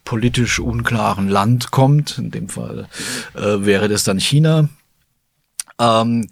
politisch 0.04 0.58
unklaren 0.60 1.28
Land 1.28 1.70
kommt. 1.70 2.18
In 2.18 2.30
dem 2.30 2.48
Fall 2.48 2.88
äh, 3.34 3.64
wäre 3.64 3.88
das 3.88 4.04
dann 4.04 4.20
China. 4.20 4.68
Ähm, 5.78 6.28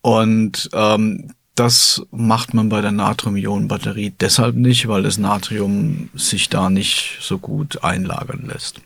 und 0.00 0.70
ähm, 0.72 1.34
das 1.54 2.02
macht 2.10 2.52
man 2.52 2.68
bei 2.68 2.80
der 2.80 2.90
Natrium-Ionen-Batterie 2.90 4.12
deshalb 4.18 4.56
nicht, 4.56 4.88
weil 4.88 5.04
das 5.04 5.18
Natrium 5.18 6.08
sich 6.12 6.48
da 6.48 6.68
nicht 6.68 7.18
so 7.20 7.38
gut 7.38 7.84
einlagern 7.84 8.50
lässt. 8.52 8.80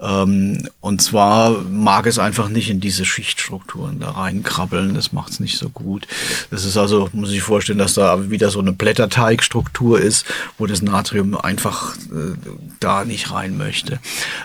Ähm, 0.00 0.68
und 0.80 1.00
zwar 1.00 1.62
mag 1.62 2.06
es 2.06 2.18
einfach 2.18 2.48
nicht 2.48 2.70
in 2.70 2.80
diese 2.80 3.04
Schichtstrukturen 3.04 4.00
da 4.00 4.10
reinkrabbeln, 4.10 4.94
das 4.94 5.12
macht 5.12 5.30
es 5.30 5.40
nicht 5.40 5.56
so 5.56 5.68
gut. 5.68 6.08
Das 6.50 6.64
ist 6.64 6.76
also, 6.76 7.08
muss 7.12 7.30
ich 7.30 7.42
vorstellen, 7.42 7.78
dass 7.78 7.94
da 7.94 8.30
wieder 8.30 8.50
so 8.50 8.58
eine 8.58 8.72
Blätterteigstruktur 8.72 10.00
ist, 10.00 10.26
wo 10.58 10.66
das 10.66 10.82
Natrium 10.82 11.36
einfach 11.36 11.94
äh, 12.06 12.34
da 12.80 13.04
nicht 13.04 13.30
rein 13.30 13.56
möchte. 13.56 14.00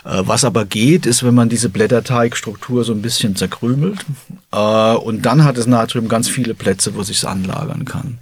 Äh, 0.05 0.21
was 0.25 0.45
aber 0.45 0.65
geht, 0.65 1.07
ist, 1.07 1.23
wenn 1.23 1.33
man 1.33 1.49
diese 1.49 1.69
Blätterteigstruktur 1.69 2.83
so 2.83 2.93
ein 2.93 3.01
bisschen 3.01 3.35
zerkrümelt 3.35 4.05
äh, 4.51 4.93
und 4.93 5.23
dann 5.23 5.43
hat 5.43 5.57
das 5.57 5.65
Natrium 5.65 6.07
ganz 6.07 6.29
viele 6.29 6.53
Plätze, 6.53 6.93
wo 6.93 7.01
sich 7.01 7.27
anlagert 7.27 7.46
einlagern 7.47 7.85
kann. 7.85 8.17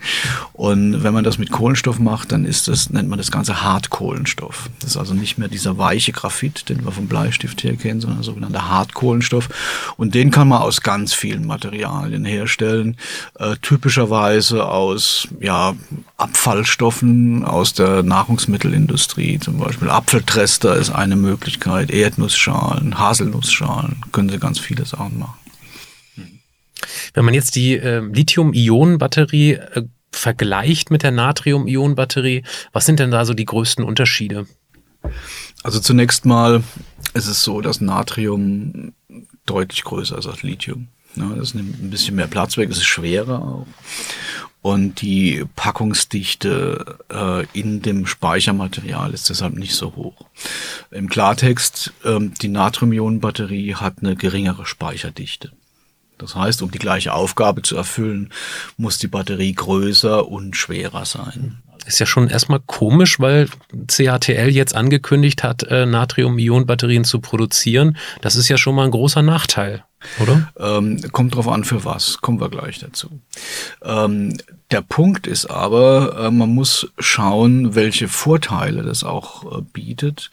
Und 0.53 1.03
wenn 1.03 1.13
man 1.13 1.23
das 1.23 1.38
mit 1.38 1.51
Kohlenstoff 1.51 1.99
macht, 1.99 2.32
dann 2.32 2.45
ist 2.45 2.67
das, 2.67 2.89
nennt 2.89 3.09
man 3.09 3.17
das 3.17 3.32
Ganze 3.32 3.61
Hartkohlenstoff. 3.61 4.69
Das 4.80 4.91
ist 4.91 4.97
also 4.97 5.13
nicht 5.13 5.38
mehr 5.38 5.47
dieser 5.47 5.78
weiche 5.78 6.11
Graphit, 6.11 6.69
den 6.69 6.86
wir 6.86 6.91
vom 6.91 7.07
Bleistift 7.07 7.63
her 7.63 7.76
kennen, 7.76 8.01
sondern 8.01 8.23
sogenannter 8.23 8.69
Hartkohlenstoff. 8.69 9.49
Und 9.97 10.15
den 10.15 10.32
kann 10.32 10.47
man 10.47 10.61
aus 10.61 10.82
ganz 10.82 11.13
vielen 11.13 11.45
Materialien 11.45 12.26
herstellen. 12.26 12.97
Äh, 13.39 13.55
typischerweise 13.61 14.65
aus, 14.65 15.28
ja, 15.39 15.73
Abfallstoffen 16.17 17.43
aus 17.43 17.73
der 17.73 18.03
Nahrungsmittelindustrie, 18.03 19.39
zum 19.39 19.57
Beispiel 19.57 19.89
Apfeltrester 19.89 20.76
ist 20.76 20.89
eine 20.89 21.17
Möglichkeit, 21.17 21.91
Erdnussschalen, 21.91 22.97
Haselnussschalen, 22.97 23.97
können 24.11 24.30
Sie 24.30 24.39
ganz 24.39 24.59
viele 24.59 24.86
Sachen 24.86 25.19
machen. 25.19 25.44
Wenn 27.13 27.25
man 27.25 27.33
jetzt 27.33 27.55
die 27.55 27.77
äh, 27.77 27.99
Lithium-Ionen-Batterie 27.99 29.53
äh, 29.53 29.83
vergleicht 30.11 30.91
mit 30.91 31.03
der 31.03 31.11
Natrium-Ionen-Batterie, 31.11 32.43
was 32.71 32.86
sind 32.86 32.99
denn 32.99 33.11
da 33.11 33.25
so 33.25 33.33
die 33.33 33.45
größten 33.45 33.83
Unterschiede? 33.83 34.47
Also 35.63 35.79
zunächst 35.79 36.25
mal 36.25 36.63
ist 37.13 37.27
es 37.27 37.43
so, 37.43 37.61
dass 37.61 37.81
Natrium 37.81 38.93
deutlich 39.45 39.83
größer 39.83 40.17
ist 40.17 40.27
als 40.27 40.43
Lithium. 40.43 40.88
Ja, 41.15 41.29
das 41.36 41.53
nimmt 41.53 41.81
ein 41.81 41.89
bisschen 41.89 42.15
mehr 42.15 42.27
Platz 42.27 42.57
weg, 42.57 42.69
es 42.69 42.77
ist 42.77 42.86
schwerer 42.86 43.41
auch. 43.41 43.67
Und 44.61 45.01
die 45.01 45.45
Packungsdichte 45.55 46.97
äh, 47.09 47.45
in 47.53 47.83
dem 47.83 48.07
Speichermaterial 48.07 49.13
ist 49.13 49.29
deshalb 49.29 49.53
nicht 49.53 49.75
so 49.75 49.95
hoch. 49.95 50.25
Im 50.89 51.07
Klartext, 51.07 51.93
ähm, 52.03 52.33
die 52.41 52.47
Natrium-Ionen-Batterie 52.47 53.75
hat 53.75 53.97
eine 54.01 54.15
geringere 54.15 54.65
Speicherdichte. 54.65 55.51
Das 56.18 56.36
heißt, 56.36 56.61
um 56.61 56.72
die 56.72 56.80
gleiche 56.80 57.13
Aufgabe 57.13 57.61
zu 57.61 57.76
erfüllen, 57.76 58.32
muss 58.78 58.97
die 58.97 59.07
Batterie 59.07 59.53
größer 59.53 60.28
und 60.28 60.55
schwerer 60.55 61.05
sein. 61.05 61.61
Ist 61.86 61.99
ja 61.99 62.05
schon 62.07 62.30
erstmal 62.30 62.61
komisch, 62.66 63.20
weil 63.20 63.47
CATL 63.88 64.49
jetzt 64.49 64.76
angekündigt 64.76 65.43
hat, 65.43 65.63
äh, 65.63 65.86
Natrium-Ionen-Batterien 65.86 67.03
zu 67.03 67.20
produzieren. 67.20 67.97
Das 68.22 68.36
ist 68.36 68.49
ja 68.49 68.57
schon 68.57 68.74
mal 68.74 68.86
ein 68.86 68.91
großer 68.91 69.22
Nachteil, 69.22 69.84
oder? 70.20 70.51
Ähm, 70.57 70.99
kommt 71.11 71.36
drauf 71.36 71.47
an, 71.47 71.63
für 71.63 71.86
was. 71.86 72.22
Kommen 72.22 72.41
wir 72.41 72.49
gleich 72.49 72.80
dazu. 72.80 73.20
Ähm, 73.84 74.36
der 74.72 74.82
Punkt 74.82 75.28
ist 75.28 75.45
aber, 75.45 76.26
äh, 76.26 76.32
man 76.32 76.49
muss 76.49 76.91
schauen, 76.97 77.76
welche 77.76 78.07
Vorteile 78.07 78.82
das 78.82 79.03
auch 79.03 79.59
äh, 79.59 79.61
bietet. 79.61 80.32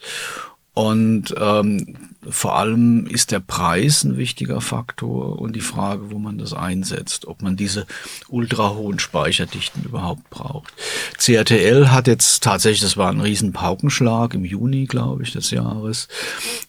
Und 0.73 1.35
ähm, 1.39 2.12
vor 2.29 2.57
allem 2.57 3.05
ist 3.07 3.31
der 3.31 3.39
Preis 3.39 4.03
ein 4.03 4.17
wichtiger 4.17 4.61
Faktor 4.61 5.39
und 5.39 5.55
die 5.55 5.61
Frage, 5.61 6.11
wo 6.11 6.19
man 6.19 6.37
das 6.37 6.53
einsetzt, 6.53 7.27
ob 7.27 7.41
man 7.41 7.55
diese 7.55 7.85
ultra 8.29 8.71
hohen 8.75 8.99
Speicherdichten 8.99 9.83
überhaupt 9.83 10.29
braucht. 10.29 10.73
CRTL 11.17 11.89
hat 11.89 12.07
jetzt 12.07 12.43
tatsächlich, 12.43 12.81
das 12.81 12.97
war 12.97 13.09
ein 13.09 13.21
riesen 13.21 13.53
Paukenschlag 13.53 14.33
im 14.33 14.45
Juni, 14.45 14.85
glaube 14.85 15.23
ich, 15.23 15.31
des 15.31 15.51
Jahres, 15.51 16.07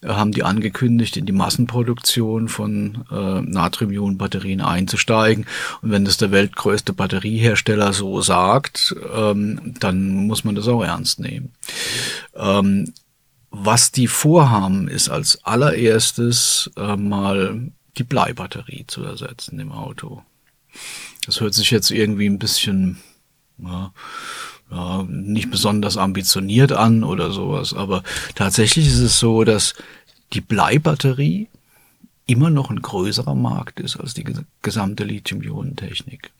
äh, 0.01 0.09
haben 0.09 0.31
die 0.31 0.43
angekündigt, 0.43 1.17
in 1.17 1.25
die 1.25 1.31
Massenproduktion 1.31 2.49
von 2.49 3.05
äh, 3.11 3.41
Natrium-Ionen-Batterien 3.41 4.61
einzusteigen. 4.61 5.45
Und 5.81 5.91
wenn 5.91 6.05
das 6.05 6.17
der 6.17 6.31
weltgrößte 6.31 6.93
Batteriehersteller 6.93 7.93
so 7.93 8.21
sagt, 8.21 8.95
ähm, 9.15 9.75
dann 9.79 10.27
muss 10.27 10.43
man 10.43 10.55
das 10.55 10.67
auch 10.67 10.83
ernst 10.83 11.19
nehmen. 11.19 11.53
Ähm, 12.35 12.93
was 13.63 13.91
die 13.91 14.07
vorhaben, 14.07 14.87
ist 14.87 15.09
als 15.09 15.43
allererstes 15.43 16.71
äh, 16.75 16.95
mal 16.95 17.71
die 17.97 18.03
Bleibatterie 18.03 18.85
zu 18.87 19.03
ersetzen 19.03 19.59
im 19.59 19.71
Auto. 19.71 20.23
Das 21.25 21.39
hört 21.39 21.53
sich 21.53 21.71
jetzt 21.71 21.91
irgendwie 21.91 22.27
ein 22.27 22.39
bisschen 22.39 22.97
ja, 23.57 23.93
ja, 24.69 25.03
nicht 25.03 25.49
besonders 25.49 25.95
ambitioniert 25.97 26.73
an 26.73 27.03
oder 27.03 27.31
sowas, 27.31 27.73
aber 27.73 28.03
tatsächlich 28.35 28.87
ist 28.87 28.99
es 28.99 29.19
so, 29.19 29.43
dass 29.43 29.75
die 30.33 30.41
Bleibatterie 30.41 31.47
immer 32.25 32.49
noch 32.49 32.69
ein 32.69 32.81
größerer 32.81 33.35
Markt 33.35 33.79
ist 33.79 33.97
als 33.97 34.13
die 34.13 34.25
gesamte 34.61 35.03
Lithium-Ionen-Technik. 35.03 36.31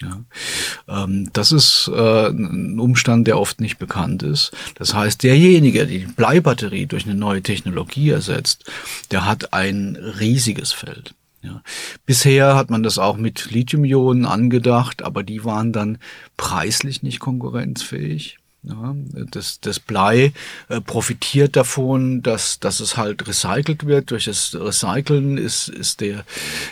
Ja. 0.00 1.04
Ähm, 1.04 1.30
das 1.32 1.52
ist 1.52 1.90
äh, 1.94 2.28
ein 2.28 2.78
Umstand, 2.80 3.26
der 3.26 3.38
oft 3.38 3.60
nicht 3.60 3.78
bekannt 3.78 4.22
ist. 4.22 4.52
Das 4.76 4.94
heißt, 4.94 5.22
derjenige, 5.22 5.80
der 5.80 5.86
die 5.86 6.06
Bleibatterie 6.06 6.86
durch 6.86 7.04
eine 7.04 7.14
neue 7.14 7.42
Technologie 7.42 8.10
ersetzt, 8.10 8.70
der 9.10 9.24
hat 9.24 9.52
ein 9.52 9.96
riesiges 9.96 10.72
Feld. 10.72 11.14
Ja. 11.42 11.62
Bisher 12.06 12.56
hat 12.56 12.70
man 12.70 12.82
das 12.82 12.98
auch 12.98 13.16
mit 13.16 13.50
Lithium-Ionen 13.50 14.24
angedacht, 14.24 15.02
aber 15.02 15.22
die 15.22 15.44
waren 15.44 15.72
dann 15.72 15.98
preislich 16.36 17.02
nicht 17.02 17.20
konkurrenzfähig. 17.20 18.38
Ja, 18.66 18.94
das, 19.30 19.60
das 19.60 19.78
Blei 19.78 20.32
äh, 20.70 20.80
profitiert 20.80 21.54
davon, 21.54 22.22
dass, 22.22 22.60
dass 22.60 22.80
es 22.80 22.96
halt 22.96 23.28
recycelt 23.28 23.84
wird. 23.84 24.10
Durch 24.10 24.24
das 24.24 24.54
Recyceln 24.54 25.36
ist, 25.36 25.68
ist, 25.68 26.00
der, 26.00 26.24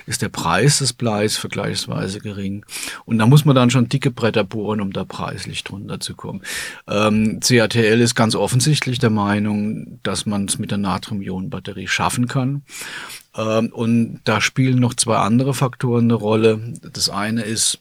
ist 0.07 0.23
der 0.23 0.31
Preis 0.31 0.79
des 0.79 0.95
Bleis 0.95 1.37
vergleichsweise 1.37 2.21
gering. 2.21 2.65
Und 3.05 3.19
da 3.19 3.27
muss 3.27 3.45
man 3.45 3.55
dann 3.55 3.69
schon 3.69 3.91
dicke 3.91 4.11
Bretter 4.11 4.43
bohren, 4.43 4.81
um 4.81 4.95
da 4.95 5.05
preislich 5.05 5.65
drunter 5.65 6.01
zu 6.01 6.15
kommen. 6.15 6.41
Ähm, 6.89 7.41
CATL 7.41 8.01
ist 8.01 8.15
ganz 8.15 8.35
offensichtlich 8.35 8.99
der 8.99 9.11
Meinung, 9.11 10.01
dass 10.03 10.25
man 10.25 10.47
es 10.47 10.59
mit 10.59 10.71
der 10.71 10.79
Natrium-Ionen-Batterie 10.79 11.89
schaffen 11.89 12.27
kann. 12.27 12.63
Ähm, 13.37 13.71
und 13.71 14.21
da 14.25 14.41
spielen 14.41 14.79
noch 14.79 14.95
zwei 14.95 15.17
andere 15.17 15.53
Faktoren 15.53 16.05
eine 16.05 16.15
Rolle. 16.15 16.73
Das 16.91 17.11
eine 17.11 17.43
ist, 17.43 17.81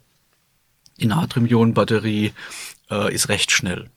die 0.99 1.07
Natrium-Ionen-Batterie 1.07 2.33
äh, 2.89 3.13
ist 3.13 3.29
recht 3.29 3.51
schnell. 3.51 3.89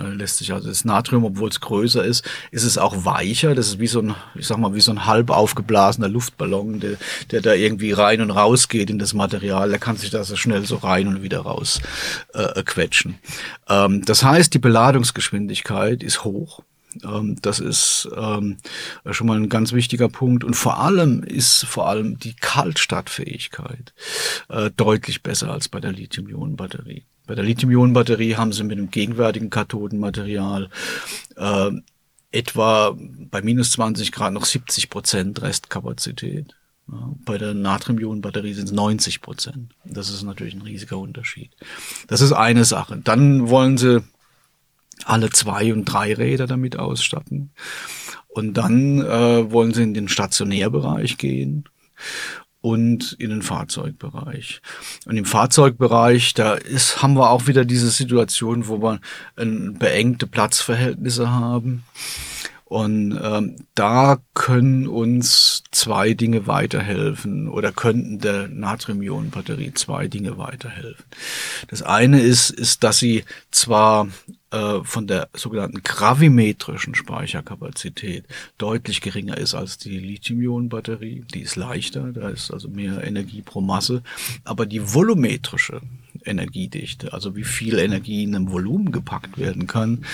Äh, 0.00 0.10
lässt 0.10 0.38
sich 0.38 0.52
also 0.52 0.68
das 0.68 0.84
Natrium, 0.84 1.24
obwohl 1.24 1.48
es 1.48 1.60
größer 1.60 2.04
ist, 2.04 2.24
ist 2.50 2.64
es 2.64 2.78
auch 2.78 3.04
weicher. 3.04 3.54
Das 3.54 3.68
ist 3.68 3.78
wie 3.78 3.86
so 3.86 4.00
ein, 4.00 4.14
ich 4.34 4.46
sag 4.46 4.58
mal, 4.58 4.74
wie 4.74 4.80
so 4.80 4.92
ein 4.92 5.06
halb 5.06 5.30
aufgeblasener 5.30 6.08
Luftballon, 6.08 6.80
der, 6.80 6.96
der 7.30 7.40
da 7.40 7.54
irgendwie 7.54 7.92
rein 7.92 8.20
und 8.20 8.30
raus 8.30 8.68
geht 8.68 8.90
in 8.90 8.98
das 8.98 9.14
Material. 9.14 9.68
Der 9.70 9.78
kann 9.78 9.96
sich 9.96 10.10
da 10.10 10.24
so 10.24 10.36
schnell 10.36 10.66
so 10.66 10.76
rein 10.76 11.08
und 11.08 11.22
wieder 11.22 11.40
raus 11.40 11.80
äh, 12.34 12.62
quetschen. 12.62 13.18
Ähm, 13.68 14.04
das 14.04 14.22
heißt, 14.22 14.52
die 14.54 14.58
Beladungsgeschwindigkeit 14.58 16.02
ist 16.02 16.24
hoch. 16.24 16.62
Ähm, 17.04 17.36
das 17.42 17.60
ist 17.60 18.08
ähm, 18.16 18.58
schon 19.10 19.26
mal 19.26 19.38
ein 19.38 19.48
ganz 19.48 19.72
wichtiger 19.72 20.08
Punkt. 20.08 20.44
Und 20.44 20.54
vor 20.54 20.78
allem 20.78 21.22
ist 21.22 21.64
vor 21.64 21.88
allem 21.88 22.18
die 22.18 22.34
Kaltstartfähigkeit 22.34 23.94
äh, 24.48 24.70
deutlich 24.76 25.22
besser 25.22 25.50
als 25.50 25.68
bei 25.68 25.80
der 25.80 25.92
Lithium-Ionen-Batterie. 25.92 27.04
Bei 27.26 27.34
der 27.34 27.44
Lithium-Ionen-Batterie 27.44 28.36
haben 28.36 28.52
sie 28.52 28.64
mit 28.64 28.78
dem 28.78 28.90
gegenwärtigen 28.90 29.50
Kathodenmaterial 29.50 30.70
äh, 31.36 31.70
etwa 32.30 32.96
bei 33.30 33.42
minus 33.42 33.72
20 33.72 34.12
Grad 34.12 34.32
noch 34.32 34.44
70 34.44 34.90
Prozent 34.90 35.42
Restkapazität. 35.42 36.54
Ja, 36.90 37.10
bei 37.24 37.36
der 37.36 37.54
Natrium-Ionen-Batterie 37.54 38.54
sind 38.54 38.66
es 38.66 38.72
90 38.72 39.20
Prozent. 39.20 39.74
Das 39.84 40.08
ist 40.08 40.22
natürlich 40.22 40.54
ein 40.54 40.62
riesiger 40.62 40.98
Unterschied. 40.98 41.50
Das 42.06 42.20
ist 42.20 42.32
eine 42.32 42.64
Sache. 42.64 43.00
Dann 43.02 43.48
wollen 43.48 43.76
sie 43.76 44.04
alle 45.04 45.30
zwei 45.30 45.72
und 45.72 45.84
drei 45.84 46.14
Räder 46.14 46.46
damit 46.46 46.78
ausstatten. 46.78 47.50
Und 48.28 48.54
dann 48.54 49.00
äh, 49.00 49.50
wollen 49.50 49.74
sie 49.74 49.82
in 49.82 49.94
den 49.94 50.08
Stationärbereich 50.08 51.18
gehen 51.18 51.64
und 52.66 53.12
in 53.20 53.30
den 53.30 53.42
Fahrzeugbereich. 53.42 54.60
Und 55.04 55.16
im 55.16 55.24
Fahrzeugbereich, 55.24 56.34
da 56.34 56.54
ist, 56.54 57.00
haben 57.00 57.14
wir 57.14 57.30
auch 57.30 57.46
wieder 57.46 57.64
diese 57.64 57.90
Situation, 57.90 58.66
wo 58.66 58.82
wir 58.82 58.98
ein, 59.36 59.74
beengte 59.78 60.26
Platzverhältnisse 60.26 61.30
haben. 61.30 61.84
Und 62.64 63.16
ähm, 63.22 63.54
da 63.76 64.18
können 64.34 64.88
uns 64.88 65.62
zwei 65.70 66.14
Dinge 66.14 66.48
weiterhelfen 66.48 67.48
oder 67.48 67.70
könnten 67.70 68.18
der 68.18 68.48
Natrium-Ionen-Batterie 68.48 69.72
zwei 69.74 70.08
Dinge 70.08 70.36
weiterhelfen. 70.36 71.04
Das 71.68 71.84
eine 71.84 72.20
ist, 72.20 72.50
ist, 72.50 72.82
dass 72.82 72.98
sie 72.98 73.22
zwar 73.52 74.08
äh, 74.56 74.84
von 74.84 75.06
der 75.06 75.28
sogenannten 75.34 75.82
gravimetrischen 75.82 76.94
Speicherkapazität 76.94 78.24
deutlich 78.56 79.02
geringer 79.02 79.36
ist 79.36 79.54
als 79.54 79.76
die 79.76 79.98
Lithium-Ionen-Batterie. 79.98 81.24
Die 81.34 81.40
ist 81.40 81.56
leichter, 81.56 82.12
da 82.12 82.30
ist 82.30 82.50
also 82.50 82.68
mehr 82.68 83.04
Energie 83.04 83.42
pro 83.42 83.60
Masse. 83.60 84.02
Aber 84.44 84.64
die 84.64 84.94
volumetrische 84.94 85.82
Energiedichte, 86.24 87.12
also 87.12 87.36
wie 87.36 87.44
viel 87.44 87.78
Energie 87.78 88.24
in 88.24 88.34
einem 88.34 88.50
Volumen 88.50 88.92
gepackt 88.92 89.36
werden 89.36 89.66
kann, 89.66 90.06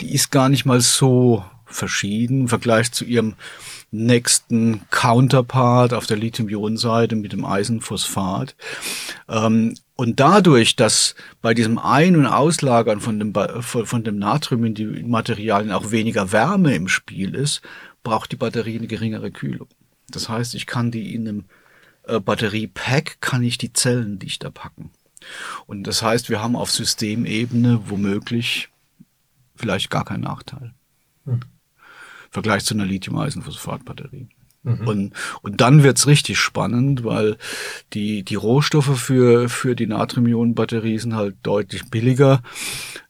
die 0.00 0.14
ist 0.14 0.30
gar 0.30 0.48
nicht 0.48 0.64
mal 0.64 0.80
so 0.80 1.44
verschieden 1.66 2.42
im 2.42 2.48
Vergleich 2.48 2.90
zu 2.92 3.04
ihrem 3.04 3.34
nächsten 3.90 4.80
Counterpart 4.90 5.92
auf 5.92 6.06
der 6.06 6.16
Lithium-Ionen-Seite 6.16 7.16
mit 7.16 7.32
dem 7.32 7.44
Eisenphosphat. 7.44 8.54
Ähm, 9.28 9.74
und 10.00 10.18
dadurch, 10.18 10.76
dass 10.76 11.14
bei 11.42 11.52
diesem 11.52 11.76
Ein- 11.76 12.16
und 12.16 12.24
Auslagern 12.24 13.02
von 13.02 13.18
dem, 13.18 13.34
von 13.34 14.02
dem 14.02 14.18
Natrium 14.18 14.64
in 14.64 14.74
die 14.74 14.86
Materialien 14.86 15.72
auch 15.72 15.90
weniger 15.90 16.32
Wärme 16.32 16.74
im 16.74 16.88
Spiel 16.88 17.34
ist, 17.34 17.60
braucht 18.02 18.32
die 18.32 18.36
Batterie 18.36 18.78
eine 18.78 18.86
geringere 18.86 19.30
Kühlung. 19.30 19.68
Das 20.08 20.30
heißt, 20.30 20.54
ich 20.54 20.64
kann 20.64 20.90
die 20.90 21.14
in 21.14 21.28
einem 21.28 21.44
äh, 22.04 22.18
Batteriepack, 22.18 23.20
kann 23.20 23.42
ich 23.42 23.58
die 23.58 23.74
Zellen 23.74 24.18
dichter 24.18 24.50
packen. 24.50 24.90
Und 25.66 25.82
das 25.82 26.02
heißt, 26.02 26.30
wir 26.30 26.40
haben 26.40 26.56
auf 26.56 26.70
Systemebene 26.70 27.82
womöglich 27.90 28.70
vielleicht 29.54 29.90
gar 29.90 30.06
keinen 30.06 30.22
Nachteil. 30.22 30.72
Hm. 31.26 31.40
Vergleich 32.30 32.64
zu 32.64 32.72
einer 32.72 32.86
Lithium-Eisenphosphat-Batterie. 32.86 34.28
Mhm. 34.62 34.86
Und, 34.86 35.12
und 35.42 35.60
dann 35.60 35.82
wird's 35.82 36.06
richtig 36.06 36.38
spannend, 36.38 37.04
weil 37.04 37.36
die, 37.92 38.22
die 38.22 38.34
Rohstoffe 38.34 38.98
für, 38.98 39.48
für 39.48 39.74
die 39.74 39.86
Natrium-Ionen-Batterie 39.86 40.98
sind 40.98 41.14
halt 41.14 41.36
deutlich 41.42 41.90
billiger. 41.90 42.42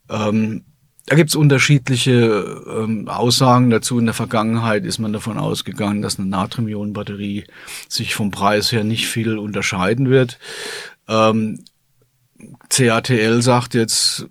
Ähm, 0.09 0.65
da 1.07 1.17
gibt's 1.17 1.35
unterschiedliche 1.35 2.63
ähm, 2.69 3.09
Aussagen 3.09 3.71
dazu. 3.71 3.99
In 3.99 4.05
der 4.05 4.15
Vergangenheit 4.15 4.85
ist 4.85 5.01
man 5.01 5.13
davon 5.13 5.39
ausgegangen, 5.39 6.03
dass 6.03 6.21
eine 6.21 6.29
Natrium-Ionen-Batterie 6.29 7.45
sich 7.89 8.15
vom 8.15 8.31
Preis 8.31 8.71
her 8.71 8.85
nicht 8.85 9.09
viel 9.09 9.37
unterscheiden 9.37 10.09
wird. 10.09 10.39
Ähm, 11.09 11.65
CATL 12.69 13.43
sagt 13.43 13.75
jetzt, 13.75 14.27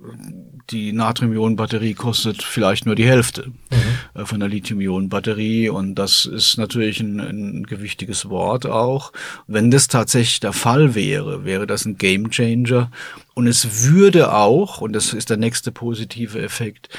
die 0.69 0.93
Natrium-Ionen-Batterie 0.93 1.93
kostet 1.93 2.43
vielleicht 2.43 2.85
nur 2.85 2.95
die 2.95 3.07
Hälfte 3.07 3.51
mhm. 3.71 4.25
von 4.25 4.39
der 4.39 4.49
Lithium-Ionen-Batterie 4.49 5.69
und 5.69 5.95
das 5.95 6.25
ist 6.25 6.57
natürlich 6.57 6.99
ein, 6.99 7.19
ein 7.19 7.63
gewichtiges 7.65 8.29
Wort 8.29 8.65
auch. 8.65 9.11
Wenn 9.47 9.71
das 9.71 9.87
tatsächlich 9.87 10.39
der 10.39 10.53
Fall 10.53 10.95
wäre, 10.95 11.45
wäre 11.45 11.65
das 11.67 11.85
ein 11.85 11.97
Gamechanger 11.97 12.91
und 13.33 13.47
es 13.47 13.83
würde 13.83 14.33
auch, 14.33 14.81
und 14.81 14.93
das 14.93 15.13
ist 15.13 15.29
der 15.29 15.37
nächste 15.37 15.71
positive 15.71 16.41
Effekt, 16.41 16.89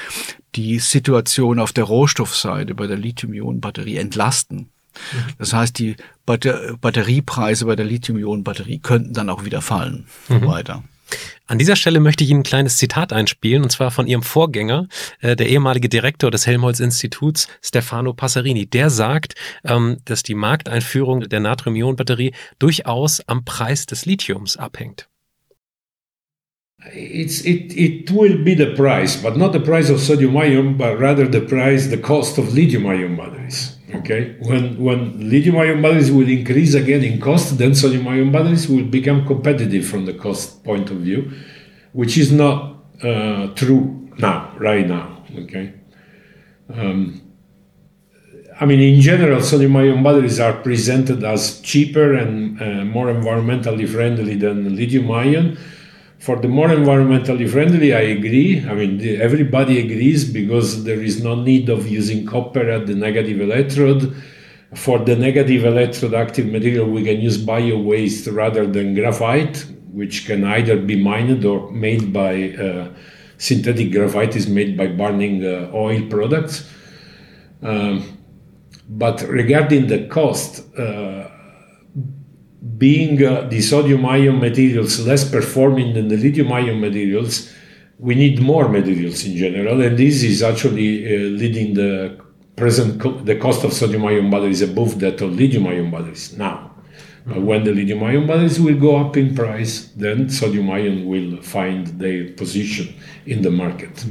die 0.54 0.78
Situation 0.78 1.58
auf 1.58 1.72
der 1.72 1.84
Rohstoffseite 1.84 2.74
bei 2.74 2.86
der 2.86 2.96
Lithium-Ionen-Batterie 2.96 3.96
entlasten. 3.96 4.58
Mhm. 4.58 5.32
Das 5.38 5.52
heißt, 5.52 5.78
die 5.78 5.96
Batteriepreise 6.26 7.66
bei 7.66 7.76
der 7.76 7.86
Lithium-Ionen-Batterie 7.86 8.78
könnten 8.78 9.14
dann 9.14 9.30
auch 9.30 9.44
wieder 9.44 9.62
fallen 9.62 10.06
mhm. 10.28 10.46
weiter. 10.46 10.82
An 11.46 11.58
dieser 11.58 11.76
Stelle 11.76 12.00
möchte 12.00 12.22
ich 12.22 12.30
Ihnen 12.30 12.40
ein 12.40 12.44
kleines 12.44 12.76
Zitat 12.76 13.12
einspielen, 13.12 13.62
und 13.62 13.70
zwar 13.70 13.90
von 13.90 14.06
Ihrem 14.06 14.22
Vorgänger, 14.22 14.86
äh, 15.20 15.34
der 15.34 15.48
ehemalige 15.48 15.88
Direktor 15.88 16.30
des 16.30 16.46
Helmholtz-Instituts, 16.46 17.48
Stefano 17.62 18.12
Passerini. 18.12 18.66
Der 18.66 18.90
sagt, 18.90 19.34
ähm, 19.64 19.98
dass 20.04 20.22
die 20.22 20.34
Markteinführung 20.34 21.28
der 21.28 21.40
Natrium-Ionen-Batterie 21.40 22.32
durchaus 22.58 23.20
am 23.26 23.44
Preis 23.44 23.86
des 23.86 24.06
Lithiums 24.06 24.56
abhängt. 24.56 25.08
It's, 26.94 27.44
it, 27.44 27.76
it 27.76 28.10
will 28.10 28.38
be 28.38 28.54
the 28.54 28.74
price, 28.74 29.16
but 29.16 29.36
not 29.36 29.52
the 29.52 29.60
price 29.60 29.90
of 29.90 30.00
sodium 30.00 30.36
ion, 30.36 30.78
but 30.78 30.98
rather 30.98 31.26
the 31.26 31.40
price, 31.40 31.90
the 31.90 31.98
cost 31.98 32.38
of 32.38 32.54
lithium 32.54 32.86
ion 32.86 33.16
batteries. 33.16 33.79
Okay, 33.94 34.36
when 34.40 34.78
when 34.78 35.30
lithium 35.30 35.56
ion 35.56 35.82
batteries 35.82 36.12
will 36.12 36.28
increase 36.28 36.74
again 36.74 37.02
in 37.02 37.20
cost, 37.20 37.58
then 37.58 37.74
sodium 37.74 38.06
ion 38.06 38.30
batteries 38.30 38.68
will 38.68 38.84
become 38.84 39.26
competitive 39.26 39.86
from 39.86 40.06
the 40.06 40.14
cost 40.14 40.62
point 40.64 40.90
of 40.90 40.98
view, 40.98 41.30
which 41.92 42.16
is 42.16 42.30
not 42.30 42.76
uh, 43.02 43.48
true 43.54 44.08
now, 44.18 44.52
right 44.58 44.86
now. 44.86 45.24
Okay. 45.38 45.74
Um, 46.72 47.22
I 48.60 48.66
mean, 48.66 48.80
in 48.80 49.00
general, 49.00 49.40
sodium 49.40 49.74
ion 49.76 50.02
batteries 50.02 50.38
are 50.38 50.52
presented 50.52 51.24
as 51.24 51.60
cheaper 51.62 52.12
and 52.14 52.60
uh, 52.60 52.84
more 52.84 53.06
environmentally 53.06 53.88
friendly 53.88 54.36
than 54.36 54.76
lithium 54.76 55.10
ion 55.10 55.58
for 56.20 56.36
the 56.36 56.48
more 56.48 56.68
environmentally 56.68 57.48
friendly, 57.48 57.94
I 57.94 58.00
agree. 58.00 58.62
I 58.68 58.74
mean, 58.74 59.20
everybody 59.20 59.78
agrees 59.80 60.30
because 60.30 60.84
there 60.84 61.00
is 61.00 61.24
no 61.24 61.34
need 61.34 61.70
of 61.70 61.88
using 61.88 62.26
copper 62.26 62.68
at 62.68 62.86
the 62.86 62.94
negative 62.94 63.40
electrode. 63.40 64.14
For 64.74 64.98
the 64.98 65.16
negative 65.16 65.64
electrode 65.64 66.12
active 66.12 66.46
material, 66.46 66.90
we 66.90 67.04
can 67.04 67.22
use 67.22 67.38
bio 67.38 67.78
waste 67.78 68.26
rather 68.26 68.66
than 68.66 68.94
graphite, 68.94 69.64
which 69.92 70.26
can 70.26 70.44
either 70.44 70.76
be 70.76 71.02
mined 71.02 71.42
or 71.46 71.70
made 71.72 72.12
by 72.12 72.50
uh, 72.50 72.88
synthetic 73.38 73.90
graphite 73.90 74.36
is 74.36 74.46
made 74.46 74.76
by 74.76 74.88
burning 74.88 75.42
uh, 75.42 75.70
oil 75.72 76.06
products. 76.08 76.68
Um, 77.62 78.18
but 78.86 79.22
regarding 79.22 79.86
the 79.86 80.06
cost, 80.08 80.66
uh, 80.78 81.29
being 82.76 83.24
uh, 83.24 83.46
the 83.48 83.60
sodium 83.60 84.04
ion 84.04 84.38
materials 84.38 85.06
less 85.06 85.28
performing 85.28 85.94
than 85.94 86.08
the 86.08 86.16
lithium 86.16 86.52
ion 86.52 86.80
materials, 86.80 87.50
we 87.98 88.14
need 88.14 88.40
more 88.40 88.68
materials 88.68 89.24
in 89.24 89.36
general, 89.36 89.80
and 89.82 89.98
this 89.98 90.22
is 90.22 90.42
actually 90.42 91.04
uh, 91.06 91.28
leading 91.30 91.74
the 91.74 92.18
present 92.56 93.00
co- 93.00 93.18
the 93.24 93.36
cost 93.36 93.64
of 93.64 93.72
sodium 93.72 94.04
ion 94.04 94.30
batteries 94.30 94.62
above 94.62 94.98
that 95.00 95.20
of 95.20 95.34
lithium 95.34 95.66
ion 95.66 95.90
batteries 95.90 96.36
now. 96.36 96.70
Uh, 97.26 97.38
when 97.38 97.64
the 97.64 97.72
lithium 97.72 98.02
ion 98.02 98.26
batteries 98.26 98.58
will 98.58 98.78
go 98.78 98.96
up 98.96 99.16
in 99.16 99.34
price, 99.34 99.92
then 99.96 100.28
sodium 100.28 100.70
ion 100.70 101.06
will 101.06 101.40
find 101.42 101.86
their 101.98 102.32
position 102.32 102.94
in 103.26 103.42
the 103.42 103.50
market. 103.50 104.06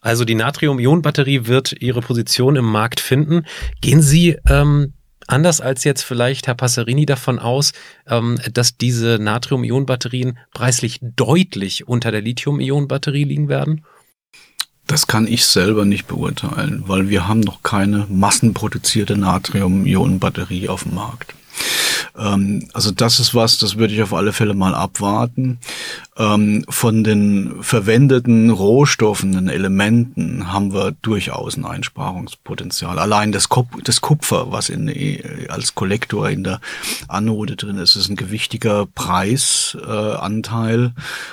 Also 0.00 0.24
die 0.24 0.34
Natrium-Ionen-Batterie 0.34 1.46
wird 1.46 1.74
ihre 1.80 2.00
Position 2.00 2.56
im 2.56 2.64
Markt 2.64 3.00
finden. 3.00 3.46
Gehen 3.80 4.02
Sie 4.02 4.36
ähm, 4.48 4.92
anders 5.28 5.60
als 5.60 5.84
jetzt 5.84 6.02
vielleicht 6.02 6.46
Herr 6.46 6.54
Passerini 6.54 7.06
davon 7.06 7.38
aus, 7.38 7.72
ähm, 8.08 8.40
dass 8.52 8.76
diese 8.76 9.18
Natrium-Ionen-Batterien 9.20 10.38
preislich 10.52 10.98
deutlich 11.00 11.86
unter 11.86 12.10
der 12.10 12.22
Lithium-Ionen-Batterie 12.22 13.24
liegen 13.24 13.48
werden? 13.48 13.84
Das 14.86 15.06
kann 15.06 15.26
ich 15.26 15.44
selber 15.44 15.84
nicht 15.84 16.06
beurteilen, 16.06 16.84
weil 16.86 17.10
wir 17.10 17.28
haben 17.28 17.40
noch 17.40 17.62
keine 17.62 18.06
massenproduzierte 18.08 19.16
Natrium-Ionen-Batterie 19.18 20.68
auf 20.68 20.84
dem 20.84 20.94
Markt. 20.94 21.34
Ähm, 22.18 22.68
also 22.72 22.90
das 22.90 23.20
ist 23.20 23.34
was, 23.34 23.58
das 23.58 23.76
würde 23.76 23.94
ich 23.94 24.02
auf 24.02 24.14
alle 24.14 24.32
Fälle 24.32 24.54
mal 24.54 24.74
abwarten. 24.74 25.58
Ähm, 26.16 26.64
von 26.68 27.04
den 27.04 27.62
verwendeten 27.62 28.50
Rohstoffen, 28.50 29.32
den 29.32 29.48
Elementen 29.48 30.52
haben 30.52 30.72
wir 30.72 30.92
durchaus 31.02 31.56
ein 31.56 31.64
Einsparungspotenzial. 31.64 32.98
Allein 32.98 33.32
das, 33.32 33.48
Kup 33.48 33.68
das 33.84 34.00
Kupfer, 34.00 34.50
was 34.50 34.68
in, 34.68 34.92
als 35.48 35.74
Kollektor 35.74 36.28
in 36.28 36.44
der 36.44 36.60
Anode 37.06 37.56
drin 37.56 37.78
ist, 37.78 37.96
ist 37.96 38.08
ein 38.08 38.16
gewichtiger 38.16 38.86
Preisanteil 38.86 40.84
äh, 40.86 40.90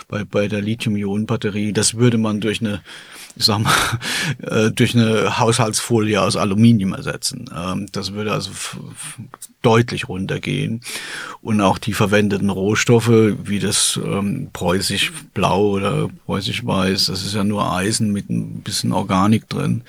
bei, 0.07 0.24
bei 0.24 0.47
der 0.47 0.61
Lithium-Ionen-Batterie. 0.61 1.74
Das 1.74 1.95
würde 1.95 2.18
man 2.18 2.39
durch 2.39 2.61
eine 2.61 2.82
ich 3.36 3.46
sag 3.46 3.60
mal, 3.60 3.74
äh, 4.42 4.72
durch 4.72 4.96
eine 4.96 5.40
Haushaltsfolie 5.40 6.22
aus 6.22 6.36
Aluminium 6.36 6.94
ersetzen. 6.94 7.50
Ähm, 7.56 7.88
das 7.92 8.14
würde 8.14 8.32
also 8.32 8.52
deutlich 9.62 10.08
runtergehen. 10.08 10.82
Und 11.42 11.62
auch 11.62 11.78
die 11.78 11.94
verwendeten 11.94 12.50
Rohstoffe, 12.50 13.10
wie 13.10 13.60
das 13.60 14.00
ähm, 14.04 14.50
preußisch 14.54 15.12
blau 15.34 15.72
oder 15.72 16.10
preußisch 16.26 16.66
weiß, 16.66 17.08
das 17.08 17.26
ist 17.26 17.34
ja 17.34 17.44
nur 17.44 17.72
Eisen 17.72 18.12
mit 18.12 18.30
ein 18.30 18.62
bisschen 18.62 18.92
Organik 18.92 19.50
drin. 19.50 19.84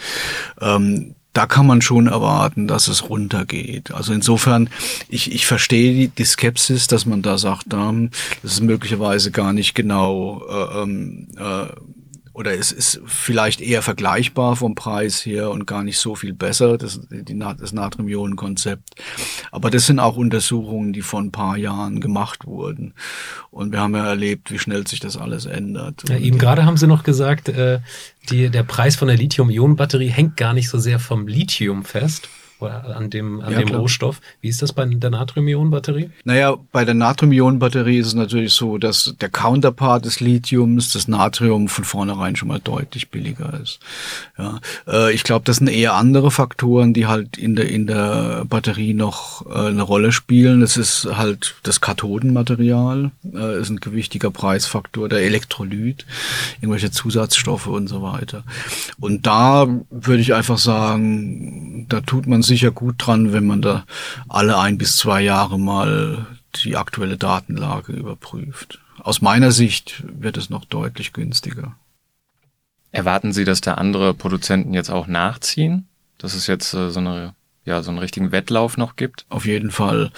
Ähm, 0.61 1.15
da 1.37 1.45
kann 1.45 1.67
man 1.67 1.83
schon 1.83 2.07
erwarten, 2.07 2.67
dass 2.67 2.89
es 2.89 3.11
runtergeht. 3.11 3.93
Also 3.93 4.15
insofern, 4.15 4.71
ich, 5.11 5.33
ich 5.33 5.45
verstehe 5.45 5.93
die, 5.93 6.09
die 6.09 6.25
Skepsis, 6.25 6.87
dass 6.87 7.05
man 7.05 7.21
da 7.21 7.37
sagt, 7.37 7.75
ähm, 7.75 8.11
das 8.43 8.53
ist 8.55 8.63
möglicherweise 8.63 9.31
gar 9.31 9.53
nicht 9.53 9.75
genau 9.75 10.43
äh, 10.49 10.83
ähm, 10.83 11.29
äh, 11.37 11.67
oder 12.37 12.53
es 12.53 12.71
ist 12.71 13.01
vielleicht 13.07 13.63
eher 13.63 13.81
vergleichbar 13.81 14.57
vom 14.57 14.75
Preis 14.75 15.25
her 15.25 15.51
und 15.51 15.67
gar 15.67 15.83
nicht 15.83 15.97
so 15.97 16.15
viel 16.15 16.35
besser, 16.35 16.77
das, 16.77 17.01
die, 17.11 17.39
das 17.39 17.73
Natrium-Ionen-Konzept. 17.73 18.95
Aber 19.51 19.71
das 19.71 19.87
sind 19.87 19.99
auch 20.01 20.19
Untersuchungen, 20.19 20.93
die 20.93 21.01
vor 21.01 21.21
ein 21.21 21.33
paar 21.33 21.57
Jahren 21.57 21.99
gemacht 21.99 22.45
wurden. 22.45 22.93
Und 23.51 23.73
wir 23.73 23.81
haben 23.81 23.95
ja 23.95 24.07
erlebt, 24.07 24.51
wie 24.51 24.59
schnell 24.59 24.87
sich 24.87 25.01
das 25.01 25.17
alles 25.17 25.47
ändert. 25.47 26.07
Ja, 26.11 26.19
eben 26.19 26.37
gerade 26.37 26.67
haben 26.67 26.77
Sie 26.77 26.87
noch 26.87 27.05
gesagt, 27.05 27.49
äh, 27.49 27.81
die, 28.29 28.51
der 28.51 28.65
Preis 28.65 28.97
von 28.97 29.09
der 29.09 29.17
Lithium-Ionen-Batterie 29.17 30.09
hängt 30.09 30.37
gar 30.37 30.53
nicht 30.53 30.69
so 30.69 30.79
sehr 30.79 30.99
vom 30.99 31.27
Lithium 31.27 31.85
fest, 31.87 32.29
oder 32.59 32.97
an 32.97 33.11
dem, 33.11 33.41
an 33.41 33.53
ja, 33.53 33.59
dem 33.59 33.69
Rohstoff. 33.69 34.21
Wie 34.41 34.49
ist 34.49 34.63
das 34.63 34.73
bei 34.73 34.85
der 34.85 35.11
Natrium-Ionen-Batterie? 35.11 36.11
Naja, 36.25 36.57
bei 36.73 36.85
der 36.85 36.95
Natrium-Ionen-Batterie 36.95 37.99
ist 37.99 38.09
es 38.09 38.15
natürlich 38.15 38.55
so, 38.55 38.79
dass 38.79 39.15
der 39.21 39.29
Counterpart 39.29 40.05
des 40.05 40.21
Lithiums, 40.21 40.93
das 40.93 41.07
Natrium, 41.07 41.69
von 41.69 41.85
vornherein 41.85 42.37
schon 42.37 42.49
mal 42.49 42.61
deutlich 42.61 43.11
billiger 43.11 43.61
ist. 43.63 43.81
Ja, 44.39 44.61
äh, 44.87 45.13
ich 45.13 45.23
glaube, 45.25 45.45
das 45.45 45.57
sind 45.57 45.69
eher 45.69 45.95
andere 45.95 46.31
Faktoren, 46.31 46.95
die 46.95 47.07
halt 47.07 47.37
in 47.37 47.57
der, 47.57 47.69
in 47.69 47.87
der 47.87 48.45
Batterie 48.47 48.95
noch 48.95 49.45
äh, 49.47 49.69
eine 49.69 49.83
Rolle 49.83 50.13
spielen. 50.13 50.61
Das 50.61 50.77
ist 50.77 51.07
halt 51.13 51.57
das 51.63 51.81
Kathodenmaterial, 51.81 53.11
äh, 53.35 53.61
ist 53.61 53.69
ein 53.69 53.81
gewichtiger 53.81 54.31
Preisfaktor, 54.31 55.09
der 55.09 55.21
Elektrolyt, 55.21 56.07
irgendwelche 56.61 56.91
Zusatzstoffe 56.91 57.67
und 57.67 57.89
so 57.89 58.03
weiter. 58.03 58.45
Und 58.99 59.27
da 59.27 59.67
würde 59.91 60.23
ich 60.23 60.33
einfach 60.33 60.59
sagen, 60.59 61.87
da 61.89 62.01
tut 62.01 62.27
man 62.27 62.43
sicher 62.47 62.71
gut 62.71 62.95
dran, 62.99 63.33
wenn 63.33 63.47
man 63.47 63.63
da 63.63 63.85
alle 64.29 64.59
ein 64.59 64.79
bis 64.79 64.97
zwei 64.97 65.21
Jahre 65.23 65.59
mal 65.59 66.27
die 66.65 66.77
aktuelle 66.77 67.17
Datenlage 67.17 67.93
überprüft. 67.93 68.81
Aus 68.99 69.21
meiner 69.21 69.53
Sicht 69.53 70.03
wird 70.07 70.37
es 70.37 70.51
noch 70.51 70.65
deutlich 70.65 71.13
günstiger. 71.13 71.77
Erwarten 72.93 73.33
Sie, 73.33 73.45
dass 73.45 73.61
da 73.61 73.75
andere 73.75 74.15
Produzenten 74.15 74.73
jetzt 74.73 74.91
auch 74.91 75.07
nachziehen? 75.07 75.87
Dass 76.19 76.35
es 76.35 76.47
jetzt 76.47 76.73
äh, 76.73 76.91
so 76.91 77.01
eine 77.01 77.35
ja 77.67 77.83
so 77.83 77.91
einen 77.91 77.99
richtigen 77.99 78.33
Wettlauf 78.33 78.77
noch 78.77 78.97
gibt? 78.97 79.27
Auf 79.29 79.45
jeden 79.45 79.71
Fall. 79.71 80.11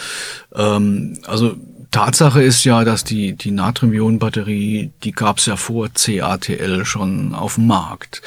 Ähm, 0.54 1.18
also 1.26 1.56
Tatsache 1.90 2.42
ist 2.42 2.64
ja, 2.64 2.84
dass 2.84 3.02
die, 3.02 3.32
die 3.32 3.50
Natrium-Ionen-Batterie, 3.50 4.90
die 5.04 5.12
gab 5.12 5.38
es 5.38 5.46
ja 5.46 5.56
vor 5.56 5.88
CATL 5.88 6.84
schon 6.84 7.34
auf 7.34 7.54
dem 7.54 7.66
Markt. 7.66 8.20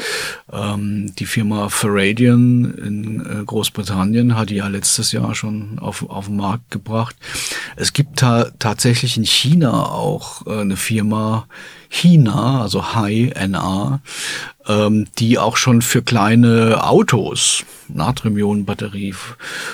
Ähm, 0.52 1.14
die 1.20 1.28
Firma 1.28 1.70
Faradion 1.70 2.74
in 2.74 3.22
äh, 3.22 3.44
Großbritannien 3.46 4.36
hat 4.36 4.50
die 4.50 4.56
ja 4.56 4.68
letztes 4.68 5.12
Jahr 5.12 5.36
schon 5.36 5.78
auf, 5.78 6.10
auf 6.10 6.26
den 6.26 6.38
Markt 6.38 6.72
gebracht. 6.72 7.16
Es 7.76 7.94
gibt 7.94 8.18
ta 8.18 8.50
tatsächlich 8.58 9.18
in 9.18 9.26
China 9.26 9.86
auch 9.86 10.48
äh, 10.48 10.62
eine 10.62 10.76
Firma, 10.78 11.46
China, 11.92 12.62
also 12.62 12.96
High-NA, 12.96 14.00
ähm, 14.66 15.08
die 15.20 15.38
auch 15.38 15.58
schon 15.58 15.82
für 15.82 16.02
kleine 16.02 16.86
Autos 16.86 17.66
Natrium-Ionen-Batterie 17.90 19.14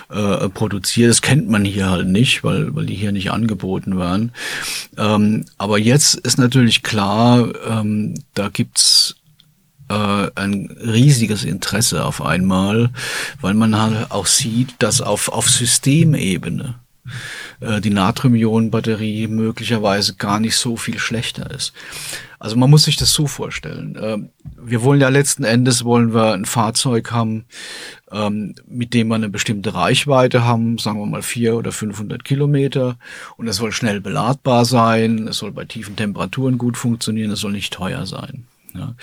äh, 0.09 0.49
produziert. 0.49 1.11
Das 1.11 1.22
kennt 1.22 1.47
man 1.47 1.63
hier 1.63 1.91
halt 1.91 2.07
nicht, 2.07 2.43
weil, 2.43 2.76
weil 2.76 2.88
die 2.88 2.95
hier 2.95 3.11
nicht 3.11 3.32
angeboten 3.32 3.99
werden. 3.99 4.32
Ähm, 4.97 5.45
aber 5.59 5.78
jetzt 5.78 6.15
ist 6.15 6.39
natürlich 6.39 6.82
klar, 6.82 7.49
ähm, 7.70 8.15
da 8.34 8.49
gibt's 8.49 9.18
äh, 9.89 10.28
ein 10.34 10.76
riesiges 10.84 11.43
Interesse 11.43 12.03
auf 12.03 12.24
einmal, 12.24 12.89
weil 13.41 13.53
man 13.53 13.80
halt 13.80 14.09
auch 14.09 14.26
sieht, 14.26 14.74
dass 14.80 15.01
auf, 15.01 15.30
auf 15.30 15.47
Systemebene 15.47 16.80
äh, 17.59 17.81
die 17.81 17.89
Natrium-Ionen-Batterie 17.89 19.27
möglicherweise 19.27 20.15
gar 20.15 20.39
nicht 20.39 20.55
so 20.55 20.77
viel 20.77 20.99
schlechter 20.99 21.49
ist. 21.51 21.73
Also 22.39 22.55
man 22.55 22.69
muss 22.69 22.83
sich 22.83 22.97
das 22.97 23.13
so 23.13 23.25
vorstellen. 23.25 23.97
Ähm, 23.99 24.29
wir 24.43 24.83
wollen 24.83 25.01
ja 25.01 25.09
letzten 25.09 25.43
Endes 25.43 25.83
wollen 25.83 26.13
wir 26.13 26.33
ein 26.33 26.45
Fahrzeug 26.45 27.11
haben, 27.11 27.45
ähm, 28.11 28.53
mit 28.67 28.93
dem 28.93 29.07
wir 29.07 29.15
eine 29.15 29.29
bestimmte 29.29 29.73
Reichweite 29.73 30.43
haben, 30.43 30.77
sagen 30.77 30.99
wir 30.99 31.07
mal 31.07 31.23
vier 31.23 31.55
oder 31.55 31.71
500 31.71 32.23
Kilometer. 32.23 32.97
Und 33.37 33.47
es 33.47 33.55
soll 33.55 33.71
schnell 33.71 34.01
beladbar 34.01 34.65
sein, 34.65 35.27
es 35.27 35.37
soll 35.37 35.51
bei 35.51 35.65
tiefen 35.65 35.95
Temperaturen 35.95 36.57
gut 36.59 36.77
funktionieren, 36.77 37.31
es 37.31 37.39
soll 37.39 37.53
nicht 37.53 37.73
teuer 37.73 38.05
sein. 38.05 38.45
Ja. 38.75 38.93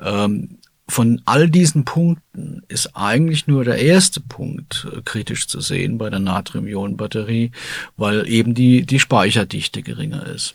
Ähm, 0.00 0.58
von 0.92 1.22
all 1.24 1.48
diesen 1.48 1.86
Punkten 1.86 2.64
ist 2.68 2.94
eigentlich 2.94 3.46
nur 3.46 3.64
der 3.64 3.78
erste 3.78 4.20
Punkt 4.20 4.86
äh, 4.92 5.00
kritisch 5.02 5.48
zu 5.48 5.62
sehen 5.62 5.96
bei 5.96 6.10
der 6.10 6.20
Natrium-Ionen-Batterie, 6.20 7.50
weil 7.96 8.28
eben 8.28 8.52
die, 8.52 8.84
die 8.84 9.00
Speicherdichte 9.00 9.82
geringer 9.82 10.26
ist. 10.26 10.54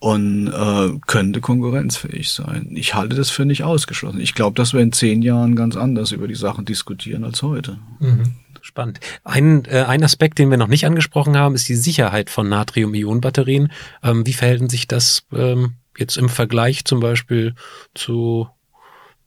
und 0.03 0.49
äh, 0.49 0.99
könnte 1.07 1.41
konkurrenzfähig 1.41 2.33
sein. 2.33 2.71
Ich 2.75 2.93
halte 2.95 3.15
das 3.15 3.31
für 3.31 3.45
nicht 3.45 3.63
ausgeschlossen. 3.63 4.19
Ich 4.19 4.35
glaube, 4.35 4.57
dass 4.57 4.73
wir 4.73 4.81
in 4.81 4.91
zehn 4.91 5.23
Jahren 5.23 5.55
ganz 5.55 5.77
anders 5.77 6.11
über 6.11 6.27
die 6.27 6.35
Sachen 6.35 6.65
diskutieren 6.65 7.23
als 7.23 7.41
heute. 7.43 7.79
Mhm. 8.01 8.33
Spannend. 8.63 8.99
Ein, 9.23 9.65
äh, 9.67 9.85
ein 9.85 10.03
Aspekt, 10.03 10.41
den 10.41 10.51
wir 10.51 10.57
noch 10.57 10.67
nicht 10.67 10.87
angesprochen 10.87 11.37
haben, 11.37 11.55
ist 11.55 11.69
die 11.69 11.77
Sicherheit 11.77 12.31
von 12.31 12.49
Natrium-Ionen-Batterien. 12.49 13.71
Ähm, 14.03 14.27
wie 14.27 14.33
verhält 14.33 14.69
sich 14.73 14.89
das 14.89 15.23
ähm, 15.33 15.75
jetzt 15.97 16.17
im 16.17 16.29
Vergleich 16.29 16.85
zum 16.85 16.99
Beispiel 16.99 17.55
zu 17.95 18.49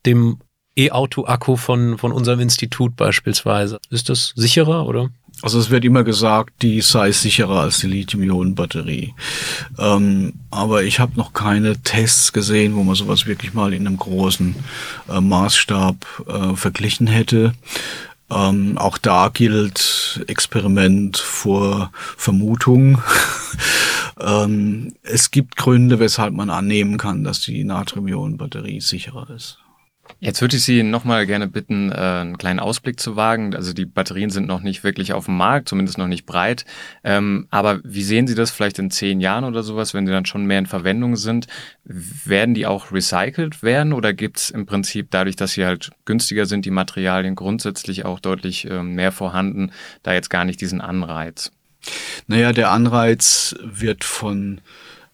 dem 0.06 0.40
E-Auto-Akku 0.76 1.56
von, 1.56 1.98
von 1.98 2.12
unserem 2.12 2.42
Institut 2.42 2.98
beispielsweise? 2.98 3.80
Ist 3.90 4.10
das 4.10 4.34
sicherer 4.36 4.86
oder? 4.86 5.10
Also 5.46 5.60
es 5.60 5.70
wird 5.70 5.86
immer 5.86 6.04
gesagt, 6.04 6.64
die 6.64 6.82
sei 6.82 7.12
sicherer 7.12 7.60
als 7.60 7.78
die 7.78 7.86
Lithium-Ionen-Batterie. 7.86 9.14
Ähm, 9.78 10.34
aber 10.50 10.82
ich 10.82 11.00
habe 11.00 11.18
noch 11.18 11.34
keine 11.34 11.78
Tests 11.84 12.34
gesehen, 12.34 12.76
wo 12.76 12.82
man 12.82 12.96
sowas 12.96 13.28
wirklich 13.28 13.54
mal 13.54 13.72
in 13.72 13.86
einem 13.86 13.98
großen 13.98 14.56
äh, 15.08 15.22
Maßstab 15.22 15.98
äh, 16.28 16.56
verglichen 16.56 17.06
hätte. 17.06 17.54
Ähm, 18.32 18.80
auch 18.80 18.98
da 18.98 19.30
gilt 19.32 20.26
Experiment 20.26 21.20
vor 21.20 21.92
Vermutung. 22.18 23.04
ähm, 24.20 24.96
es 25.04 25.30
gibt 25.30 25.58
Gründe, 25.58 26.00
weshalb 26.00 26.34
man 26.34 26.50
annehmen 26.50 26.98
kann, 26.98 27.24
dass 27.24 27.42
die 27.42 27.64
Natrium-Ionen-Batterie 27.64 28.82
sicherer 28.82 29.30
ist. 29.30 29.60
Jetzt 30.20 30.42
würde 30.42 30.56
ich 30.58 30.64
Sie 30.64 30.82
nochmal 30.82 31.26
gerne 31.26 31.48
bitten, 31.48 31.92
äh, 31.92 31.96
einen 31.96 32.38
kleinen 32.38 32.60
Ausblick 32.60 33.00
zu 33.00 33.16
wagen. 33.16 33.56
Also 33.56 33.74
die 33.74 33.86
Batterien 33.86 34.30
sind 34.30 34.48
noch 34.48 34.62
nicht 34.62 34.84
wirklich 34.84 35.14
auf 35.14 35.26
dem 35.26 35.38
Markt, 35.38 35.70
zumindest 35.70 35.98
noch 35.98 36.08
nicht 36.08 36.26
breit. 36.26 36.66
Ähm, 37.04 37.48
aber 37.52 37.80
wie 37.84 38.04
sehen 38.04 38.26
Sie 38.26 38.36
das 38.36 38.50
vielleicht 38.50 38.80
in 38.80 38.92
zehn 38.92 39.20
Jahren 39.20 39.44
oder 39.44 39.62
sowas, 39.62 39.94
wenn 39.94 40.06
sie 40.06 40.14
dann 40.14 40.26
schon 40.26 40.46
mehr 40.46 40.60
in 40.60 40.66
Verwendung 40.66 41.16
sind? 41.16 41.48
Werden 41.84 42.56
die 42.56 42.66
auch 42.66 42.92
recycelt 42.92 43.62
werden 43.62 43.94
oder 43.94 44.14
gibt 44.14 44.38
es 44.38 44.50
im 44.50 44.66
Prinzip 44.66 45.08
dadurch, 45.12 45.36
dass 45.36 45.52
sie 45.52 45.66
halt 45.66 45.92
günstiger 46.06 46.46
sind, 46.46 46.66
die 46.66 46.72
Materialien 46.72 47.36
grundsätzlich 47.36 48.06
auch 48.06 48.20
deutlich 48.20 48.70
äh, 48.70 48.84
mehr 48.84 49.12
vorhanden, 49.12 49.72
da 50.02 50.14
jetzt 50.14 50.30
gar 50.30 50.46
nicht 50.46 50.62
diesen 50.62 50.82
Anreiz? 50.82 51.52
Naja, 52.28 52.54
der 52.54 52.72
Anreiz 52.72 53.56
wird 53.62 54.04
von 54.04 54.62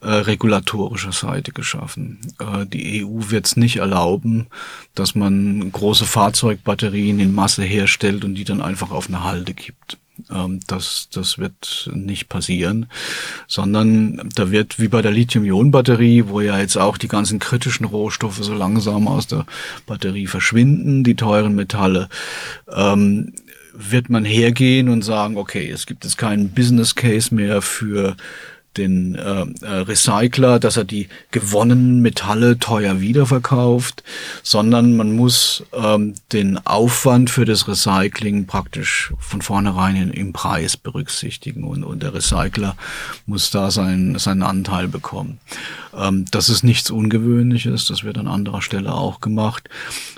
regulatorischer 0.08 1.12
Seite 1.12 1.52
geschaffen. 1.52 2.20
Äh, 2.40 2.66
die 2.66 3.06
EU 3.06 3.30
wird 3.30 3.46
es 3.46 3.58
nicht 3.58 3.78
erlauben, 3.78 4.48
dass 4.96 5.16
man 5.16 5.72
große 5.72 6.06
Fahrzeugbatterien 6.06 7.20
in 7.20 7.34
Masse 7.34 7.64
herstellt 7.64 8.26
und 8.26 8.36
die 8.36 8.44
dann 8.44 8.62
einfach 8.62 8.92
auf 8.92 9.08
eine 9.08 9.24
Halde 9.24 9.54
kippt. 9.54 9.98
Ähm, 10.30 10.60
das, 10.68 11.10
das 11.12 11.38
wird 11.38 11.90
nicht 11.94 12.30
passieren, 12.30 12.88
sondern 13.48 14.30
da 14.36 14.52
wird 14.52 14.80
wie 14.80 14.88
bei 14.88 15.02
der 15.02 15.12
Lithium-Ionen-Batterie, 15.12 16.26
wo 16.28 16.42
ja 16.42 16.60
jetzt 16.60 16.78
auch 16.78 16.98
die 16.98 17.08
ganzen 17.08 17.40
kritischen 17.40 17.86
Rohstoffe 17.86 18.44
so 18.44 18.54
langsam 18.54 19.08
aus 19.08 19.28
der 19.28 19.46
Batterie 19.86 20.28
verschwinden, 20.28 21.04
die 21.04 21.16
teuren 21.16 21.56
Metalle, 21.56 22.10
ähm, 22.74 23.34
wird 23.74 24.10
man 24.10 24.26
hergehen 24.26 24.90
und 24.90 25.02
sagen, 25.02 25.38
okay, 25.38 25.70
es 25.70 25.86
gibt 25.86 26.04
jetzt 26.04 26.18
keinen 26.18 26.50
Business 26.50 26.96
Case 26.96 27.34
mehr 27.34 27.62
für 27.62 28.16
den 28.78 29.16
äh, 29.16 29.46
äh, 29.62 29.70
Recycler, 29.82 30.60
dass 30.60 30.78
er 30.78 30.86
die 30.86 31.10
gewonnenen 31.32 32.02
Metalle 32.02 32.58
teuer 32.58 33.02
wiederverkauft, 33.02 34.04
sondern 34.44 34.96
man 34.96 35.16
muss 35.16 35.64
ähm, 35.74 36.16
den 36.32 36.58
Aufwand 36.66 37.30
für 37.30 37.46
das 37.46 37.68
Recycling 37.68 38.46
praktisch 38.46 39.14
von 39.20 39.42
vornherein 39.42 39.96
in, 39.96 40.12
im 40.12 40.34
Preis 40.34 40.78
berücksichtigen 40.78 41.64
und, 41.64 41.84
und 41.84 42.02
der 42.02 42.14
Recycler 42.14 42.76
muss 43.26 43.52
da 43.52 43.72
sein, 43.72 44.18
seinen 44.18 44.44
Anteil 44.44 44.88
bekommen. 44.88 45.40
Ähm, 45.94 46.26
das 46.32 46.48
ist 46.48 46.64
nichts 46.64 46.92
Ungewöhnliches, 46.92 47.86
das 47.86 48.04
wird 48.04 48.18
an 48.18 48.28
anderer 48.28 48.62
Stelle 48.62 48.94
auch 48.94 49.20
gemacht. 49.20 49.70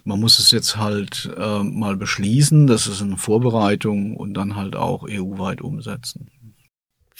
Man 0.03 0.19
muss 0.19 0.37
es 0.37 0.51
jetzt 0.51 0.77
halt 0.77 1.31
äh, 1.37 1.63
mal 1.63 1.95
beschließen, 1.95 2.67
das 2.67 2.85
ist 2.85 3.01
eine 3.01 3.17
Vorbereitung 3.17 4.15
und 4.15 4.35
dann 4.35 4.55
halt 4.55 4.75
auch 4.75 5.07
EU-weit 5.09 5.61
umsetzen. 5.61 6.29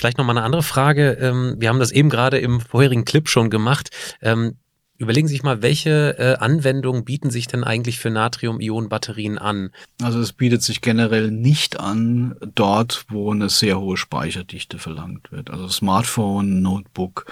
Vielleicht 0.03 0.17
noch 0.17 0.25
mal 0.25 0.33
eine 0.33 0.43
andere 0.43 0.63
Frage. 0.63 1.17
Ähm, 1.21 1.55
wir 1.59 1.69
haben 1.69 1.79
das 1.79 1.93
eben 1.93 2.09
gerade 2.09 2.37
im 2.37 2.59
vorherigen 2.59 3.05
Clip 3.05 3.29
schon 3.29 3.49
gemacht. 3.49 3.89
Ähm, 4.21 4.57
überlegen 4.97 5.29
Sie 5.29 5.35
sich 5.35 5.43
mal, 5.43 5.61
welche 5.61 6.19
äh, 6.19 6.35
Anwendungen 6.43 7.05
bieten 7.05 7.29
sich 7.29 7.47
denn 7.47 7.63
eigentlich 7.63 7.99
für 7.99 8.09
Natrium-Ionen-Batterien 8.09 9.37
an? 9.37 9.69
Also 10.01 10.19
es 10.19 10.33
bietet 10.33 10.61
sich 10.61 10.81
generell 10.81 11.31
nicht 11.31 11.79
an 11.79 12.35
dort, 12.53 13.05
wo 13.07 13.31
eine 13.31 13.47
sehr 13.47 13.79
hohe 13.79 13.95
Speicherdichte 13.95 14.77
verlangt 14.77 15.31
wird. 15.31 15.49
Also 15.49 15.69
Smartphone, 15.69 16.61
Notebook 16.61 17.25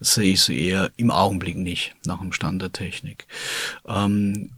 sehe 0.00 0.32
ich 0.32 0.40
sie 0.40 0.68
eher 0.68 0.90
im 0.96 1.10
Augenblick 1.10 1.58
nicht 1.58 1.94
nach 2.06 2.20
dem 2.20 2.32
Stand 2.32 2.62
der 2.62 2.72
Technik. 2.72 3.26
Ähm, 3.86 4.48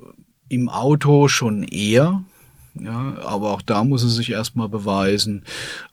Im 0.49 0.69
Auto 0.69 1.27
schon 1.27 1.65
eher, 1.65 2.23
ja, 2.75 3.17
aber 3.25 3.53
auch 3.53 3.63
da 3.63 3.85
muss 3.85 4.03
es 4.03 4.17
sich 4.17 4.31
erstmal 4.31 4.69
beweisen. 4.69 5.45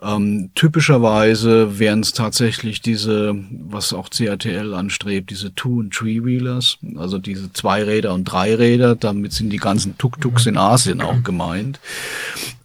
Ähm, 0.01 0.49
typischerweise 0.55 1.77
wären 1.77 1.99
es 1.99 2.13
tatsächlich 2.13 2.81
diese, 2.81 3.35
was 3.51 3.93
auch 3.93 4.09
CATL 4.09 4.73
anstrebt, 4.73 5.29
diese 5.29 5.53
Two- 5.53 5.79
und 5.79 5.93
Three-Wheelers, 5.93 6.79
also 6.95 7.19
diese 7.19 7.53
Zweiräder 7.53 8.13
und 8.13 8.25
Dreiräder. 8.25 8.95
Damit 8.95 9.33
sind 9.33 9.51
die 9.51 9.57
ganzen 9.57 9.97
Tuk-Tuks 9.97 10.47
in 10.47 10.57
Asien 10.57 11.01
auch 11.01 11.21
gemeint. 11.23 11.79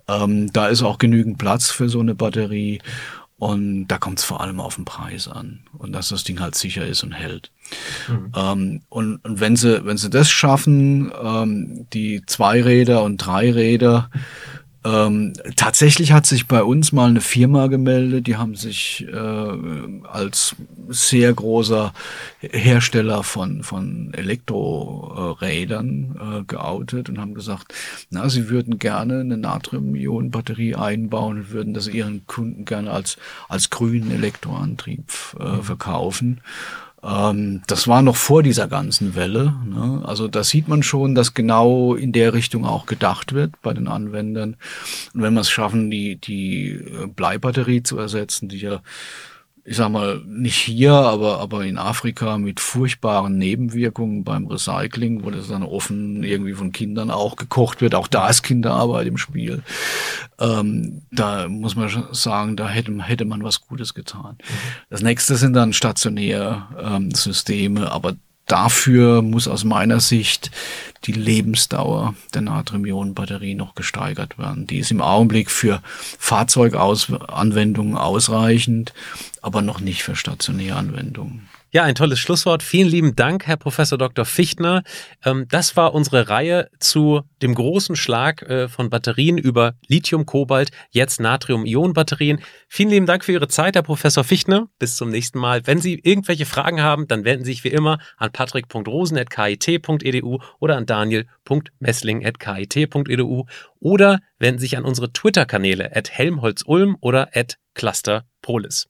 Ähm, 0.08 0.52
da 0.52 0.68
ist 0.68 0.82
auch 0.82 0.98
genügend 0.98 1.36
Platz 1.38 1.70
für 1.70 1.88
so 1.88 2.00
eine 2.00 2.14
Batterie. 2.14 2.80
Und 3.38 3.88
da 3.88 3.98
kommt 3.98 4.18
es 4.18 4.24
vor 4.24 4.40
allem 4.40 4.60
auf 4.60 4.76
den 4.76 4.86
Preis 4.86 5.28
an 5.28 5.60
und 5.76 5.92
dass 5.92 6.08
das 6.08 6.24
Ding 6.24 6.40
halt 6.40 6.54
sicher 6.54 6.86
ist 6.86 7.02
und 7.02 7.12
hält. 7.12 7.50
Mhm. 8.08 8.32
Ähm, 8.36 8.80
und, 8.88 9.16
und 9.24 9.40
wenn 9.40 9.56
sie, 9.56 9.84
wenn 9.84 9.96
sie 9.96 10.10
das 10.10 10.30
schaffen, 10.30 11.12
ähm, 11.22 11.86
die 11.92 12.22
Zweiräder 12.26 13.02
und 13.02 13.18
Dreiräder 13.18 14.10
ähm, 14.86 15.32
tatsächlich 15.56 16.12
hat 16.12 16.26
sich 16.26 16.46
bei 16.46 16.62
uns 16.62 16.92
mal 16.92 17.08
eine 17.08 17.20
Firma 17.20 17.66
gemeldet, 17.66 18.28
die 18.28 18.36
haben 18.36 18.54
sich 18.54 19.04
äh, 19.12 19.48
als 20.04 20.54
sehr 20.88 21.32
großer 21.32 21.92
Hersteller 22.38 23.24
von, 23.24 23.64
von 23.64 24.14
Elektrorädern 24.14 26.20
äh, 26.20 26.44
geoutet 26.44 27.08
und 27.08 27.18
haben 27.18 27.34
gesagt, 27.34 27.74
na, 28.10 28.28
sie 28.28 28.48
würden 28.48 28.78
gerne 28.78 29.18
eine 29.20 29.36
Natrium-Ionen-Batterie 29.36 30.76
einbauen 30.76 31.38
und 31.38 31.50
würden 31.50 31.74
das 31.74 31.88
ihren 31.88 32.24
Kunden 32.28 32.64
gerne 32.64 32.92
als, 32.92 33.16
als 33.48 33.70
grünen 33.70 34.12
Elektroantrieb 34.12 35.10
äh, 35.40 35.42
mhm. 35.42 35.62
Ähm, 37.06 37.62
das 37.66 37.86
war 37.86 38.02
noch 38.02 38.16
vor 38.16 38.42
dieser 38.42 38.66
ganzen 38.66 39.14
Welle. 39.14 39.54
Ne? 39.64 40.02
Also 40.04 40.26
da 40.28 40.42
sieht 40.42 40.66
man 40.66 40.82
schon, 40.82 41.14
dass 41.14 41.34
genau 41.34 41.94
in 41.94 42.12
der 42.12 42.34
Richtung 42.34 42.64
auch 42.64 42.86
gedacht 42.86 43.32
wird 43.32 43.52
bei 43.62 43.72
den 43.72 43.86
Anwendern. 43.86 44.56
Und 45.14 45.22
wenn 45.22 45.34
wir 45.34 45.40
es 45.40 45.50
schaffen, 45.50 45.90
die, 45.90 46.16
die 46.16 46.70
äh, 46.70 47.06
Bleibatterie 47.06 47.82
zu 47.82 47.98
ersetzen, 47.98 48.48
die 48.48 48.58
ja 48.58 48.80
ich 49.68 49.76
sag 49.76 49.88
mal, 49.90 50.22
nicht 50.24 50.56
hier, 50.56 50.92
aber, 50.92 51.40
aber 51.40 51.64
in 51.64 51.76
Afrika 51.76 52.38
mit 52.38 52.60
furchtbaren 52.60 53.36
Nebenwirkungen 53.36 54.22
beim 54.22 54.46
Recycling, 54.46 55.24
wo 55.24 55.30
das 55.30 55.48
dann 55.48 55.64
offen 55.64 56.22
irgendwie 56.22 56.52
von 56.52 56.70
Kindern 56.70 57.10
auch 57.10 57.34
gekocht 57.34 57.80
wird. 57.80 57.96
Auch 57.96 58.06
da 58.06 58.28
ist 58.28 58.44
Kinderarbeit 58.44 59.08
im 59.08 59.18
Spiel. 59.18 59.64
Ähm, 60.38 61.02
da 61.10 61.48
muss 61.48 61.74
man 61.74 61.90
sagen, 62.12 62.56
da 62.56 62.68
hätte, 62.68 62.96
hätte 63.02 63.24
man 63.24 63.42
was 63.42 63.66
Gutes 63.66 63.92
getan. 63.92 64.38
Das 64.88 65.02
nächste 65.02 65.34
sind 65.34 65.54
dann 65.54 65.72
stationäre 65.72 66.68
ähm, 66.80 67.10
Systeme, 67.10 67.90
aber 67.90 68.14
dafür 68.46 69.22
muss 69.22 69.48
aus 69.48 69.64
meiner 69.64 70.00
Sicht 70.00 70.50
die 71.04 71.12
Lebensdauer 71.12 72.14
der 72.34 72.42
Natrium-Ionen-Batterie 72.42 73.54
noch 73.54 73.74
gesteigert 73.74 74.38
werden. 74.38 74.66
Die 74.66 74.78
ist 74.78 74.90
im 74.90 75.02
Augenblick 75.02 75.50
für 75.50 75.82
Fahrzeuganwendungen 76.18 77.96
ausreichend, 77.96 78.92
aber 79.42 79.62
noch 79.62 79.80
nicht 79.80 80.02
für 80.02 80.16
stationäre 80.16 80.76
Anwendungen. 80.76 81.48
Ja, 81.76 81.84
ein 81.84 81.94
tolles 81.94 82.18
Schlusswort. 82.18 82.62
Vielen 82.62 82.88
lieben 82.88 83.16
Dank, 83.16 83.46
Herr 83.46 83.58
Professor 83.58 83.98
Dr. 83.98 84.24
Fichtner. 84.24 84.82
Ähm, 85.26 85.44
das 85.50 85.76
war 85.76 85.92
unsere 85.92 86.30
Reihe 86.30 86.70
zu 86.80 87.20
dem 87.42 87.54
großen 87.54 87.96
Schlag 87.96 88.40
äh, 88.40 88.68
von 88.68 88.88
Batterien 88.88 89.36
über 89.36 89.74
Lithium, 89.86 90.24
Kobalt, 90.24 90.70
jetzt 90.88 91.20
Natrium-Ionen-Batterien. 91.20 92.40
Vielen 92.66 92.88
lieben 92.88 93.04
Dank 93.04 93.26
für 93.26 93.32
Ihre 93.32 93.48
Zeit, 93.48 93.74
Herr 93.74 93.82
Professor 93.82 94.24
Fichtner. 94.24 94.70
Bis 94.78 94.96
zum 94.96 95.10
nächsten 95.10 95.38
Mal. 95.38 95.66
Wenn 95.66 95.78
Sie 95.78 96.00
irgendwelche 96.02 96.46
Fragen 96.46 96.80
haben, 96.80 97.08
dann 97.08 97.26
wenden 97.26 97.44
Sie 97.44 97.52
sich 97.52 97.62
wie 97.62 97.68
immer 97.68 97.98
an 98.16 98.32
patrick.rosen.kit.edu 98.32 100.38
oder 100.58 100.78
an 100.78 100.86
daniel.messling.kit.edu 100.86 103.44
oder 103.80 104.20
wenden 104.38 104.60
Sie 104.60 104.64
sich 104.64 104.78
an 104.78 104.86
unsere 104.86 105.12
Twitter-Kanäle 105.12 105.94
at 105.94 106.10
helmholtz-ulm 106.10 106.96
oder 107.02 107.36
at 107.36 107.58
clusterpolis. 107.74 108.88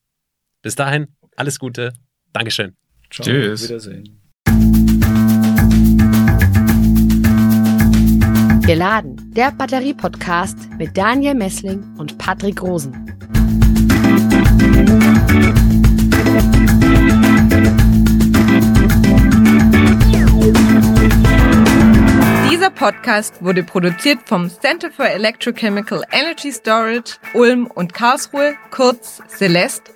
Bis 0.63 0.77
dahin, 0.77 1.09
alles 1.35 1.59
Gute. 1.59 1.93
Dankeschön. 2.37 2.77
Ciao, 3.11 3.25
Tschüss. 3.25 3.63
Wiedersehen. 3.63 4.21
Geladen, 8.67 9.33
der 9.35 9.53
Batterie-Podcast 9.53 10.59
mit 10.77 10.95
Daniel 10.95 11.35
Messling 11.35 11.83
und 11.97 12.19
Patrick 12.19 12.61
Rosen. 12.61 12.93
Dieser 22.51 22.69
Podcast 22.69 23.43
wurde 23.43 23.63
produziert 23.63 24.19
vom 24.27 24.51
Center 24.51 24.91
for 24.91 25.07
Electrochemical 25.07 26.03
Energy 26.13 26.53
Storage 26.53 27.15
Ulm 27.33 27.67
und 27.69 27.95
Karlsruhe, 27.95 28.57
kurz 28.71 29.23
Celeste 29.29 29.96